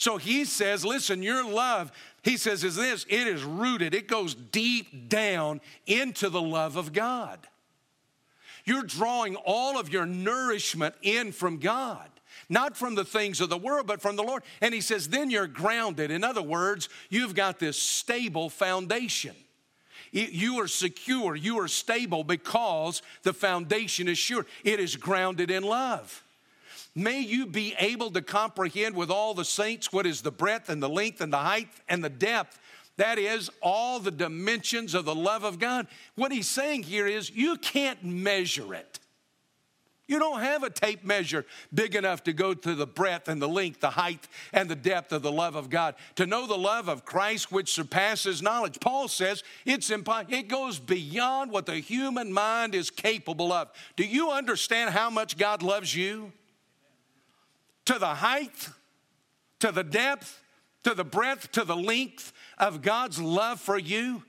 So 0.00 0.16
he 0.16 0.46
says, 0.46 0.82
listen, 0.82 1.22
your 1.22 1.44
love, 1.44 1.92
he 2.22 2.38
says, 2.38 2.64
is 2.64 2.74
this 2.74 3.04
it 3.06 3.26
is 3.26 3.44
rooted, 3.44 3.94
it 3.94 4.08
goes 4.08 4.34
deep 4.34 5.10
down 5.10 5.60
into 5.86 6.30
the 6.30 6.40
love 6.40 6.76
of 6.76 6.94
God. 6.94 7.38
You're 8.64 8.82
drawing 8.82 9.36
all 9.36 9.78
of 9.78 9.92
your 9.92 10.06
nourishment 10.06 10.94
in 11.02 11.32
from 11.32 11.58
God 11.58 12.08
not 12.48 12.76
from 12.76 12.96
the 12.96 13.04
things 13.04 13.40
of 13.40 13.48
the 13.48 13.56
world, 13.56 13.86
but 13.86 14.02
from 14.02 14.16
the 14.16 14.24
Lord. 14.24 14.42
And 14.60 14.74
he 14.74 14.80
says, 14.80 15.08
then 15.08 15.30
you're 15.30 15.46
grounded. 15.46 16.10
In 16.10 16.24
other 16.24 16.42
words, 16.42 16.88
you've 17.08 17.36
got 17.36 17.60
this 17.60 17.80
stable 17.80 18.50
foundation. 18.50 19.36
You 20.10 20.60
are 20.60 20.66
secure, 20.66 21.36
you 21.36 21.60
are 21.60 21.68
stable 21.68 22.24
because 22.24 23.02
the 23.22 23.32
foundation 23.32 24.08
is 24.08 24.18
sure. 24.18 24.46
It 24.64 24.80
is 24.80 24.96
grounded 24.96 25.48
in 25.48 25.62
love. 25.62 26.24
May 26.94 27.20
you 27.20 27.46
be 27.46 27.74
able 27.78 28.10
to 28.10 28.22
comprehend 28.22 28.96
with 28.96 29.10
all 29.10 29.34
the 29.34 29.44
saints 29.44 29.92
what 29.92 30.06
is 30.06 30.22
the 30.22 30.32
breadth 30.32 30.68
and 30.68 30.82
the 30.82 30.88
length 30.88 31.20
and 31.20 31.32
the 31.32 31.38
height 31.38 31.68
and 31.88 32.02
the 32.02 32.08
depth. 32.08 32.58
That 32.96 33.18
is 33.18 33.48
all 33.62 34.00
the 34.00 34.10
dimensions 34.10 34.94
of 34.94 35.04
the 35.04 35.14
love 35.14 35.44
of 35.44 35.58
God. 35.58 35.86
What 36.16 36.32
he's 36.32 36.48
saying 36.48 36.82
here 36.82 37.06
is 37.06 37.30
you 37.30 37.56
can't 37.56 38.04
measure 38.04 38.74
it. 38.74 38.98
You 40.10 40.18
don't 40.18 40.40
have 40.40 40.64
a 40.64 40.70
tape 40.70 41.04
measure 41.04 41.46
big 41.72 41.94
enough 41.94 42.24
to 42.24 42.32
go 42.32 42.52
to 42.52 42.74
the 42.74 42.86
breadth 42.86 43.28
and 43.28 43.40
the 43.40 43.48
length, 43.48 43.78
the 43.78 43.90
height 43.90 44.26
and 44.52 44.68
the 44.68 44.74
depth 44.74 45.12
of 45.12 45.22
the 45.22 45.30
love 45.30 45.54
of 45.54 45.70
God. 45.70 45.94
To 46.16 46.26
know 46.26 46.48
the 46.48 46.58
love 46.58 46.88
of 46.88 47.04
Christ 47.04 47.52
which 47.52 47.72
surpasses 47.72 48.42
knowledge. 48.42 48.80
Paul 48.80 49.06
says 49.06 49.44
it's. 49.64 49.88
It 49.88 50.48
goes 50.48 50.80
beyond 50.80 51.52
what 51.52 51.66
the 51.66 51.76
human 51.76 52.32
mind 52.32 52.74
is 52.74 52.90
capable 52.90 53.52
of. 53.52 53.70
Do 53.94 54.04
you 54.04 54.32
understand 54.32 54.90
how 54.90 55.10
much 55.10 55.38
God 55.38 55.62
loves 55.62 55.94
you? 55.94 56.32
To 57.90 57.98
the 57.98 58.14
height, 58.14 58.68
to 59.58 59.72
the 59.72 59.82
depth, 59.82 60.40
to 60.84 60.94
the 60.94 61.02
breadth, 61.02 61.50
to 61.50 61.64
the 61.64 61.74
length 61.74 62.32
of 62.56 62.82
God's 62.82 63.20
love 63.20 63.58
for 63.58 63.76
you. 63.76 64.22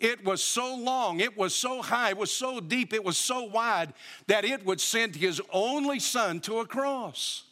It 0.00 0.24
was 0.24 0.42
so 0.42 0.74
long, 0.74 1.20
it 1.20 1.36
was 1.36 1.54
so 1.54 1.82
high, 1.82 2.08
it 2.08 2.16
was 2.16 2.32
so 2.32 2.60
deep, 2.60 2.94
it 2.94 3.04
was 3.04 3.18
so 3.18 3.42
wide 3.42 3.92
that 4.26 4.46
it 4.46 4.64
would 4.64 4.80
send 4.80 5.16
his 5.16 5.38
only 5.52 5.98
son 5.98 6.40
to 6.40 6.60
a 6.60 6.66
cross. 6.66 7.42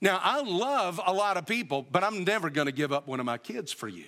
Now, 0.00 0.20
I 0.22 0.42
love 0.42 1.00
a 1.04 1.12
lot 1.12 1.36
of 1.36 1.46
people, 1.46 1.84
but 1.90 2.04
I'm 2.04 2.22
never 2.22 2.48
going 2.48 2.66
to 2.66 2.72
give 2.72 2.92
up 2.92 3.08
one 3.08 3.18
of 3.18 3.26
my 3.26 3.38
kids 3.38 3.72
for 3.72 3.88
you. 3.88 4.04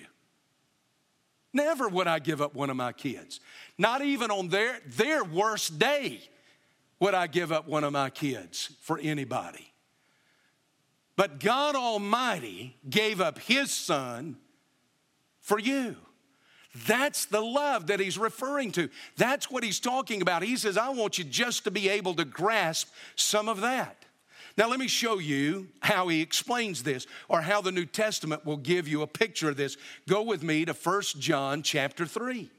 Never 1.51 1.89
would 1.89 2.07
I 2.07 2.19
give 2.19 2.41
up 2.41 2.55
one 2.55 2.69
of 2.69 2.77
my 2.77 2.93
kids. 2.93 3.41
Not 3.77 4.01
even 4.01 4.31
on 4.31 4.47
their, 4.47 4.79
their 4.87 5.25
worst 5.25 5.77
day 5.77 6.21
would 6.99 7.13
I 7.13 7.27
give 7.27 7.51
up 7.51 7.67
one 7.67 7.83
of 7.83 7.93
my 7.93 8.09
kids 8.09 8.71
for 8.81 8.99
anybody. 8.99 9.73
But 11.15 11.39
God 11.39 11.75
Almighty 11.75 12.75
gave 12.87 13.21
up 13.21 13.39
His 13.39 13.71
Son 13.71 14.37
for 15.41 15.59
you. 15.59 15.95
That's 16.85 17.25
the 17.25 17.41
love 17.41 17.87
that 17.87 17.99
he's 17.99 18.19
referring 18.19 18.71
to. 18.73 18.89
That's 19.15 19.49
what 19.49 19.63
he's 19.63 19.79
talking 19.79 20.21
about. 20.21 20.43
He 20.43 20.57
says, 20.57 20.77
I 20.77 20.89
want 20.89 21.17
you 21.17 21.23
just 21.23 21.63
to 21.63 21.71
be 21.71 21.89
able 21.89 22.13
to 22.15 22.25
grasp 22.25 22.89
some 23.15 23.49
of 23.49 23.61
that. 23.61 24.05
Now, 24.57 24.69
let 24.69 24.79
me 24.79 24.87
show 24.87 25.19
you 25.19 25.69
how 25.79 26.07
he 26.07 26.21
explains 26.21 26.83
this 26.83 27.07
or 27.29 27.41
how 27.41 27.61
the 27.61 27.71
New 27.71 27.85
Testament 27.85 28.45
will 28.45 28.57
give 28.57 28.87
you 28.87 29.01
a 29.01 29.07
picture 29.07 29.49
of 29.49 29.57
this. 29.57 29.77
Go 30.07 30.21
with 30.21 30.43
me 30.43 30.65
to 30.65 30.73
1 30.73 31.01
John 31.19 31.63
chapter 31.63 32.05
3 32.05 32.49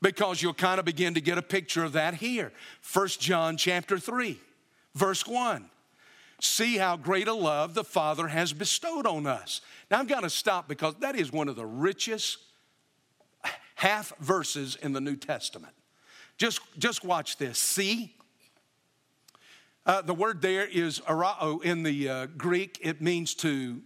because 0.00 0.42
you'll 0.42 0.54
kind 0.54 0.78
of 0.78 0.84
begin 0.84 1.14
to 1.14 1.20
get 1.20 1.38
a 1.38 1.42
picture 1.42 1.84
of 1.84 1.92
that 1.92 2.14
here. 2.14 2.52
1 2.92 3.08
John 3.18 3.56
chapter 3.56 3.98
3, 3.98 4.38
verse 4.94 5.26
1. 5.26 5.68
See 6.40 6.76
how 6.76 6.96
great 6.96 7.26
a 7.26 7.32
love 7.32 7.74
the 7.74 7.82
Father 7.82 8.28
has 8.28 8.52
bestowed 8.52 9.06
on 9.06 9.26
us. 9.26 9.60
Now, 9.90 9.98
I've 9.98 10.08
got 10.08 10.20
to 10.20 10.30
stop 10.30 10.68
because 10.68 10.94
that 11.00 11.16
is 11.16 11.32
one 11.32 11.48
of 11.48 11.56
the 11.56 11.66
richest 11.66 12.38
half 13.74 14.16
verses 14.18 14.76
in 14.76 14.92
the 14.92 15.00
New 15.00 15.16
Testament. 15.16 15.72
Just, 16.36 16.60
just 16.78 17.04
watch 17.04 17.38
this. 17.38 17.58
See? 17.58 18.14
Uh, 19.84 20.02
the 20.02 20.14
word 20.14 20.42
there 20.42 20.66
is 20.66 21.00
arao 21.00 21.62
in 21.64 21.82
the 21.82 22.08
uh, 22.08 22.26
Greek. 22.36 22.78
It 22.80 23.00
means 23.00 23.34
to, 23.36 23.80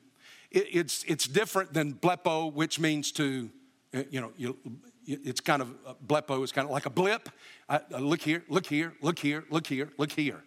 it, 0.50 0.66
it's, 0.70 1.04
it's 1.04 1.26
different 1.26 1.72
than 1.72 1.94
blepo, 1.94 2.52
which 2.52 2.78
means 2.78 3.12
to, 3.12 3.48
you 4.10 4.20
know, 4.20 4.32
you, 4.36 4.58
it's 5.06 5.40
kind 5.40 5.62
of, 5.62 5.74
uh, 5.86 5.94
blepo 6.06 6.42
is 6.44 6.52
kind 6.52 6.66
of 6.66 6.70
like 6.70 6.86
a 6.86 6.90
blip. 6.90 7.28
Uh, 7.68 7.80
look 7.98 8.20
here, 8.20 8.44
look 8.48 8.66
here, 8.66 8.92
look 9.00 9.18
here, 9.18 9.44
look 9.50 9.66
here, 9.66 9.90
look 9.98 10.12
here. 10.12 10.42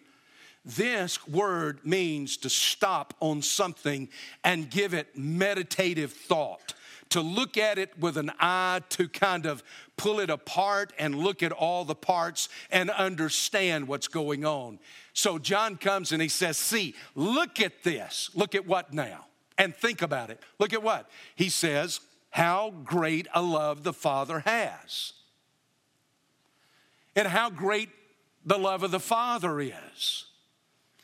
This 0.64 1.26
word 1.28 1.84
means 1.84 2.36
to 2.38 2.50
stop 2.50 3.14
on 3.20 3.40
something 3.40 4.08
and 4.42 4.68
give 4.68 4.94
it 4.94 5.16
meditative 5.16 6.12
thought, 6.12 6.74
to 7.10 7.20
look 7.20 7.56
at 7.56 7.78
it 7.78 7.96
with 8.00 8.16
an 8.16 8.32
eye 8.40 8.80
to 8.90 9.08
kind 9.08 9.46
of 9.46 9.62
pull 9.96 10.18
it 10.18 10.28
apart 10.28 10.92
and 10.98 11.14
look 11.14 11.44
at 11.44 11.52
all 11.52 11.84
the 11.84 11.94
parts 11.94 12.48
and 12.68 12.90
understand 12.90 13.86
what's 13.86 14.08
going 14.08 14.44
on. 14.44 14.80
So 15.12 15.38
John 15.38 15.76
comes 15.76 16.10
and 16.10 16.20
he 16.20 16.28
says, 16.28 16.58
See, 16.58 16.96
look 17.14 17.60
at 17.60 17.84
this. 17.84 18.30
Look 18.34 18.56
at 18.56 18.66
what 18.66 18.92
now? 18.92 19.26
And 19.56 19.74
think 19.74 20.02
about 20.02 20.30
it. 20.30 20.40
Look 20.58 20.72
at 20.72 20.82
what? 20.82 21.08
He 21.36 21.48
says, 21.48 22.00
How 22.36 22.74
great 22.84 23.26
a 23.32 23.40
love 23.40 23.82
the 23.82 23.94
Father 23.94 24.40
has. 24.40 25.14
And 27.14 27.26
how 27.26 27.48
great 27.48 27.88
the 28.44 28.58
love 28.58 28.82
of 28.82 28.90
the 28.90 29.00
Father 29.00 29.58
is. 29.58 30.26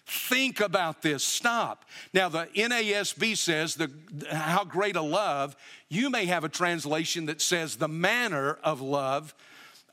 Think 0.05 0.61
about 0.61 1.01
this. 1.01 1.25
Stop. 1.25 1.87
Now, 2.13 2.29
the 2.29 2.49
NASB 2.55 3.35
says 3.39 3.77
the, 3.77 3.91
how 4.31 4.65
great 4.65 4.95
a 4.95 5.01
love. 5.01 5.57
You 5.89 6.11
may 6.11 6.27
have 6.27 6.45
a 6.45 6.51
translation 6.51 7.25
that 7.25 7.41
says 7.41 7.77
the 7.77 7.89
manner 7.89 8.59
of 8.63 8.83
love. 8.83 9.35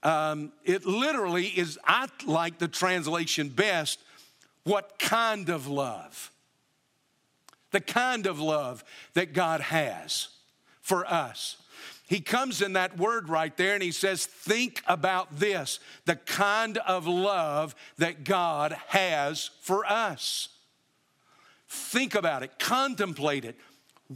Um, 0.04 0.52
it 0.66 0.86
literally 0.86 1.46
is, 1.46 1.80
I 1.86 2.10
like 2.26 2.58
the 2.58 2.68
translation 2.68 3.48
best, 3.48 4.02
what 4.66 5.00
kind 5.00 5.48
of 5.48 5.70
love? 5.70 6.34
The 7.72 7.80
kind 7.80 8.28
of 8.28 8.42
love 8.42 8.84
that 9.14 9.32
God 9.32 9.62
has 9.62 10.28
for 10.90 11.06
us. 11.06 11.58
He 12.08 12.20
comes 12.20 12.64
in 12.64 12.74
that 12.74 12.98
word 12.98 13.30
right 13.30 13.56
there 13.56 13.76
and 13.76 13.84
he 13.84 13.92
says, 13.92 14.26
Think 14.26 14.82
about 14.88 15.38
this 15.38 15.80
the 16.06 16.16
kind 16.16 16.80
of 16.80 17.06
love 17.06 17.76
that 18.00 18.24
God 18.24 18.76
has 18.88 19.52
for 19.62 19.86
us. 19.86 20.50
Think 21.68 22.16
about 22.16 22.42
it, 22.42 22.58
contemplate 22.58 23.46
it, 23.46 23.56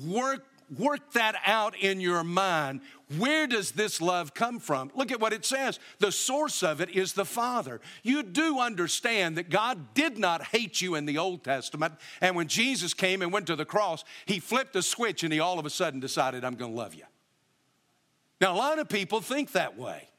work, 0.04 0.44
work 0.76 1.12
that 1.12 1.36
out 1.46 1.78
in 1.78 2.02
your 2.02 2.24
mind. 2.24 2.82
Where 3.18 3.48
does 3.48 3.72
this 3.72 4.02
love 4.02 4.34
come 4.34 4.60
from? 4.60 4.92
Look 4.96 5.12
at 5.12 5.20
what 5.20 5.34
it 5.34 5.46
says. 5.46 5.80
The 6.00 6.12
source 6.12 6.64
of 6.64 6.82
it 6.82 6.90
is 6.90 7.14
the 7.14 7.26
Father. 7.26 7.82
You 8.02 8.24
do 8.24 8.60
understand 8.60 9.38
that 9.38 9.50
God 9.50 9.94
did 9.94 10.18
not 10.18 10.44
hate 10.44 10.82
you 10.82 10.96
in 10.96 11.06
the 11.06 11.18
Old 11.18 11.44
Testament, 11.44 11.94
and 12.22 12.36
when 12.36 12.48
Jesus 12.48 12.94
came 12.94 13.22
and 13.22 13.32
went 13.32 13.48
to 13.48 13.56
the 13.56 13.66
cross, 13.66 14.04
he 14.26 14.40
flipped 14.40 14.76
a 14.76 14.82
switch 14.82 15.24
and 15.24 15.34
he 15.34 15.40
all 15.40 15.60
of 15.60 15.66
a 15.66 15.70
sudden 15.70 16.00
decided, 16.00 16.44
I'm 16.44 16.56
going 16.56 16.72
to 16.72 16.78
love 16.78 16.96
you. 16.96 17.04
Now, 18.40 18.54
a 18.54 18.58
lot 18.58 18.80
of 18.80 18.90
people 18.90 19.22
think 19.22 19.52
that 19.54 19.78
way. 19.78 20.10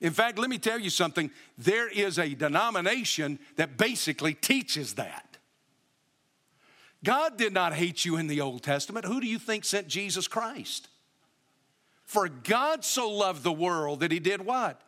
In 0.00 0.12
fact, 0.12 0.38
let 0.38 0.50
me 0.50 0.58
tell 0.58 0.80
you 0.80 0.90
something 0.90 1.30
there 1.56 1.88
is 1.88 2.18
a 2.18 2.34
denomination 2.34 3.38
that 3.56 3.76
basically 3.76 4.34
teaches 4.34 4.94
that. 4.94 5.36
God 7.04 7.36
did 7.36 7.52
not 7.52 7.72
hate 7.72 8.04
you 8.04 8.16
in 8.16 8.26
the 8.26 8.40
Old 8.40 8.62
Testament. 8.62 9.06
Who 9.06 9.20
do 9.20 9.26
you 9.26 9.38
think 9.38 9.64
sent 9.64 9.88
Jesus 9.88 10.28
Christ? 10.28 10.88
For 12.04 12.28
God 12.28 12.84
so 12.84 13.10
loved 13.10 13.42
the 13.42 13.52
world 13.52 14.00
that 14.00 14.12
he 14.12 14.18
did 14.18 14.42
what? 14.44 14.82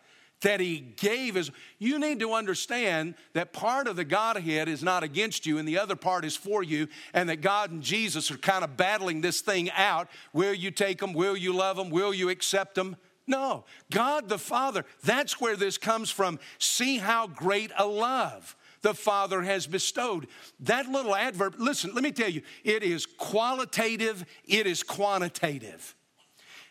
that 0.45 0.61
he 0.61 0.79
gave 0.79 1.37
is 1.37 1.51
you 1.79 1.99
need 1.99 2.21
to 2.21 2.33
understand 2.33 3.15
that 3.33 3.53
part 3.53 3.89
of 3.89 3.97
the 3.97 4.05
godhead 4.05 4.69
is 4.69 4.83
not 4.83 5.03
against 5.03 5.47
you 5.47 5.59
and 5.59 5.67
the 5.67 5.79
other 5.79 5.97
part 5.97 6.25
is 6.25 6.37
for 6.37 6.63
you 6.63 6.87
and 7.13 7.29
that 7.29 7.41
god 7.41 7.71
and 7.71 7.83
jesus 7.83 8.31
are 8.31 8.37
kind 8.37 8.63
of 8.63 8.77
battling 8.77 9.21
this 9.21 9.41
thing 9.41 9.71
out. 9.73 10.09
Will 10.33 10.55
you 10.55 10.71
take 10.71 10.99
them? 10.99 11.13
Will 11.13 11.37
you 11.37 11.53
love 11.53 11.77
them? 11.77 11.91
Will 11.91 12.15
you 12.15 12.29
accept 12.29 12.75
them? 12.75 12.97
No. 13.27 13.65
God 13.91 14.29
the 14.29 14.39
father 14.39 14.85
that's 15.03 15.41
where 15.41 15.57
this 15.57 15.79
comes 15.79 16.11
from. 16.11 16.39
See 16.59 16.99
how 16.99 17.27
great 17.27 17.73
a 17.77 17.87
love 17.87 18.55
the 18.83 18.95
father 18.95 19.41
has 19.41 19.67
bestowed. 19.67 20.27
That 20.61 20.89
little 20.89 21.17
adverb 21.17 21.55
listen 21.59 21.93
let 21.95 22.05
me 22.05 22.13
tell 22.13 22.29
you 22.29 22.43
it 22.65 22.83
is 22.83 23.07
qualitative 23.07 24.25
it 24.45 24.67
is 24.67 24.83
quantitative 24.83 25.97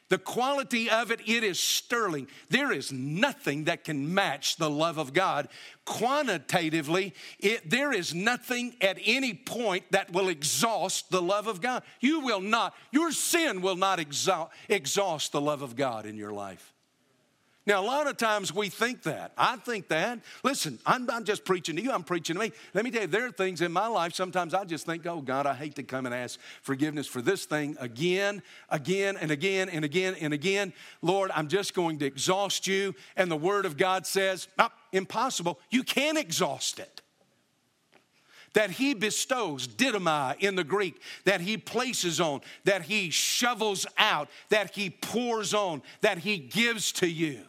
The 0.10 0.18
quality 0.18 0.89
of 0.89 1.12
it, 1.12 1.22
it 1.28 1.43
is 1.43 1.60
sterling. 1.60 2.28
There 2.49 2.72
is 2.72 2.91
nothing 2.91 3.64
that 3.64 3.84
can 3.84 4.14
match 4.14 4.58
the 4.58 4.70
love 4.70 4.97
of 4.97 5.14
God. 5.14 5.47
Quantitatively, 5.86 7.14
it, 7.39 7.70
there 7.70 7.91
is 7.91 8.14
nothing 8.14 8.76
at 8.82 8.99
any 9.04 9.34
point 9.34 9.86
that 9.91 10.12
will 10.12 10.28
exhaust 10.28 11.10
the 11.10 11.22
love 11.22 11.47
of 11.47 11.62
God. 11.62 11.84
You 11.99 12.20
will 12.20 12.41
not, 12.41 12.76
your 12.91 13.12
sin 13.12 13.62
will 13.62 13.78
not 13.78 13.99
exhaust, 13.99 14.51
exhaust 14.70 15.32
the 15.32 15.41
love 15.41 15.62
of 15.62 15.76
God 15.76 16.06
in 16.06 16.18
your 16.18 16.34
life. 16.34 16.72
Now, 17.66 17.82
a 17.82 17.86
lot 17.86 18.07
of 18.07 18.18
times 18.18 18.53
we 18.53 18.68
think 18.68 19.03
that. 19.03 19.32
I 19.38 19.55
think 19.55 19.88
that. 19.88 20.20
Listen, 20.43 20.80
I'm 20.86 21.05
not 21.05 21.24
just 21.24 21.45
preaching 21.45 21.78
to 21.78 21.82
you, 21.82 21.93
I'm 21.93 22.03
preaching 22.03 22.36
to 22.36 22.41
me. 22.41 22.51
Let 22.74 22.84
me 22.84 22.91
tell 22.91 23.03
you, 23.03 23.07
there 23.07 23.26
are 23.26 23.32
things 23.32 23.61
in 23.61 23.72
my 23.72 23.88
life, 23.88 24.14
sometimes 24.14 24.53
I 24.53 24.66
just 24.66 24.86
think, 24.86 25.05
oh, 25.07 25.22
God, 25.22 25.45
I 25.47 25.53
hate 25.53 25.76
to 25.76 25.84
come 25.84 26.05
and 26.05 26.14
ask 26.14 26.39
forgiveness 26.61 27.07
for 27.07 27.22
this 27.22 27.45
thing 27.45 27.78
again, 27.80 28.43
again, 28.70 29.16
and 29.16 29.32
again, 29.32 29.70
and 29.70 29.86
again, 29.86 30.16
and 30.20 30.34
again. 30.34 30.74
Lord, 31.01 31.32
I'm 31.34 31.47
just 31.47 31.74
going 31.74 31.99
to 31.99 32.05
exhaust 32.05 32.68
you. 32.68 32.95
And 33.16 33.32
the 33.32 33.38
Word 33.38 33.66
of 33.66 33.78
God 33.78 34.05
says, 34.05 34.49
oh, 34.59 34.70
impossible. 34.91 35.57
You 35.70 35.84
can't 35.84 36.18
exhaust 36.18 36.80
it 36.80 37.01
that 38.53 38.70
he 38.70 38.93
bestows, 38.93 39.68
didomai 39.68 40.39
in 40.39 40.55
the 40.55 40.64
Greek, 40.64 41.01
that 41.26 41.41
he 41.41 41.57
places 41.57 42.22
on, 42.22 42.39
that 42.66 42.84
he 42.84 43.09
shovels 43.09 43.88
out, 43.97 44.30
that 44.49 44.76
he 44.76 44.91
pours 44.91 45.55
on, 45.55 45.82
that 46.01 46.20
he 46.20 46.38
gives 46.38 46.91
to 46.91 47.07
you 47.07 47.39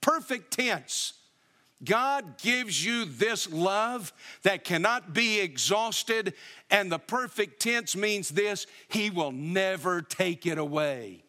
perfect 0.00 0.52
tense. 0.52 1.14
God 1.82 2.36
gives 2.38 2.84
you 2.84 3.06
this 3.06 3.50
love 3.50 4.12
that 4.42 4.64
cannot 4.64 5.14
be 5.14 5.40
exhausted, 5.40 6.34
and 6.70 6.92
the 6.92 6.98
perfect 6.98 7.60
tense 7.60 7.96
means 7.96 8.28
this 8.28 8.66
He 8.88 9.08
will 9.10 9.32
never 9.32 10.02
take 10.02 10.46
it 10.46 10.58
away. 10.58 11.24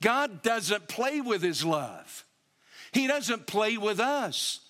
God 0.00 0.42
doesn't 0.42 0.88
play 0.88 1.20
with 1.20 1.42
His 1.42 1.64
love, 1.64 2.24
He 2.92 3.06
doesn't 3.06 3.46
play 3.46 3.76
with 3.76 4.00
us. 4.00 4.60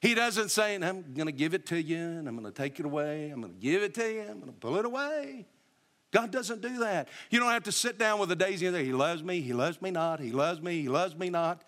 He 0.00 0.14
doesn't 0.14 0.48
say, 0.48 0.74
I'm 0.74 1.14
going 1.14 1.26
to 1.26 1.32
give 1.32 1.54
it 1.54 1.64
to 1.66 1.80
you 1.80 1.96
and 1.96 2.26
I'm 2.26 2.36
going 2.36 2.52
to 2.52 2.62
take 2.62 2.80
it 2.80 2.84
away. 2.84 3.30
I'm 3.30 3.40
going 3.40 3.54
to 3.54 3.60
give 3.60 3.84
it 3.84 3.94
to 3.94 4.12
you. 4.12 4.22
I'm 4.22 4.40
going 4.40 4.52
to 4.52 4.58
pull 4.58 4.76
it 4.76 4.84
away. 4.84 5.46
God 6.10 6.32
doesn't 6.32 6.60
do 6.60 6.80
that. 6.80 7.06
You 7.30 7.38
don't 7.38 7.52
have 7.52 7.62
to 7.62 7.72
sit 7.72 7.98
down 7.98 8.18
with 8.18 8.28
a 8.32 8.34
daisy 8.34 8.66
and 8.66 8.74
say, 8.74 8.84
He 8.84 8.92
loves 8.92 9.22
me, 9.22 9.40
He 9.40 9.52
loves 9.52 9.80
me 9.80 9.92
not, 9.92 10.18
He 10.18 10.32
loves 10.32 10.60
me, 10.60 10.82
He 10.82 10.88
loves 10.88 11.16
me 11.16 11.30
not. 11.30 11.62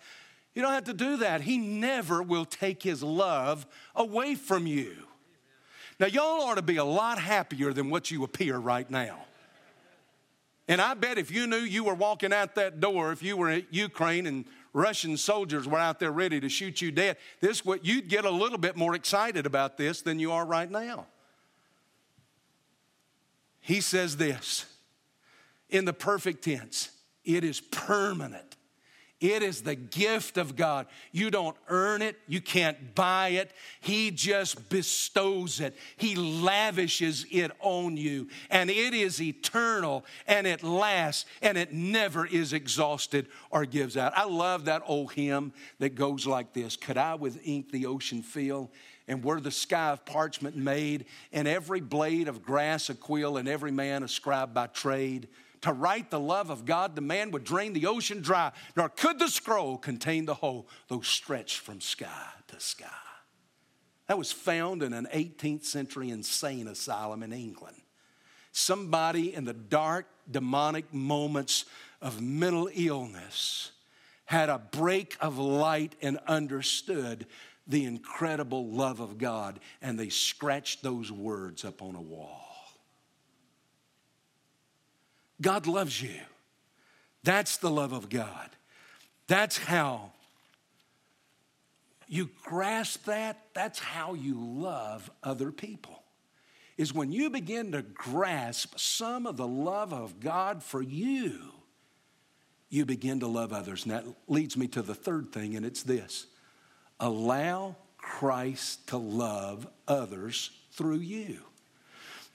You 0.55 0.61
don't 0.61 0.71
have 0.71 0.85
to 0.85 0.93
do 0.93 1.17
that. 1.17 1.41
He 1.41 1.57
never 1.57 2.23
will 2.23 2.45
take 2.45 2.81
his 2.81 3.03
love 3.03 3.67
away 3.93 4.35
from 4.35 4.65
you. 4.65 4.95
Now, 5.99 6.07
y'all 6.07 6.41
ought 6.41 6.55
to 6.55 6.61
be 6.61 6.77
a 6.77 6.83
lot 6.83 7.19
happier 7.19 7.73
than 7.73 7.89
what 7.89 8.09
you 8.09 8.23
appear 8.23 8.57
right 8.57 8.89
now. 8.89 9.25
And 10.67 10.81
I 10.81 10.93
bet 10.93 11.17
if 11.17 11.29
you 11.29 11.45
knew 11.45 11.57
you 11.57 11.83
were 11.83 11.93
walking 11.93 12.33
out 12.33 12.55
that 12.55 12.79
door, 12.79 13.11
if 13.11 13.21
you 13.21 13.37
were 13.37 13.51
in 13.51 13.67
Ukraine 13.69 14.25
and 14.25 14.45
Russian 14.73 15.15
soldiers 15.15 15.67
were 15.67 15.77
out 15.77 15.99
there 15.99 16.11
ready 16.11 16.39
to 16.39 16.49
shoot 16.49 16.81
you 16.81 16.91
dead, 16.91 17.17
this 17.39 17.63
what 17.63 17.85
you'd 17.85 18.07
get 18.07 18.25
a 18.25 18.31
little 18.31 18.57
bit 18.57 18.75
more 18.75 18.95
excited 18.95 19.45
about 19.45 19.77
this 19.77 20.01
than 20.01 20.19
you 20.19 20.31
are 20.31 20.45
right 20.45 20.69
now. 20.69 21.05
He 23.61 23.81
says 23.81 24.17
this 24.17 24.65
in 25.69 25.85
the 25.85 25.93
perfect 25.93 26.43
tense, 26.43 26.91
it 27.23 27.43
is 27.43 27.61
permanent. 27.61 28.54
It 29.21 29.43
is 29.43 29.61
the 29.61 29.75
gift 29.75 30.37
of 30.37 30.57
God. 30.57 30.87
You 31.13 31.31
don't 31.31 31.55
earn 31.69 32.01
it, 32.01 32.17
you 32.27 32.41
can't 32.41 32.93
buy 32.95 33.29
it. 33.29 33.51
He 33.79 34.11
just 34.11 34.67
bestows 34.69 35.61
it, 35.61 35.77
He 35.95 36.15
lavishes 36.15 37.25
it 37.31 37.51
on 37.61 37.95
you. 37.95 38.27
And 38.49 38.69
it 38.69 38.93
is 38.93 39.21
eternal 39.21 40.03
and 40.27 40.45
it 40.45 40.63
lasts 40.63 41.25
and 41.41 41.57
it 41.57 41.71
never 41.71 42.25
is 42.25 42.51
exhausted 42.51 43.27
or 43.51 43.65
gives 43.65 43.95
out. 43.95 44.11
I 44.17 44.25
love 44.25 44.65
that 44.65 44.83
old 44.85 45.13
hymn 45.13 45.53
that 45.79 45.95
goes 45.95 46.27
like 46.27 46.51
this 46.51 46.75
Could 46.75 46.97
I 46.97 47.15
with 47.15 47.39
ink 47.45 47.71
the 47.71 47.85
ocean 47.85 48.21
fill? 48.21 48.71
and 49.07 49.23
were 49.23 49.39
the 49.39 49.51
sky 49.51 49.91
of 49.91 50.03
parchment 50.03 50.55
made, 50.55 51.05
and 51.31 51.47
every 51.47 51.79
blade 51.79 52.27
of 52.27 52.41
grass 52.43 52.89
a 52.89 52.95
quill, 52.95 53.37
and 53.37 53.47
every 53.47 53.71
man 53.71 54.01
a 54.01 54.07
scribe 54.07 54.51
by 54.51 54.65
trade 54.65 55.27
to 55.65 55.73
write 55.73 56.11
the 56.11 56.19
love 56.19 56.51
of 56.51 56.63
God, 56.63 56.95
the 56.95 57.01
man 57.01 57.31
would 57.31 57.43
drain 57.43 57.73
the 57.73 57.87
ocean 57.87 58.21
dry, 58.21 58.51
nor 58.77 58.87
could 58.87 59.17
the 59.17 59.27
scroll 59.27 59.79
contain 59.79 60.25
the 60.25 60.35
whole, 60.35 60.67
though 60.89 61.01
stretched 61.01 61.57
from 61.57 61.81
sky 61.81 62.27
to 62.49 62.59
sky. 62.59 62.85
That 64.05 64.19
was 64.19 64.31
found 64.31 64.83
in 64.83 64.93
an 64.93 65.07
18th 65.11 65.65
century 65.65 66.11
insane 66.11 66.67
asylum 66.67 67.23
in 67.23 67.33
England. 67.33 67.77
Somebody 68.51 69.33
in 69.33 69.43
the 69.45 69.53
dark, 69.53 70.05
demonic 70.29 70.93
moments 70.93 71.65
of 71.99 72.21
mental 72.21 72.69
illness 72.71 73.71
had 74.25 74.49
a 74.49 74.59
break 74.59 75.17
of 75.19 75.39
light 75.39 75.95
and 75.99 76.19
understood 76.27 77.25
the 77.65 77.85
incredible 77.85 78.67
love 78.67 78.99
of 78.99 79.17
God, 79.17 79.59
and 79.81 79.97
they 79.97 80.09
scratched 80.09 80.83
those 80.83 81.11
words 81.11 81.65
up 81.65 81.81
on 81.81 81.95
a 81.95 82.01
wall. 82.01 82.44
God 85.41 85.67
loves 85.67 86.01
you. 86.01 86.19
That's 87.23 87.57
the 87.57 87.69
love 87.69 87.91
of 87.91 88.09
God. 88.09 88.49
That's 89.27 89.57
how 89.57 90.11
you 92.07 92.29
grasp 92.43 93.05
that. 93.05 93.41
That's 93.53 93.79
how 93.79 94.13
you 94.13 94.35
love 94.39 95.09
other 95.23 95.51
people. 95.51 96.03
Is 96.77 96.93
when 96.93 97.11
you 97.11 97.29
begin 97.29 97.71
to 97.71 97.81
grasp 97.81 98.77
some 98.77 99.25
of 99.25 99.37
the 99.37 99.47
love 99.47 99.93
of 99.93 100.19
God 100.19 100.61
for 100.61 100.81
you, 100.81 101.39
you 102.69 102.85
begin 102.85 103.21
to 103.21 103.27
love 103.27 103.53
others. 103.53 103.83
And 103.83 103.93
that 103.93 104.05
leads 104.27 104.57
me 104.57 104.67
to 104.69 104.81
the 104.81 104.95
third 104.95 105.31
thing, 105.31 105.55
and 105.55 105.65
it's 105.65 105.83
this 105.83 106.27
allow 106.99 107.75
Christ 107.97 108.87
to 108.87 108.97
love 108.97 109.67
others 109.87 110.51
through 110.71 110.99
you. 110.99 111.39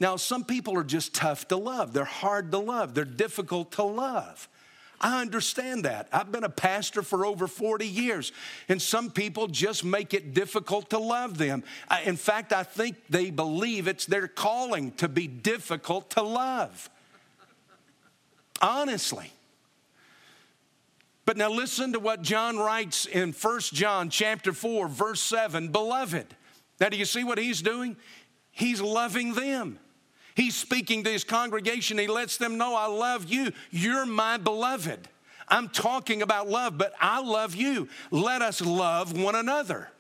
Now, 0.01 0.17
some 0.17 0.45
people 0.45 0.77
are 0.79 0.85
just 0.85 1.15
tough 1.15 1.47
to 1.49 1.57
love. 1.57 1.93
They're 1.93 2.05
hard 2.05 2.51
to 2.53 2.59
love. 2.59 2.95
They're 2.95 3.05
difficult 3.05 3.73
to 3.73 3.83
love. 3.83 4.49
I 4.99 5.21
understand 5.21 5.85
that. 5.85 6.09
I've 6.13 6.33
been 6.33 6.45
a 6.45 6.51
pastor 6.51 7.03
for 7.03 7.25
over 7.25 7.47
40 7.47 7.87
years, 7.87 8.33
and 8.69 8.81
some 8.81 9.11
people 9.11 9.47
just 9.47 9.85
make 9.85 10.13
it 10.13 10.35
difficult 10.35 10.91
to 10.91 10.99
love 10.99 11.39
them. 11.39 11.65
In 12.05 12.17
fact, 12.17 12.53
I 12.53 12.65
think 12.65 12.97
they 13.09 13.31
believe 13.31 13.89
it's 13.89 14.05
their 14.07 14.29
calling 14.29 14.93
to 14.93 15.09
be 15.09 15.27
difficult 15.27 16.11
to 16.11 16.23
love. 16.23 16.91
Honestly. 18.61 19.33
But 21.25 21.37
now 21.37 21.51
listen 21.51 21.93
to 21.93 22.01
what 22.01 22.23
John 22.23 22.59
writes 22.59 23.07
in 23.07 23.33
1 23.33 23.61
John 23.73 24.11
chapter 24.11 24.53
4 24.53 24.89
verse 24.89 25.21
7, 25.21 25.69
beloved. 25.69 26.27
Now 26.81 26.89
do 26.89 26.97
you 26.97 27.05
see 27.05 27.25
what 27.25 27.39
he's 27.39 27.63
doing? 27.63 27.97
He's 28.51 28.81
loving 28.81 29.35
them. 29.35 29.79
He's 30.41 30.57
speaking 30.57 31.05
to 31.05 31.11
his 31.11 31.23
congregation. 31.23 31.99
He 31.99 32.07
lets 32.07 32.39
them 32.39 32.57
know, 32.57 32.75
I 32.75 32.87
love 32.87 33.27
you. 33.27 33.53
You're 33.71 34.07
my 34.07 34.39
beloved. 34.39 35.07
I'm 35.47 35.69
talking 35.69 36.23
about 36.23 36.49
love, 36.49 36.79
but 36.79 36.95
I 36.99 37.21
love 37.21 37.55
you. 37.55 37.91
Let 38.11 38.41
us 38.41 38.63
love 38.63 39.15
one 39.21 39.35
another. 39.35 39.91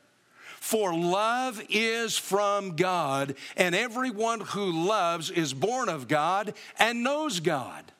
For 0.59 0.95
love 0.95 1.61
is 1.69 2.17
from 2.17 2.75
God, 2.75 3.35
and 3.55 3.75
everyone 3.75 4.41
who 4.41 4.87
loves 4.87 5.31
is 5.31 5.53
born 5.53 5.91
of 5.91 6.09
God 6.09 6.55
and 6.79 7.05
knows 7.05 7.41
God. 7.41 7.93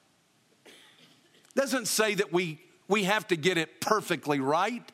Doesn't 1.55 1.89
say 1.89 2.15
that 2.15 2.33
we, 2.33 2.59
we 2.89 3.05
have 3.05 3.29
to 3.29 3.37
get 3.37 3.59
it 3.59 3.83
perfectly 3.83 4.41
right. 4.41 4.91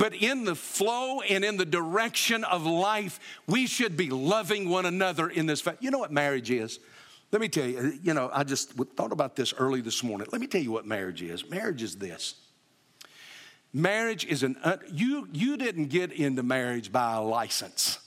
But 0.00 0.14
in 0.14 0.46
the 0.46 0.54
flow 0.54 1.20
and 1.20 1.44
in 1.44 1.58
the 1.58 1.66
direction 1.66 2.42
of 2.44 2.64
life, 2.64 3.20
we 3.46 3.66
should 3.66 3.98
be 3.98 4.08
loving 4.08 4.70
one 4.70 4.86
another 4.86 5.28
in 5.28 5.44
this. 5.44 5.60
Fa- 5.60 5.76
you 5.78 5.90
know 5.90 5.98
what 5.98 6.10
marriage 6.10 6.50
is? 6.50 6.80
Let 7.32 7.42
me 7.42 7.48
tell 7.48 7.66
you, 7.66 7.98
you 8.02 8.14
know, 8.14 8.30
I 8.32 8.44
just 8.44 8.72
thought 8.72 9.12
about 9.12 9.36
this 9.36 9.52
early 9.52 9.82
this 9.82 10.02
morning. 10.02 10.26
Let 10.32 10.40
me 10.40 10.46
tell 10.46 10.62
you 10.62 10.72
what 10.72 10.86
marriage 10.86 11.20
is. 11.20 11.50
Marriage 11.50 11.82
is 11.82 11.96
this. 11.96 12.36
Marriage 13.74 14.24
is 14.24 14.42
an, 14.42 14.56
uh, 14.64 14.78
you, 14.90 15.28
you 15.34 15.58
didn't 15.58 15.88
get 15.88 16.12
into 16.12 16.42
marriage 16.42 16.90
by 16.90 17.16
a 17.16 17.20
license. 17.20 17.98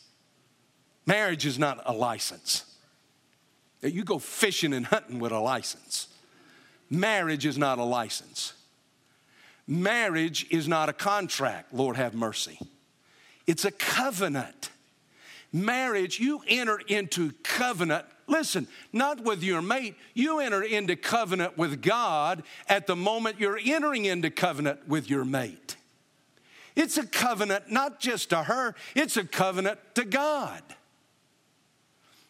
Marriage 1.06 1.46
is 1.46 1.60
not 1.60 1.80
a 1.86 1.94
license. 1.94 2.66
You 3.84 4.04
go 4.04 4.18
fishing 4.18 4.74
and 4.74 4.88
hunting 4.88 5.20
with 5.20 5.32
a 5.32 5.40
license. 5.40 6.08
Marriage 6.90 7.46
is 7.46 7.60
not 7.60 7.78
a 7.78 7.84
license. 7.84 8.54
Marriage 9.68 10.46
is 10.50 10.68
not 10.68 10.90
a 10.90 10.94
contract, 10.94 11.74
Lord 11.74 11.96
have 11.96 12.14
mercy. 12.14 12.60
It's 13.48 13.66
a 13.66 13.72
covenant. 13.72 14.70
Marriage, 15.52 16.20
you 16.20 16.42
enter 16.48 16.80
into 16.88 17.32
covenant. 17.44 18.06
Listen, 18.28 18.68
not 18.92 19.24
with 19.24 19.44
your 19.44 19.62
mate, 19.62 19.96
you 20.14 20.40
enter 20.40 20.64
into 20.64 20.96
covenant 20.96 21.58
with 21.58 21.82
God 21.82 22.44
at 22.68 22.88
the 22.88 22.96
moment 22.96 23.40
you're 23.40 23.60
entering 23.64 24.06
into 24.06 24.30
covenant 24.30 24.88
with 24.88 25.10
your 25.10 25.26
mate. 25.26 25.78
It's 26.76 26.98
a 26.98 27.06
covenant 27.06 27.70
not 27.70 28.00
just 28.00 28.32
to 28.32 28.44
her, 28.44 28.76
it's 28.96 29.18
a 29.18 29.24
covenant 29.24 29.80
to 29.96 30.06
God. 30.06 30.64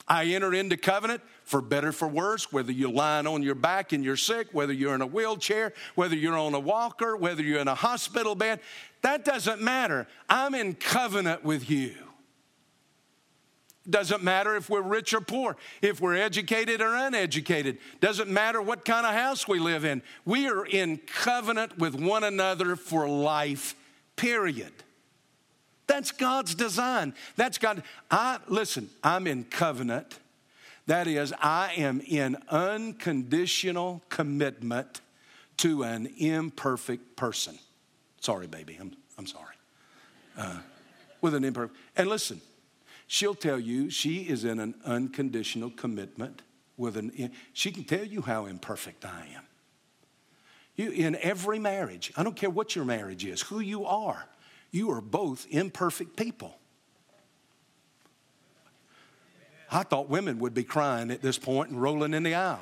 I 0.07 0.25
enter 0.25 0.53
into 0.53 0.75
covenant 0.75 1.21
for 1.43 1.61
better, 1.61 1.91
for 1.91 2.07
worse, 2.07 2.51
whether 2.51 2.71
you're 2.71 2.91
lying 2.91 3.27
on 3.27 3.43
your 3.43 3.55
back 3.55 3.91
and 3.91 4.03
you're 4.03 4.17
sick, 4.17 4.47
whether 4.51 4.73
you're 4.73 4.95
in 4.95 5.01
a 5.01 5.07
wheelchair, 5.07 5.73
whether 5.95 6.15
you're 6.15 6.37
on 6.37 6.53
a 6.53 6.59
walker, 6.59 7.15
whether 7.15 7.41
you're 7.43 7.59
in 7.59 7.67
a 7.67 7.75
hospital 7.75 8.35
bed, 8.35 8.59
that 9.01 9.25
doesn't 9.25 9.61
matter. 9.61 10.07
I'm 10.29 10.55
in 10.55 10.75
covenant 10.75 11.43
with 11.43 11.69
you. 11.69 11.95
Doesn't 13.89 14.23
matter 14.23 14.55
if 14.55 14.69
we're 14.69 14.81
rich 14.81 15.13
or 15.13 15.19
poor, 15.19 15.57
if 15.81 15.99
we're 15.99 16.15
educated 16.15 16.79
or 16.79 16.95
uneducated. 16.95 17.79
Doesn't 17.99 18.29
matter 18.29 18.61
what 18.61 18.85
kind 18.85 19.05
of 19.05 19.13
house 19.13 19.45
we 19.45 19.59
live 19.59 19.83
in. 19.83 20.01
We 20.23 20.47
are 20.47 20.65
in 20.65 20.99
covenant 21.05 21.77
with 21.77 21.93
one 21.93 22.23
another 22.23 22.77
for 22.77 23.09
life, 23.09 23.75
period. 24.15 24.71
That's 25.85 26.11
God's 26.11 26.55
design. 26.55 27.13
That's 27.35 27.57
God. 27.57 27.83
I 28.09 28.39
listen, 28.47 28.89
I'm 29.03 29.27
in 29.27 29.43
covenant. 29.43 30.17
That 30.87 31.07
is, 31.07 31.33
I 31.39 31.73
am 31.77 32.01
in 32.01 32.37
unconditional 32.49 34.01
commitment 34.09 35.01
to 35.57 35.83
an 35.83 36.11
imperfect 36.17 37.15
person. 37.15 37.57
Sorry, 38.19 38.47
baby, 38.47 38.77
I'm, 38.79 38.95
I'm 39.17 39.27
sorry. 39.27 39.55
Uh, 40.37 40.57
with 41.21 41.35
an 41.35 41.45
imperfect. 41.45 41.77
And 41.95 42.09
listen, 42.09 42.41
she'll 43.07 43.35
tell 43.35 43.59
you 43.59 43.89
she 43.89 44.23
is 44.23 44.43
in 44.43 44.59
an 44.59 44.75
unconditional 44.83 45.69
commitment 45.69 46.41
with 46.75 46.97
an, 46.97 47.31
she 47.53 47.71
can 47.71 47.83
tell 47.83 48.03
you 48.03 48.21
how 48.21 48.45
imperfect 48.45 49.05
I 49.05 49.27
am. 49.35 49.43
You, 50.75 50.89
in 50.89 51.15
every 51.17 51.59
marriage, 51.59 52.11
I 52.17 52.23
don't 52.23 52.35
care 52.35 52.49
what 52.49 52.75
your 52.75 52.83
marriage 52.83 53.25
is, 53.25 53.41
who 53.41 53.59
you 53.59 53.85
are, 53.85 54.27
you 54.71 54.89
are 54.91 55.01
both 55.01 55.45
imperfect 55.49 56.17
people. 56.17 56.57
I 59.71 59.83
thought 59.83 60.09
women 60.09 60.39
would 60.39 60.53
be 60.53 60.63
crying 60.63 61.11
at 61.11 61.21
this 61.21 61.37
point 61.37 61.71
and 61.71 61.81
rolling 61.81 62.13
in 62.13 62.23
the 62.23 62.35
aisle. 62.35 62.59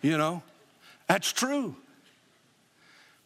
You 0.00 0.18
know, 0.18 0.42
that's 1.06 1.32
true. 1.32 1.76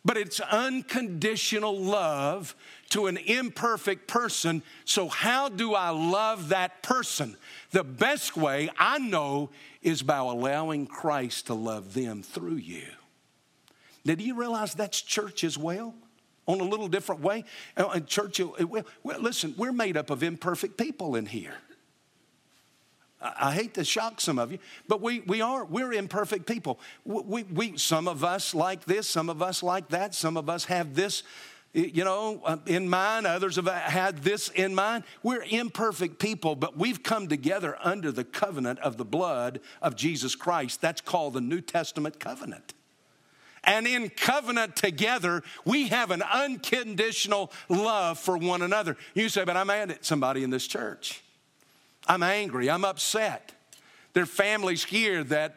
But 0.05 0.17
it's 0.17 0.39
unconditional 0.39 1.77
love 1.77 2.55
to 2.91 3.07
an 3.07 3.17
imperfect 3.17 4.07
person. 4.07 4.63
So, 4.85 5.09
how 5.09 5.49
do 5.49 5.75
I 5.75 5.91
love 5.91 6.51
that 6.51 6.83
person? 6.83 7.37
The 7.73 7.83
best 7.83 8.37
way 8.37 8.71
I 8.79 8.99
know 8.99 9.51
is 9.83 10.03
by 10.03 10.19
allowing 10.19 10.87
Christ 10.87 11.47
to 11.47 11.55
love 11.55 11.95
them 11.95 12.23
through 12.23 12.57
you. 12.57 12.87
Now, 14.05 14.15
do 14.15 14.23
you 14.23 14.37
realize 14.37 14.75
that's 14.75 15.03
church 15.03 15.43
as 15.43 15.59
well? 15.59 15.95
on 16.47 16.61
a 16.61 16.65
little 16.65 16.89
different 16.89 17.21
way. 17.21 17.45
Uh, 17.77 17.89
and 17.95 18.07
church, 18.07 18.41
well, 18.41 18.85
listen, 19.03 19.55
we're 19.57 19.73
made 19.73 19.97
up 19.97 20.11
of 20.11 20.23
imperfect 20.23 20.77
people 20.77 21.17
in 21.17 21.27
here. 21.27 21.55
I 23.21 23.53
hate 23.53 23.75
to 23.75 23.85
shock 23.85 24.21
some 24.21 24.39
of 24.39 24.53
you, 24.53 24.59
but 24.89 25.01
we, 25.01 25.21
we 25.21 25.41
are, 25.41 25.65
we're 25.65 25.93
imperfect 25.93 26.47
people. 26.47 26.79
We, 27.05 27.45
we, 27.45 27.79
some 27.79 28.09
of 28.09 28.23
us 28.23 28.55
like 28.55 28.85
this, 28.85 29.09
some 29.09 29.31
of 29.31 29.41
us 29.41 29.63
like 29.63 29.89
that, 29.89 30.15
some 30.15 30.37
of 30.37 30.51
us 30.51 30.67
have 30.67 30.95
this, 30.95 31.23
you 31.73 32.05
know, 32.05 32.43
uh, 32.45 32.59
in 32.67 32.89
mind, 32.89 33.27
others 33.27 33.57
have 33.57 33.69
had 33.69 34.19
this 34.19 34.51
in 34.51 34.75
mind. 34.75 35.05
We're 35.23 35.45
imperfect 35.49 36.19
people, 36.19 36.57
but 36.57 36.77
we've 36.77 37.03
come 37.03 37.27
together 37.29 37.79
under 37.83 38.13
the 38.13 38.25
covenant 38.25 38.81
of 38.81 38.99
the 38.99 39.05
blood 39.05 39.61
of 39.81 39.97
Jesus 39.97 40.35
Christ. 40.35 40.83
That's 40.83 41.01
called 41.01 41.35
the 41.35 41.41
New 41.41 41.63
Testament 41.63 42.21
covenant 42.21 42.75
and 43.67 43.87
in 43.87 44.09
covenant 44.11 44.77
together, 44.77 45.43
we 45.65 45.89
have 45.89 46.13
an 46.13 46.23
unconditional 46.23 47.53
love 47.69 48.19
for 48.19 48.39
one 48.39 48.63
another. 48.63 48.97
You 49.13 49.29
say, 49.29 49.45
but 49.45 49.57
I'm 49.57 49.67
mad 49.67 49.91
at 49.91 50.05
somebody 50.05 50.45
in 50.45 50.51
this 50.51 50.67
church. 50.67 51.23
I'm 52.07 52.23
angry. 52.23 52.71
I'm 52.71 52.85
upset. 52.85 53.53
There 54.13 54.23
are 54.23 54.27
families 54.27 54.85
here 54.85 55.25
that 55.25 55.55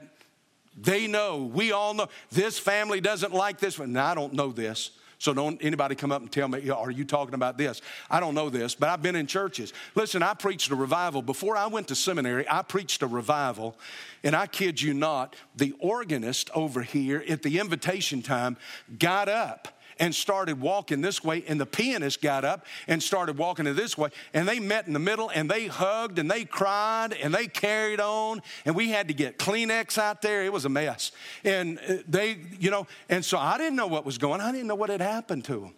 they 0.78 1.08
know, 1.08 1.43
we 1.43 1.72
all 1.72 1.93
know, 1.93 2.08
this 2.32 2.58
family 2.60 3.02
doesn't 3.02 3.34
like 3.34 3.60
this 3.60 3.78
one. 3.78 3.93
Now, 3.93 4.08
I 4.08 4.16
don't 4.16 4.34
know 4.34 4.52
this. 4.52 4.91
So 5.20 5.34
don't 5.34 5.62
anybody 5.62 5.95
come 5.95 6.14
up 6.14 6.22
and 6.22 6.32
tell 6.32 6.47
me, 6.47 6.70
are 6.70 6.91
you 6.91 7.04
talking 7.04 7.34
about 7.34 7.58
this? 7.58 7.82
I 8.10 8.22
don't 8.22 8.34
know 8.34 8.50
this, 8.50 8.74
but 8.74 8.88
I've 8.88 9.02
been 9.02 9.18
in 9.18 9.28
churches. 9.28 9.74
Listen, 9.93 10.24
I 10.24 10.34
preached 10.34 10.72
a 10.72 10.76
revival. 10.76 11.22
Before 11.22 11.58
I 11.58 11.68
went 11.68 11.89
to 11.89 11.95
seminary, 11.95 12.45
I 12.50 12.62
preached 12.62 13.02
a 13.02 13.08
revival. 13.08 13.76
And 14.24 14.34
I 14.34 14.47
kid 14.47 14.82
you 14.82 14.93
not, 14.93 15.36
the 15.58 15.74
organist 15.80 16.50
over 16.56 16.82
here 16.82 17.22
at 17.28 17.43
the 17.43 17.60
invitation 17.60 18.22
time 18.22 18.56
got 18.97 19.28
up 19.28 19.79
and 20.00 20.14
started 20.14 20.60
walking 20.60 21.02
this 21.02 21.24
way, 21.24 21.43
and 21.47 21.60
the 21.60 21.66
pianist 21.66 22.22
got 22.22 22.45
up 22.45 22.66
and 22.88 23.02
started 23.02 23.38
walking 23.38 23.68
in 23.68 23.76
this 23.76 23.97
way, 23.97 24.10
and 24.34 24.47
they 24.47 24.60
met 24.60 24.88
in 24.88 24.93
the 24.93 25.00
middle, 25.00 25.30
and 25.30 25.50
they 25.50 25.68
hugged, 25.68 26.20
and 26.20 26.30
they 26.30 26.45
cried, 26.45 27.14
and 27.14 27.34
they 27.34 27.47
carried 27.47 28.00
on, 28.00 28.41
and 28.66 28.76
we 28.76 28.89
had 28.89 29.08
to 29.08 29.14
get 29.14 29.38
Kleenex 29.38 29.97
out 29.97 30.22
there. 30.22 30.43
It 30.43 30.54
was 30.54 30.66
a 30.66 30.70
mess, 30.70 31.12
and 31.43 31.80
uh, 31.80 31.95
they, 32.08 32.38
you 32.60 32.72
know, 32.72 32.88
and 33.10 33.24
so 33.24 33.38
I 33.38 33.58
didn't 33.58 33.76
know 33.76 33.88
what 33.88 34.06
was 34.06 34.18
going. 34.18 34.41
on. 34.41 34.50
I 34.50 34.52
didn't 34.52 34.68
know 34.68 34.76
what 34.76 34.89
had 34.89 35.02
happened 35.02 35.45
to 35.45 35.60
them. 35.60 35.74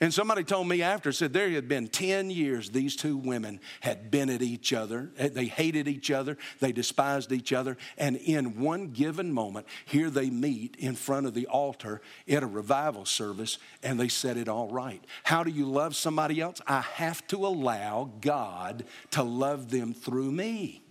And 0.00 0.14
somebody 0.14 0.44
told 0.44 0.68
me 0.68 0.80
after, 0.80 1.10
said 1.10 1.32
there 1.32 1.50
had 1.50 1.66
been 1.66 1.88
10 1.88 2.30
years 2.30 2.70
these 2.70 2.94
two 2.94 3.16
women 3.16 3.58
had 3.80 4.12
been 4.12 4.30
at 4.30 4.42
each 4.42 4.72
other. 4.72 5.10
Eh, 5.18 5.28
they 5.28 5.46
hated 5.46 5.88
each 5.88 6.12
other, 6.12 6.38
they 6.60 6.70
despised 6.70 7.32
each 7.32 7.52
other. 7.52 7.76
And 7.96 8.16
in 8.16 8.60
one 8.60 8.88
given 8.88 9.32
moment, 9.32 9.66
here 9.86 10.08
they 10.08 10.30
meet 10.30 10.76
in 10.76 10.94
front 10.94 11.26
of 11.26 11.34
the 11.34 11.48
altar 11.48 12.00
at 12.28 12.44
a 12.44 12.46
revival 12.46 13.06
service 13.06 13.58
and 13.82 13.98
they 13.98 14.06
said 14.06 14.36
it 14.36 14.48
all 14.48 14.68
right. 14.68 15.04
How 15.24 15.42
do 15.42 15.50
you 15.50 15.66
love 15.66 15.96
somebody 15.96 16.40
else? 16.40 16.60
I 16.64 16.82
have 16.82 17.26
to 17.28 17.44
allow 17.44 18.12
God 18.20 18.84
to 19.10 19.24
love 19.24 19.70
them 19.70 19.94
through 19.94 20.30
me. 20.30 20.84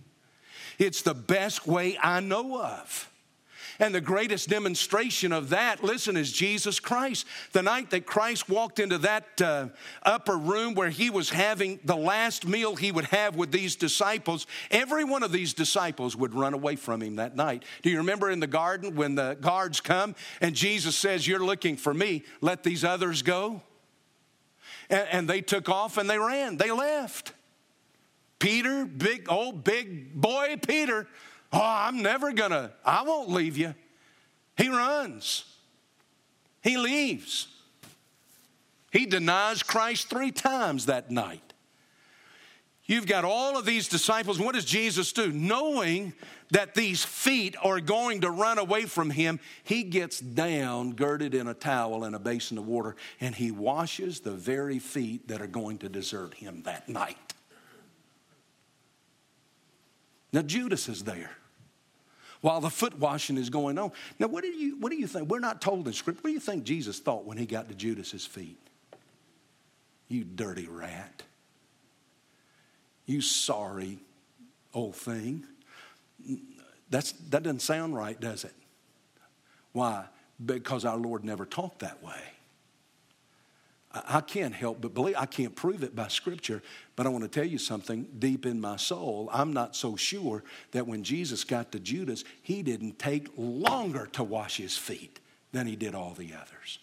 It's 0.78 1.00
the 1.00 1.14
best 1.14 1.66
way 1.66 1.96
I 2.02 2.20
know 2.20 2.60
of. 2.60 3.10
And 3.78 3.94
the 3.94 4.00
greatest 4.00 4.48
demonstration 4.48 5.32
of 5.32 5.50
that, 5.50 5.82
listen, 5.82 6.16
is 6.16 6.32
Jesus 6.32 6.80
Christ. 6.80 7.26
The 7.52 7.62
night 7.62 7.90
that 7.90 8.06
Christ 8.06 8.48
walked 8.48 8.78
into 8.78 8.98
that 8.98 9.40
uh, 9.40 9.68
upper 10.02 10.36
room 10.36 10.74
where 10.74 10.90
he 10.90 11.10
was 11.10 11.30
having 11.30 11.80
the 11.84 11.96
last 11.96 12.46
meal 12.46 12.76
he 12.76 12.92
would 12.92 13.06
have 13.06 13.36
with 13.36 13.52
these 13.52 13.76
disciples, 13.76 14.46
every 14.70 15.04
one 15.04 15.22
of 15.22 15.32
these 15.32 15.54
disciples 15.54 16.16
would 16.16 16.34
run 16.34 16.54
away 16.54 16.76
from 16.76 17.02
him 17.02 17.16
that 17.16 17.36
night. 17.36 17.64
Do 17.82 17.90
you 17.90 17.98
remember 17.98 18.30
in 18.30 18.40
the 18.40 18.46
garden 18.46 18.96
when 18.96 19.14
the 19.14 19.36
guards 19.40 19.80
come 19.80 20.14
and 20.40 20.54
Jesus 20.54 20.96
says, 20.96 21.26
You're 21.26 21.44
looking 21.44 21.76
for 21.76 21.94
me, 21.94 22.24
let 22.40 22.62
these 22.62 22.84
others 22.84 23.22
go? 23.22 23.62
And, 24.90 25.08
and 25.10 25.28
they 25.28 25.40
took 25.40 25.68
off 25.68 25.98
and 25.98 26.08
they 26.08 26.18
ran, 26.18 26.56
they 26.56 26.70
left. 26.70 27.32
Peter, 28.38 28.84
big 28.84 29.30
old 29.30 29.64
big 29.64 30.14
boy 30.14 30.56
Peter, 30.66 31.06
Oh, 31.52 31.60
I'm 31.62 32.02
never 32.02 32.32
gonna, 32.32 32.72
I 32.84 33.02
won't 33.02 33.30
leave 33.30 33.56
you. 33.56 33.74
He 34.56 34.68
runs, 34.68 35.44
he 36.62 36.76
leaves. 36.76 37.48
He 38.90 39.04
denies 39.04 39.62
Christ 39.62 40.08
three 40.08 40.30
times 40.30 40.86
that 40.86 41.10
night. 41.10 41.52
You've 42.86 43.06
got 43.06 43.26
all 43.26 43.58
of 43.58 43.66
these 43.66 43.86
disciples. 43.86 44.38
What 44.38 44.54
does 44.54 44.64
Jesus 44.64 45.12
do? 45.12 45.30
Knowing 45.30 46.14
that 46.52 46.74
these 46.74 47.04
feet 47.04 47.54
are 47.62 47.80
going 47.80 48.22
to 48.22 48.30
run 48.30 48.56
away 48.56 48.86
from 48.86 49.10
him, 49.10 49.40
he 49.62 49.82
gets 49.82 50.20
down, 50.20 50.92
girded 50.92 51.34
in 51.34 51.48
a 51.48 51.54
towel 51.54 52.04
in 52.04 52.14
a 52.14 52.18
basin 52.18 52.56
of 52.56 52.66
water, 52.66 52.96
and 53.20 53.34
he 53.34 53.50
washes 53.50 54.20
the 54.20 54.30
very 54.30 54.78
feet 54.78 55.28
that 55.28 55.42
are 55.42 55.46
going 55.46 55.76
to 55.78 55.90
desert 55.90 56.32
him 56.32 56.62
that 56.62 56.88
night. 56.88 57.34
Now, 60.32 60.42
Judas 60.42 60.88
is 60.88 61.04
there 61.04 61.30
while 62.40 62.60
the 62.60 62.70
foot 62.70 62.98
washing 62.98 63.36
is 63.36 63.50
going 63.50 63.78
on. 63.78 63.92
Now, 64.18 64.28
what 64.28 64.42
do 64.42 64.48
you, 64.48 64.76
what 64.78 64.90
do 64.90 64.96
you 64.96 65.06
think? 65.06 65.28
We're 65.28 65.40
not 65.40 65.60
told 65.60 65.86
in 65.86 65.92
Scripture. 65.92 66.20
What 66.22 66.30
do 66.30 66.34
you 66.34 66.40
think 66.40 66.64
Jesus 66.64 66.98
thought 66.98 67.24
when 67.24 67.36
he 67.38 67.46
got 67.46 67.68
to 67.68 67.74
Judas's 67.74 68.26
feet? 68.26 68.58
You 70.08 70.24
dirty 70.24 70.66
rat. 70.66 71.22
You 73.06 73.20
sorry 73.20 73.98
old 74.74 74.96
thing. 74.96 75.44
That's, 76.90 77.12
that 77.30 77.42
doesn't 77.42 77.60
sound 77.60 77.94
right, 77.94 78.18
does 78.18 78.44
it? 78.44 78.54
Why? 79.72 80.04
Because 80.44 80.84
our 80.84 80.96
Lord 80.96 81.24
never 81.24 81.44
talked 81.44 81.80
that 81.80 82.02
way. 82.02 82.20
I 84.06 84.20
can't 84.20 84.54
help 84.54 84.80
but 84.80 84.94
believe, 84.94 85.16
I 85.16 85.26
can't 85.26 85.54
prove 85.54 85.82
it 85.82 85.96
by 85.96 86.08
scripture, 86.08 86.62
but 86.96 87.06
I 87.06 87.08
want 87.08 87.24
to 87.24 87.28
tell 87.28 87.48
you 87.48 87.58
something 87.58 88.06
deep 88.18 88.44
in 88.44 88.60
my 88.60 88.76
soul. 88.76 89.28
I'm 89.32 89.52
not 89.52 89.74
so 89.74 89.96
sure 89.96 90.44
that 90.72 90.86
when 90.86 91.02
Jesus 91.02 91.44
got 91.44 91.72
to 91.72 91.80
Judas, 91.80 92.24
he 92.42 92.62
didn't 92.62 92.98
take 92.98 93.28
longer 93.36 94.06
to 94.12 94.24
wash 94.24 94.58
his 94.58 94.76
feet 94.76 95.20
than 95.52 95.66
he 95.66 95.76
did 95.76 95.94
all 95.94 96.14
the 96.14 96.34
others. 96.34 96.78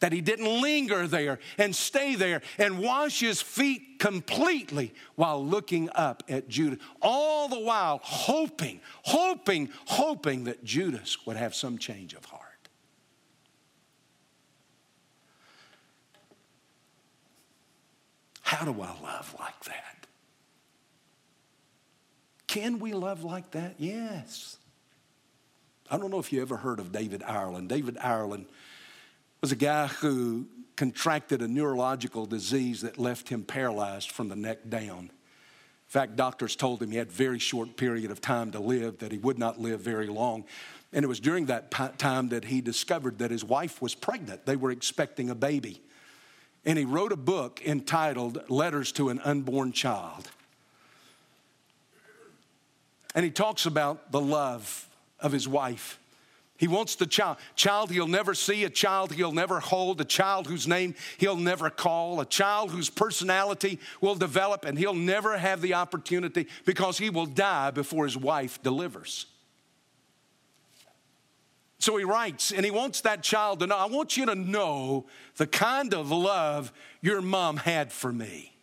That 0.00 0.12
he 0.12 0.20
didn't 0.20 0.60
linger 0.60 1.06
there 1.06 1.38
and 1.58 1.76
stay 1.76 2.16
there 2.16 2.42
and 2.58 2.80
wash 2.80 3.20
his 3.20 3.40
feet 3.40 4.00
completely 4.00 4.92
while 5.14 5.46
looking 5.46 5.88
up 5.94 6.24
at 6.28 6.48
Judas, 6.48 6.80
all 7.00 7.48
the 7.48 7.60
while 7.60 8.00
hoping, 8.02 8.80
hoping, 9.04 9.68
hoping 9.86 10.44
that 10.44 10.64
Judas 10.64 11.24
would 11.24 11.36
have 11.36 11.54
some 11.54 11.78
change 11.78 12.14
of 12.14 12.24
heart. 12.24 12.41
How 18.52 18.66
do 18.66 18.82
I 18.82 18.92
love 19.02 19.34
like 19.40 19.64
that? 19.64 20.06
Can 22.46 22.80
we 22.80 22.92
love 22.92 23.24
like 23.24 23.52
that? 23.52 23.76
Yes. 23.78 24.58
I 25.90 25.96
don't 25.96 26.10
know 26.10 26.18
if 26.18 26.34
you 26.34 26.42
ever 26.42 26.58
heard 26.58 26.78
of 26.78 26.92
David 26.92 27.22
Ireland. 27.22 27.70
David 27.70 27.96
Ireland 27.96 28.44
was 29.40 29.52
a 29.52 29.56
guy 29.56 29.86
who 29.86 30.48
contracted 30.76 31.40
a 31.40 31.48
neurological 31.48 32.26
disease 32.26 32.82
that 32.82 32.98
left 32.98 33.30
him 33.30 33.42
paralyzed 33.42 34.10
from 34.10 34.28
the 34.28 34.36
neck 34.36 34.68
down. 34.68 34.98
In 34.98 35.88
fact, 35.88 36.16
doctors 36.16 36.54
told 36.54 36.82
him 36.82 36.90
he 36.90 36.98
had 36.98 37.08
a 37.08 37.10
very 37.10 37.38
short 37.38 37.78
period 37.78 38.10
of 38.10 38.20
time 38.20 38.50
to 38.50 38.60
live, 38.60 38.98
that 38.98 39.12
he 39.12 39.18
would 39.18 39.38
not 39.38 39.62
live 39.62 39.80
very 39.80 40.08
long. 40.08 40.44
And 40.92 41.06
it 41.06 41.08
was 41.08 41.20
during 41.20 41.46
that 41.46 41.70
time 41.98 42.28
that 42.28 42.44
he 42.44 42.60
discovered 42.60 43.18
that 43.20 43.30
his 43.30 43.44
wife 43.44 43.80
was 43.80 43.94
pregnant. 43.94 44.44
They 44.44 44.56
were 44.56 44.70
expecting 44.70 45.30
a 45.30 45.34
baby. 45.34 45.80
And 46.64 46.78
he 46.78 46.84
wrote 46.84 47.12
a 47.12 47.16
book 47.16 47.60
entitled 47.64 48.48
Letters 48.48 48.92
to 48.92 49.08
an 49.08 49.18
Unborn 49.20 49.72
Child. 49.72 50.30
And 53.14 53.24
he 53.24 53.30
talks 53.30 53.66
about 53.66 54.12
the 54.12 54.20
love 54.20 54.88
of 55.20 55.32
his 55.32 55.46
wife. 55.46 55.98
He 56.56 56.68
wants 56.68 56.94
the 56.94 57.06
child, 57.06 57.38
child 57.56 57.90
he'll 57.90 58.06
never 58.06 58.34
see, 58.34 58.62
a 58.62 58.70
child 58.70 59.12
he'll 59.12 59.32
never 59.32 59.58
hold, 59.58 60.00
a 60.00 60.04
child 60.04 60.46
whose 60.46 60.68
name 60.68 60.94
he'll 61.18 61.34
never 61.34 61.70
call, 61.70 62.20
a 62.20 62.24
child 62.24 62.70
whose 62.70 62.88
personality 62.88 63.80
will 64.00 64.14
develop 64.14 64.64
and 64.64 64.78
he'll 64.78 64.94
never 64.94 65.36
have 65.36 65.60
the 65.60 65.74
opportunity 65.74 66.46
because 66.64 66.98
he 66.98 67.10
will 67.10 67.26
die 67.26 67.72
before 67.72 68.04
his 68.04 68.16
wife 68.16 68.62
delivers. 68.62 69.26
So 71.82 71.96
he 71.96 72.04
writes, 72.04 72.52
and 72.52 72.64
he 72.64 72.70
wants 72.70 73.00
that 73.00 73.24
child 73.24 73.58
to 73.58 73.66
know 73.66 73.76
I 73.76 73.86
want 73.86 74.16
you 74.16 74.24
to 74.26 74.36
know 74.36 75.06
the 75.36 75.48
kind 75.48 75.92
of 75.94 76.12
love 76.12 76.72
your 77.00 77.20
mom 77.20 77.56
had 77.56 77.92
for 77.92 78.12
me. 78.12 78.54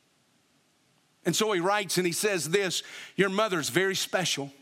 And 1.25 1.35
so 1.35 1.51
he 1.51 1.59
writes 1.59 1.97
and 1.97 2.07
he 2.07 2.13
says 2.13 2.49
this 2.49 2.81
Your 3.17 3.27
mother's 3.27 3.67
very 3.67 3.93
special. 3.93 4.53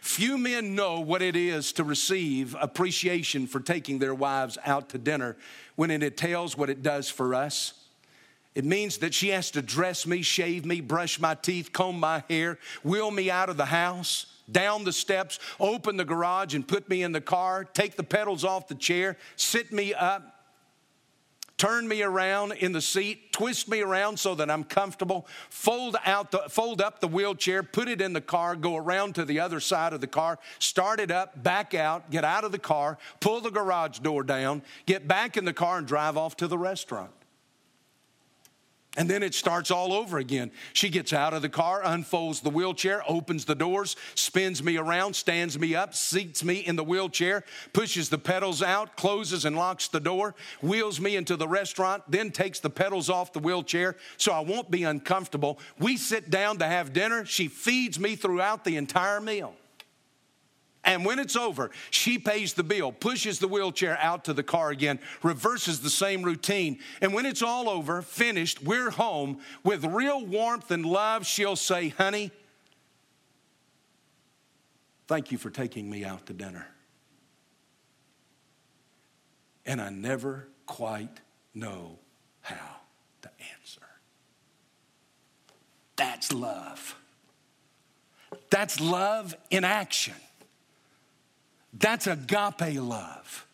Few 0.00 0.38
men 0.38 0.76
know 0.76 1.00
what 1.00 1.22
it 1.22 1.34
is 1.34 1.72
to 1.72 1.82
receive 1.82 2.54
appreciation 2.60 3.48
for 3.48 3.58
taking 3.58 3.98
their 3.98 4.14
wives 4.14 4.56
out 4.64 4.90
to 4.90 4.98
dinner 4.98 5.36
when 5.74 5.90
it 5.90 6.04
entails 6.04 6.56
what 6.56 6.70
it 6.70 6.84
does 6.84 7.10
for 7.10 7.34
us. 7.34 7.83
It 8.54 8.64
means 8.64 8.98
that 8.98 9.12
she 9.12 9.30
has 9.30 9.50
to 9.52 9.62
dress 9.62 10.06
me, 10.06 10.22
shave 10.22 10.64
me, 10.64 10.80
brush 10.80 11.18
my 11.18 11.34
teeth, 11.34 11.72
comb 11.72 11.98
my 11.98 12.22
hair, 12.28 12.58
wheel 12.84 13.10
me 13.10 13.30
out 13.30 13.48
of 13.48 13.56
the 13.56 13.64
house, 13.64 14.26
down 14.50 14.84
the 14.84 14.92
steps, 14.92 15.40
open 15.58 15.96
the 15.96 16.04
garage 16.04 16.54
and 16.54 16.66
put 16.66 16.88
me 16.88 17.02
in 17.02 17.12
the 17.12 17.20
car, 17.20 17.64
take 17.64 17.96
the 17.96 18.04
pedals 18.04 18.44
off 18.44 18.68
the 18.68 18.74
chair, 18.76 19.16
sit 19.34 19.72
me 19.72 19.92
up, 19.92 20.46
turn 21.56 21.88
me 21.88 22.02
around 22.02 22.52
in 22.52 22.70
the 22.70 22.80
seat, 22.80 23.32
twist 23.32 23.68
me 23.68 23.80
around 23.80 24.20
so 24.20 24.36
that 24.36 24.48
I'm 24.48 24.62
comfortable, 24.62 25.26
fold 25.48 25.96
out 26.04 26.30
the, 26.30 26.44
fold 26.48 26.80
up 26.80 27.00
the 27.00 27.08
wheelchair, 27.08 27.64
put 27.64 27.88
it 27.88 28.00
in 28.00 28.12
the 28.12 28.20
car, 28.20 28.54
go 28.54 28.76
around 28.76 29.16
to 29.16 29.24
the 29.24 29.40
other 29.40 29.58
side 29.58 29.92
of 29.92 30.00
the 30.00 30.06
car, 30.06 30.38
start 30.60 31.00
it 31.00 31.10
up, 31.10 31.42
back 31.42 31.74
out, 31.74 32.08
get 32.10 32.24
out 32.24 32.44
of 32.44 32.52
the 32.52 32.58
car, 32.58 32.98
pull 33.18 33.40
the 33.40 33.50
garage 33.50 33.98
door 33.98 34.22
down, 34.22 34.62
get 34.86 35.08
back 35.08 35.36
in 35.36 35.44
the 35.44 35.52
car 35.52 35.78
and 35.78 35.88
drive 35.88 36.16
off 36.16 36.36
to 36.36 36.46
the 36.46 36.58
restaurant. 36.58 37.10
And 38.96 39.10
then 39.10 39.24
it 39.24 39.34
starts 39.34 39.70
all 39.72 39.92
over 39.92 40.18
again. 40.18 40.52
She 40.72 40.88
gets 40.88 41.12
out 41.12 41.34
of 41.34 41.42
the 41.42 41.48
car, 41.48 41.82
unfolds 41.84 42.40
the 42.40 42.50
wheelchair, 42.50 43.02
opens 43.08 43.44
the 43.44 43.56
doors, 43.56 43.96
spins 44.14 44.62
me 44.62 44.76
around, 44.76 45.16
stands 45.16 45.58
me 45.58 45.74
up, 45.74 45.94
seats 45.94 46.44
me 46.44 46.58
in 46.58 46.76
the 46.76 46.84
wheelchair, 46.84 47.44
pushes 47.72 48.08
the 48.08 48.18
pedals 48.18 48.62
out, 48.62 48.96
closes 48.96 49.44
and 49.44 49.56
locks 49.56 49.88
the 49.88 49.98
door, 49.98 50.36
wheels 50.62 51.00
me 51.00 51.16
into 51.16 51.36
the 51.36 51.48
restaurant, 51.48 52.04
then 52.08 52.30
takes 52.30 52.60
the 52.60 52.70
pedals 52.70 53.10
off 53.10 53.32
the 53.32 53.40
wheelchair 53.40 53.96
so 54.16 54.32
I 54.32 54.40
won't 54.40 54.70
be 54.70 54.84
uncomfortable. 54.84 55.58
We 55.78 55.96
sit 55.96 56.30
down 56.30 56.58
to 56.58 56.66
have 56.66 56.92
dinner. 56.92 57.24
She 57.24 57.48
feeds 57.48 57.98
me 57.98 58.14
throughout 58.14 58.64
the 58.64 58.76
entire 58.76 59.20
meal. 59.20 59.54
And 60.84 61.04
when 61.04 61.18
it's 61.18 61.34
over, 61.34 61.70
she 61.90 62.18
pays 62.18 62.52
the 62.52 62.62
bill, 62.62 62.92
pushes 62.92 63.38
the 63.38 63.48
wheelchair 63.48 63.98
out 64.00 64.24
to 64.24 64.34
the 64.34 64.42
car 64.42 64.70
again, 64.70 64.98
reverses 65.22 65.80
the 65.80 65.90
same 65.90 66.22
routine. 66.22 66.78
And 67.00 67.14
when 67.14 67.24
it's 67.24 67.42
all 67.42 67.68
over, 67.68 68.02
finished, 68.02 68.62
we're 68.62 68.90
home 68.90 69.38
with 69.62 69.84
real 69.84 70.24
warmth 70.24 70.70
and 70.70 70.84
love. 70.84 71.26
She'll 71.26 71.56
say, 71.56 71.88
Honey, 71.88 72.30
thank 75.08 75.32
you 75.32 75.38
for 75.38 75.50
taking 75.50 75.88
me 75.88 76.04
out 76.04 76.26
to 76.26 76.34
dinner. 76.34 76.66
And 79.64 79.80
I 79.80 79.88
never 79.88 80.48
quite 80.66 81.20
know 81.54 81.98
how 82.42 82.76
to 83.22 83.30
answer. 83.54 83.80
That's 85.96 86.30
love. 86.32 86.96
That's 88.50 88.80
love 88.80 89.34
in 89.50 89.64
action. 89.64 90.14
That's 91.78 92.06
agape 92.06 92.80
love. 92.80 93.46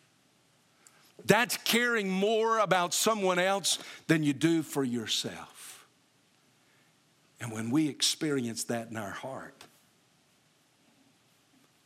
That's 1.25 1.57
caring 1.57 2.09
more 2.09 2.59
about 2.59 2.93
someone 2.93 3.39
else 3.39 3.79
than 4.07 4.23
you 4.23 4.33
do 4.33 4.63
for 4.63 4.83
yourself. 4.83 5.85
And 7.39 7.51
when 7.51 7.71
we 7.71 7.89
experience 7.89 8.65
that 8.65 8.89
in 8.89 8.97
our 8.97 9.09
heart, 9.09 9.55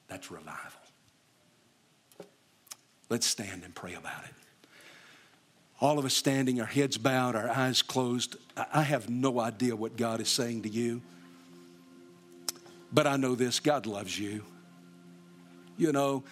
that's 0.07 0.29
revival. 0.29 0.79
Let's 3.09 3.25
stand 3.25 3.63
and 3.63 3.73
pray 3.73 3.93
about 3.93 4.23
it. 4.25 4.33
All 5.79 5.99
of 5.99 6.05
us 6.05 6.13
standing, 6.13 6.59
our 6.61 6.67
heads 6.67 6.97
bowed, 6.97 7.35
our 7.35 7.49
eyes 7.49 7.81
closed. 7.81 8.37
I 8.55 8.81
have 8.81 9.09
no 9.09 9.39
idea 9.39 9.75
what 9.75 9.97
God 9.97 10.21
is 10.21 10.29
saying 10.29 10.63
to 10.63 10.69
you, 10.69 11.01
but 12.91 13.05
I 13.05 13.17
know 13.17 13.35
this 13.35 13.59
God 13.59 13.85
loves 13.85 14.17
you. 14.17 14.43
You 15.77 15.91
know, 15.91 16.23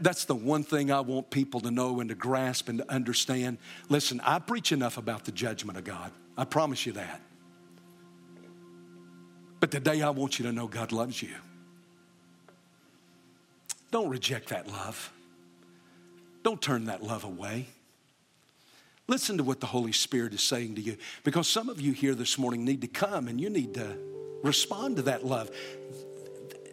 that's 0.00 0.24
the 0.24 0.34
one 0.34 0.62
thing 0.62 0.90
I 0.90 1.00
want 1.00 1.30
people 1.30 1.60
to 1.60 1.70
know 1.70 2.00
and 2.00 2.08
to 2.08 2.14
grasp 2.14 2.68
and 2.68 2.78
to 2.78 2.90
understand. 2.90 3.58
Listen, 3.88 4.20
I 4.24 4.38
preach 4.38 4.72
enough 4.72 4.96
about 4.96 5.24
the 5.24 5.32
judgment 5.32 5.78
of 5.78 5.84
God. 5.84 6.10
I 6.36 6.44
promise 6.44 6.86
you 6.86 6.92
that. 6.92 7.20
But 9.60 9.70
today 9.70 10.02
I 10.02 10.10
want 10.10 10.38
you 10.38 10.44
to 10.46 10.52
know 10.52 10.66
God 10.66 10.92
loves 10.92 11.22
you. 11.22 11.30
Don't 13.90 14.08
reject 14.08 14.48
that 14.50 14.66
love. 14.68 15.12
Don't 16.42 16.60
turn 16.60 16.86
that 16.86 17.02
love 17.02 17.24
away. 17.24 17.66
Listen 19.08 19.38
to 19.38 19.44
what 19.44 19.60
the 19.60 19.66
Holy 19.66 19.92
Spirit 19.92 20.34
is 20.34 20.42
saying 20.42 20.74
to 20.74 20.80
you 20.80 20.96
because 21.22 21.48
some 21.48 21.68
of 21.68 21.80
you 21.80 21.92
here 21.92 22.14
this 22.14 22.38
morning 22.38 22.64
need 22.64 22.80
to 22.80 22.88
come 22.88 23.28
and 23.28 23.40
you 23.40 23.48
need 23.48 23.74
to 23.74 23.96
respond 24.42 24.96
to 24.96 25.02
that 25.02 25.24
love 25.24 25.50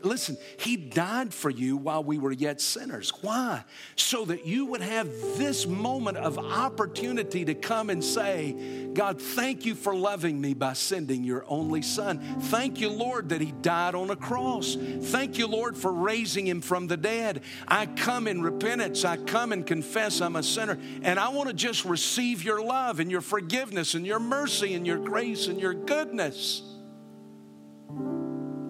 listen, 0.03 0.37
He 0.57 0.77
died 0.77 1.33
for 1.33 1.49
you 1.49 1.77
while 1.77 2.03
we 2.03 2.17
were 2.17 2.31
yet 2.31 2.61
sinners. 2.61 3.11
Why? 3.21 3.63
So 3.95 4.25
that 4.25 4.45
you 4.45 4.65
would 4.67 4.81
have 4.81 5.07
this 5.37 5.65
moment 5.65 6.17
of 6.17 6.37
opportunity 6.37 7.45
to 7.45 7.53
come 7.53 7.89
and 7.89 8.03
say, 8.03 8.89
God, 8.93 9.21
thank 9.21 9.65
you 9.65 9.75
for 9.75 9.95
loving 9.95 10.39
me 10.39 10.53
by 10.53 10.73
sending 10.73 11.23
your 11.23 11.45
only 11.47 11.81
Son. 11.81 12.19
Thank 12.41 12.79
you, 12.79 12.89
Lord, 12.89 13.29
that 13.29 13.41
He 13.41 13.51
died 13.51 13.95
on 13.95 14.09
a 14.09 14.15
cross. 14.15 14.75
Thank 14.75 15.37
you, 15.37 15.47
Lord, 15.47 15.77
for 15.77 15.91
raising 15.91 16.47
Him 16.47 16.61
from 16.61 16.87
the 16.87 16.97
dead. 16.97 17.41
I 17.67 17.85
come 17.85 18.27
in 18.27 18.41
repentance. 18.41 19.05
I 19.05 19.17
come 19.17 19.51
and 19.51 19.65
confess 19.65 20.21
I'm 20.21 20.35
a 20.35 20.43
sinner. 20.43 20.77
And 21.01 21.19
I 21.19 21.29
want 21.29 21.49
to 21.49 21.53
just 21.53 21.85
receive 21.85 22.43
your 22.43 22.63
love 22.63 22.99
and 22.99 23.09
your 23.09 23.21
forgiveness 23.21 23.93
and 23.93 24.05
your 24.05 24.19
mercy 24.19 24.73
and 24.73 24.85
your 24.85 24.97
grace 24.97 25.47
and 25.47 25.59
your 25.59 25.73
goodness. 25.73 26.72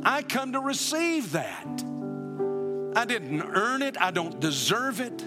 I 0.06 0.22
come 0.22 0.54
to 0.54 0.60
receive 0.60 1.34
that. 1.34 1.84
I 2.96 3.06
didn't 3.06 3.42
earn 3.42 3.82
it, 3.82 4.00
I 4.00 4.12
don't 4.12 4.40
deserve 4.40 5.00
it. 5.00 5.24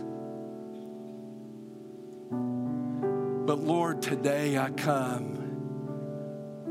But 3.46 3.60
Lord, 3.60 4.02
today 4.02 4.58
I 4.58 4.70
come 4.70 5.36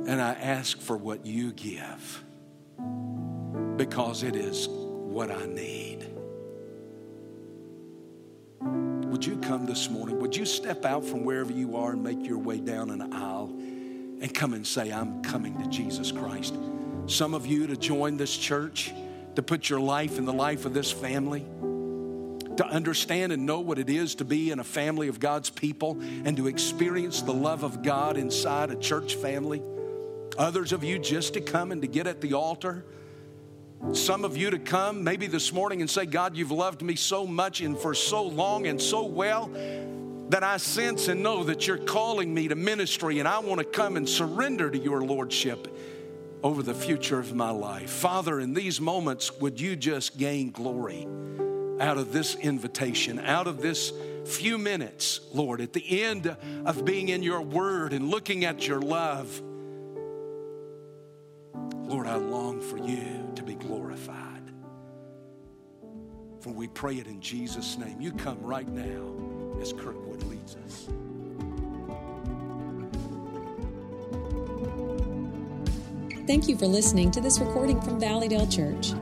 and 0.08 0.22
I 0.22 0.34
ask 0.34 0.80
for 0.80 0.98
what 0.98 1.26
you 1.26 1.52
give 1.52 2.24
because 3.78 4.24
it 4.24 4.36
is 4.36 4.68
what 4.70 5.32
I 5.32 5.46
need. 5.46 6.06
Would 8.62 9.26
you 9.26 9.38
come 9.38 9.66
this 9.66 9.90
morning? 9.90 10.20
Would 10.20 10.36
you 10.36 10.46
step 10.46 10.86
out 10.86 11.06
from 11.06 11.24
wherever 11.24 11.52
you 11.52 11.78
are 11.78 11.94
and 11.94 12.04
make 12.04 12.26
your 12.26 12.38
way 12.38 12.60
down 12.60 12.90
an 12.90 13.14
aisle 13.14 13.50
and 13.50 14.34
come 14.34 14.54
and 14.54 14.68
say, 14.68 14.92
I'm 14.92 15.24
coming 15.24 15.58
to 15.60 15.70
Jesus 15.70 16.12
Christ? 16.12 16.56
Some 17.08 17.34
of 17.34 17.46
you 17.46 17.68
to 17.68 17.78
join 17.78 18.18
this 18.18 18.36
church, 18.36 18.92
to 19.36 19.44
put 19.44 19.70
your 19.70 19.80
life 19.80 20.18
in 20.18 20.26
the 20.26 20.34
life 20.34 20.66
of 20.66 20.74
this 20.74 20.92
family, 20.92 21.46
to 22.58 22.66
understand 22.66 23.32
and 23.32 23.46
know 23.46 23.60
what 23.60 23.78
it 23.78 23.90
is 23.90 24.16
to 24.16 24.26
be 24.26 24.50
in 24.50 24.60
a 24.60 24.64
family 24.64 25.08
of 25.08 25.20
God's 25.20 25.50
people 25.50 26.00
and 26.02 26.38
to 26.38 26.48
experience 26.48 27.22
the 27.22 27.34
love 27.34 27.64
of 27.64 27.84
God 27.84 28.18
inside 28.18 28.72
a 28.72 28.76
church 28.76 29.16
family. 29.16 29.62
Others 30.38 30.72
of 30.72 30.84
you 30.84 30.98
just 30.98 31.34
to 31.34 31.42
come 31.42 31.72
and 31.72 31.82
to 31.82 31.88
get 31.88 32.08
at 32.08 32.22
the 32.22 32.34
altar. 32.34 32.86
Some 33.92 34.26
of 34.26 34.36
you 34.36 34.50
to 34.50 34.60
come 34.60 35.04
maybe 35.04 35.28
this 35.28 35.54
morning 35.54 35.82
and 35.82 35.90
say, 35.90 36.06
God, 36.06 36.36
you've 36.36 36.52
loved 36.52 36.82
me 36.82 36.96
so 36.96 37.28
much 37.28 37.62
and 37.62 37.78
for 37.78 37.94
so 37.94 38.24
long 38.24 38.68
and 38.68 38.82
so 38.82 39.06
well 39.06 39.48
that 40.30 40.44
I 40.44 40.58
sense 40.58 41.08
and 41.08 41.22
know 41.22 41.44
that 41.44 41.68
you're 41.68 41.78
calling 41.78 42.34
me 42.34 42.48
to 42.48 42.56
ministry 42.56 43.20
and 43.20 43.28
I 43.28 43.40
want 43.40 43.60
to 43.60 43.66
come 43.66 43.96
and 43.96 44.10
surrender 44.10 44.72
to 44.72 44.78
your 44.78 45.04
lordship 45.04 45.68
over 46.44 46.62
the 46.62 46.74
future 46.74 47.20
of 47.20 47.34
my 47.34 47.50
life. 47.50 47.90
Father, 47.90 48.40
in 48.40 48.54
these 48.54 48.80
moments, 48.80 49.32
would 49.40 49.60
you 49.60 49.76
just 49.76 50.18
gain 50.18 50.52
glory 50.52 51.08
out 51.80 51.98
of 51.98 52.14
this 52.14 52.36
invitation, 52.36 53.20
out 53.20 53.48
of 53.48 53.62
this 53.62 53.92
few 54.26 54.58
minutes, 54.58 55.22
Lord, 55.34 55.62
at 55.62 55.74
the 55.74 56.04
end 56.04 56.36
of 56.66 56.86
being 56.86 57.10
in 57.10 57.24
your 57.24 57.42
word 57.42 57.94
and 57.94 58.10
looking 58.10 58.46
at 58.46 58.68
your 58.68 58.80
love? 58.80 59.42
Lord, 61.88 62.08
I 62.08 62.16
long 62.16 62.62
for 62.62 62.78
you 62.78 63.32
to 63.36 63.44
be 63.44 63.56
glorified. 63.56 64.52
For 66.40 66.52
we 66.52 66.68
pray 66.68 66.96
it 66.96 67.08
in 67.08 67.22
Jesus' 67.22 67.78
name. 67.78 68.02
You 68.02 68.12
come 68.12 68.42
right 68.42 68.68
now 68.68 69.60
as 69.62 69.74
Kirkwood 69.74 70.24
leads 70.24 70.56
us. 70.56 70.88
Thank 76.28 76.48
you 76.48 76.58
for 76.58 76.66
listening 76.66 77.12
to 77.12 77.22
this 77.22 77.40
recording 77.40 77.80
from 77.82 78.00
Valleydale 78.00 78.48
Church. 78.48 78.94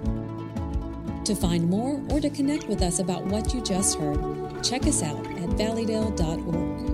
To 1.24 1.34
find 1.34 1.70
more 1.70 2.02
or 2.10 2.20
to 2.20 2.30
connect 2.30 2.68
with 2.68 2.82
us 2.82 3.00
about 3.00 3.24
what 3.26 3.54
you 3.54 3.62
just 3.62 3.98
heard, 3.98 4.62
check 4.62 4.86
us 4.86 5.02
out 5.02 5.26
at 5.26 5.50
valleydale.org. 5.52 6.93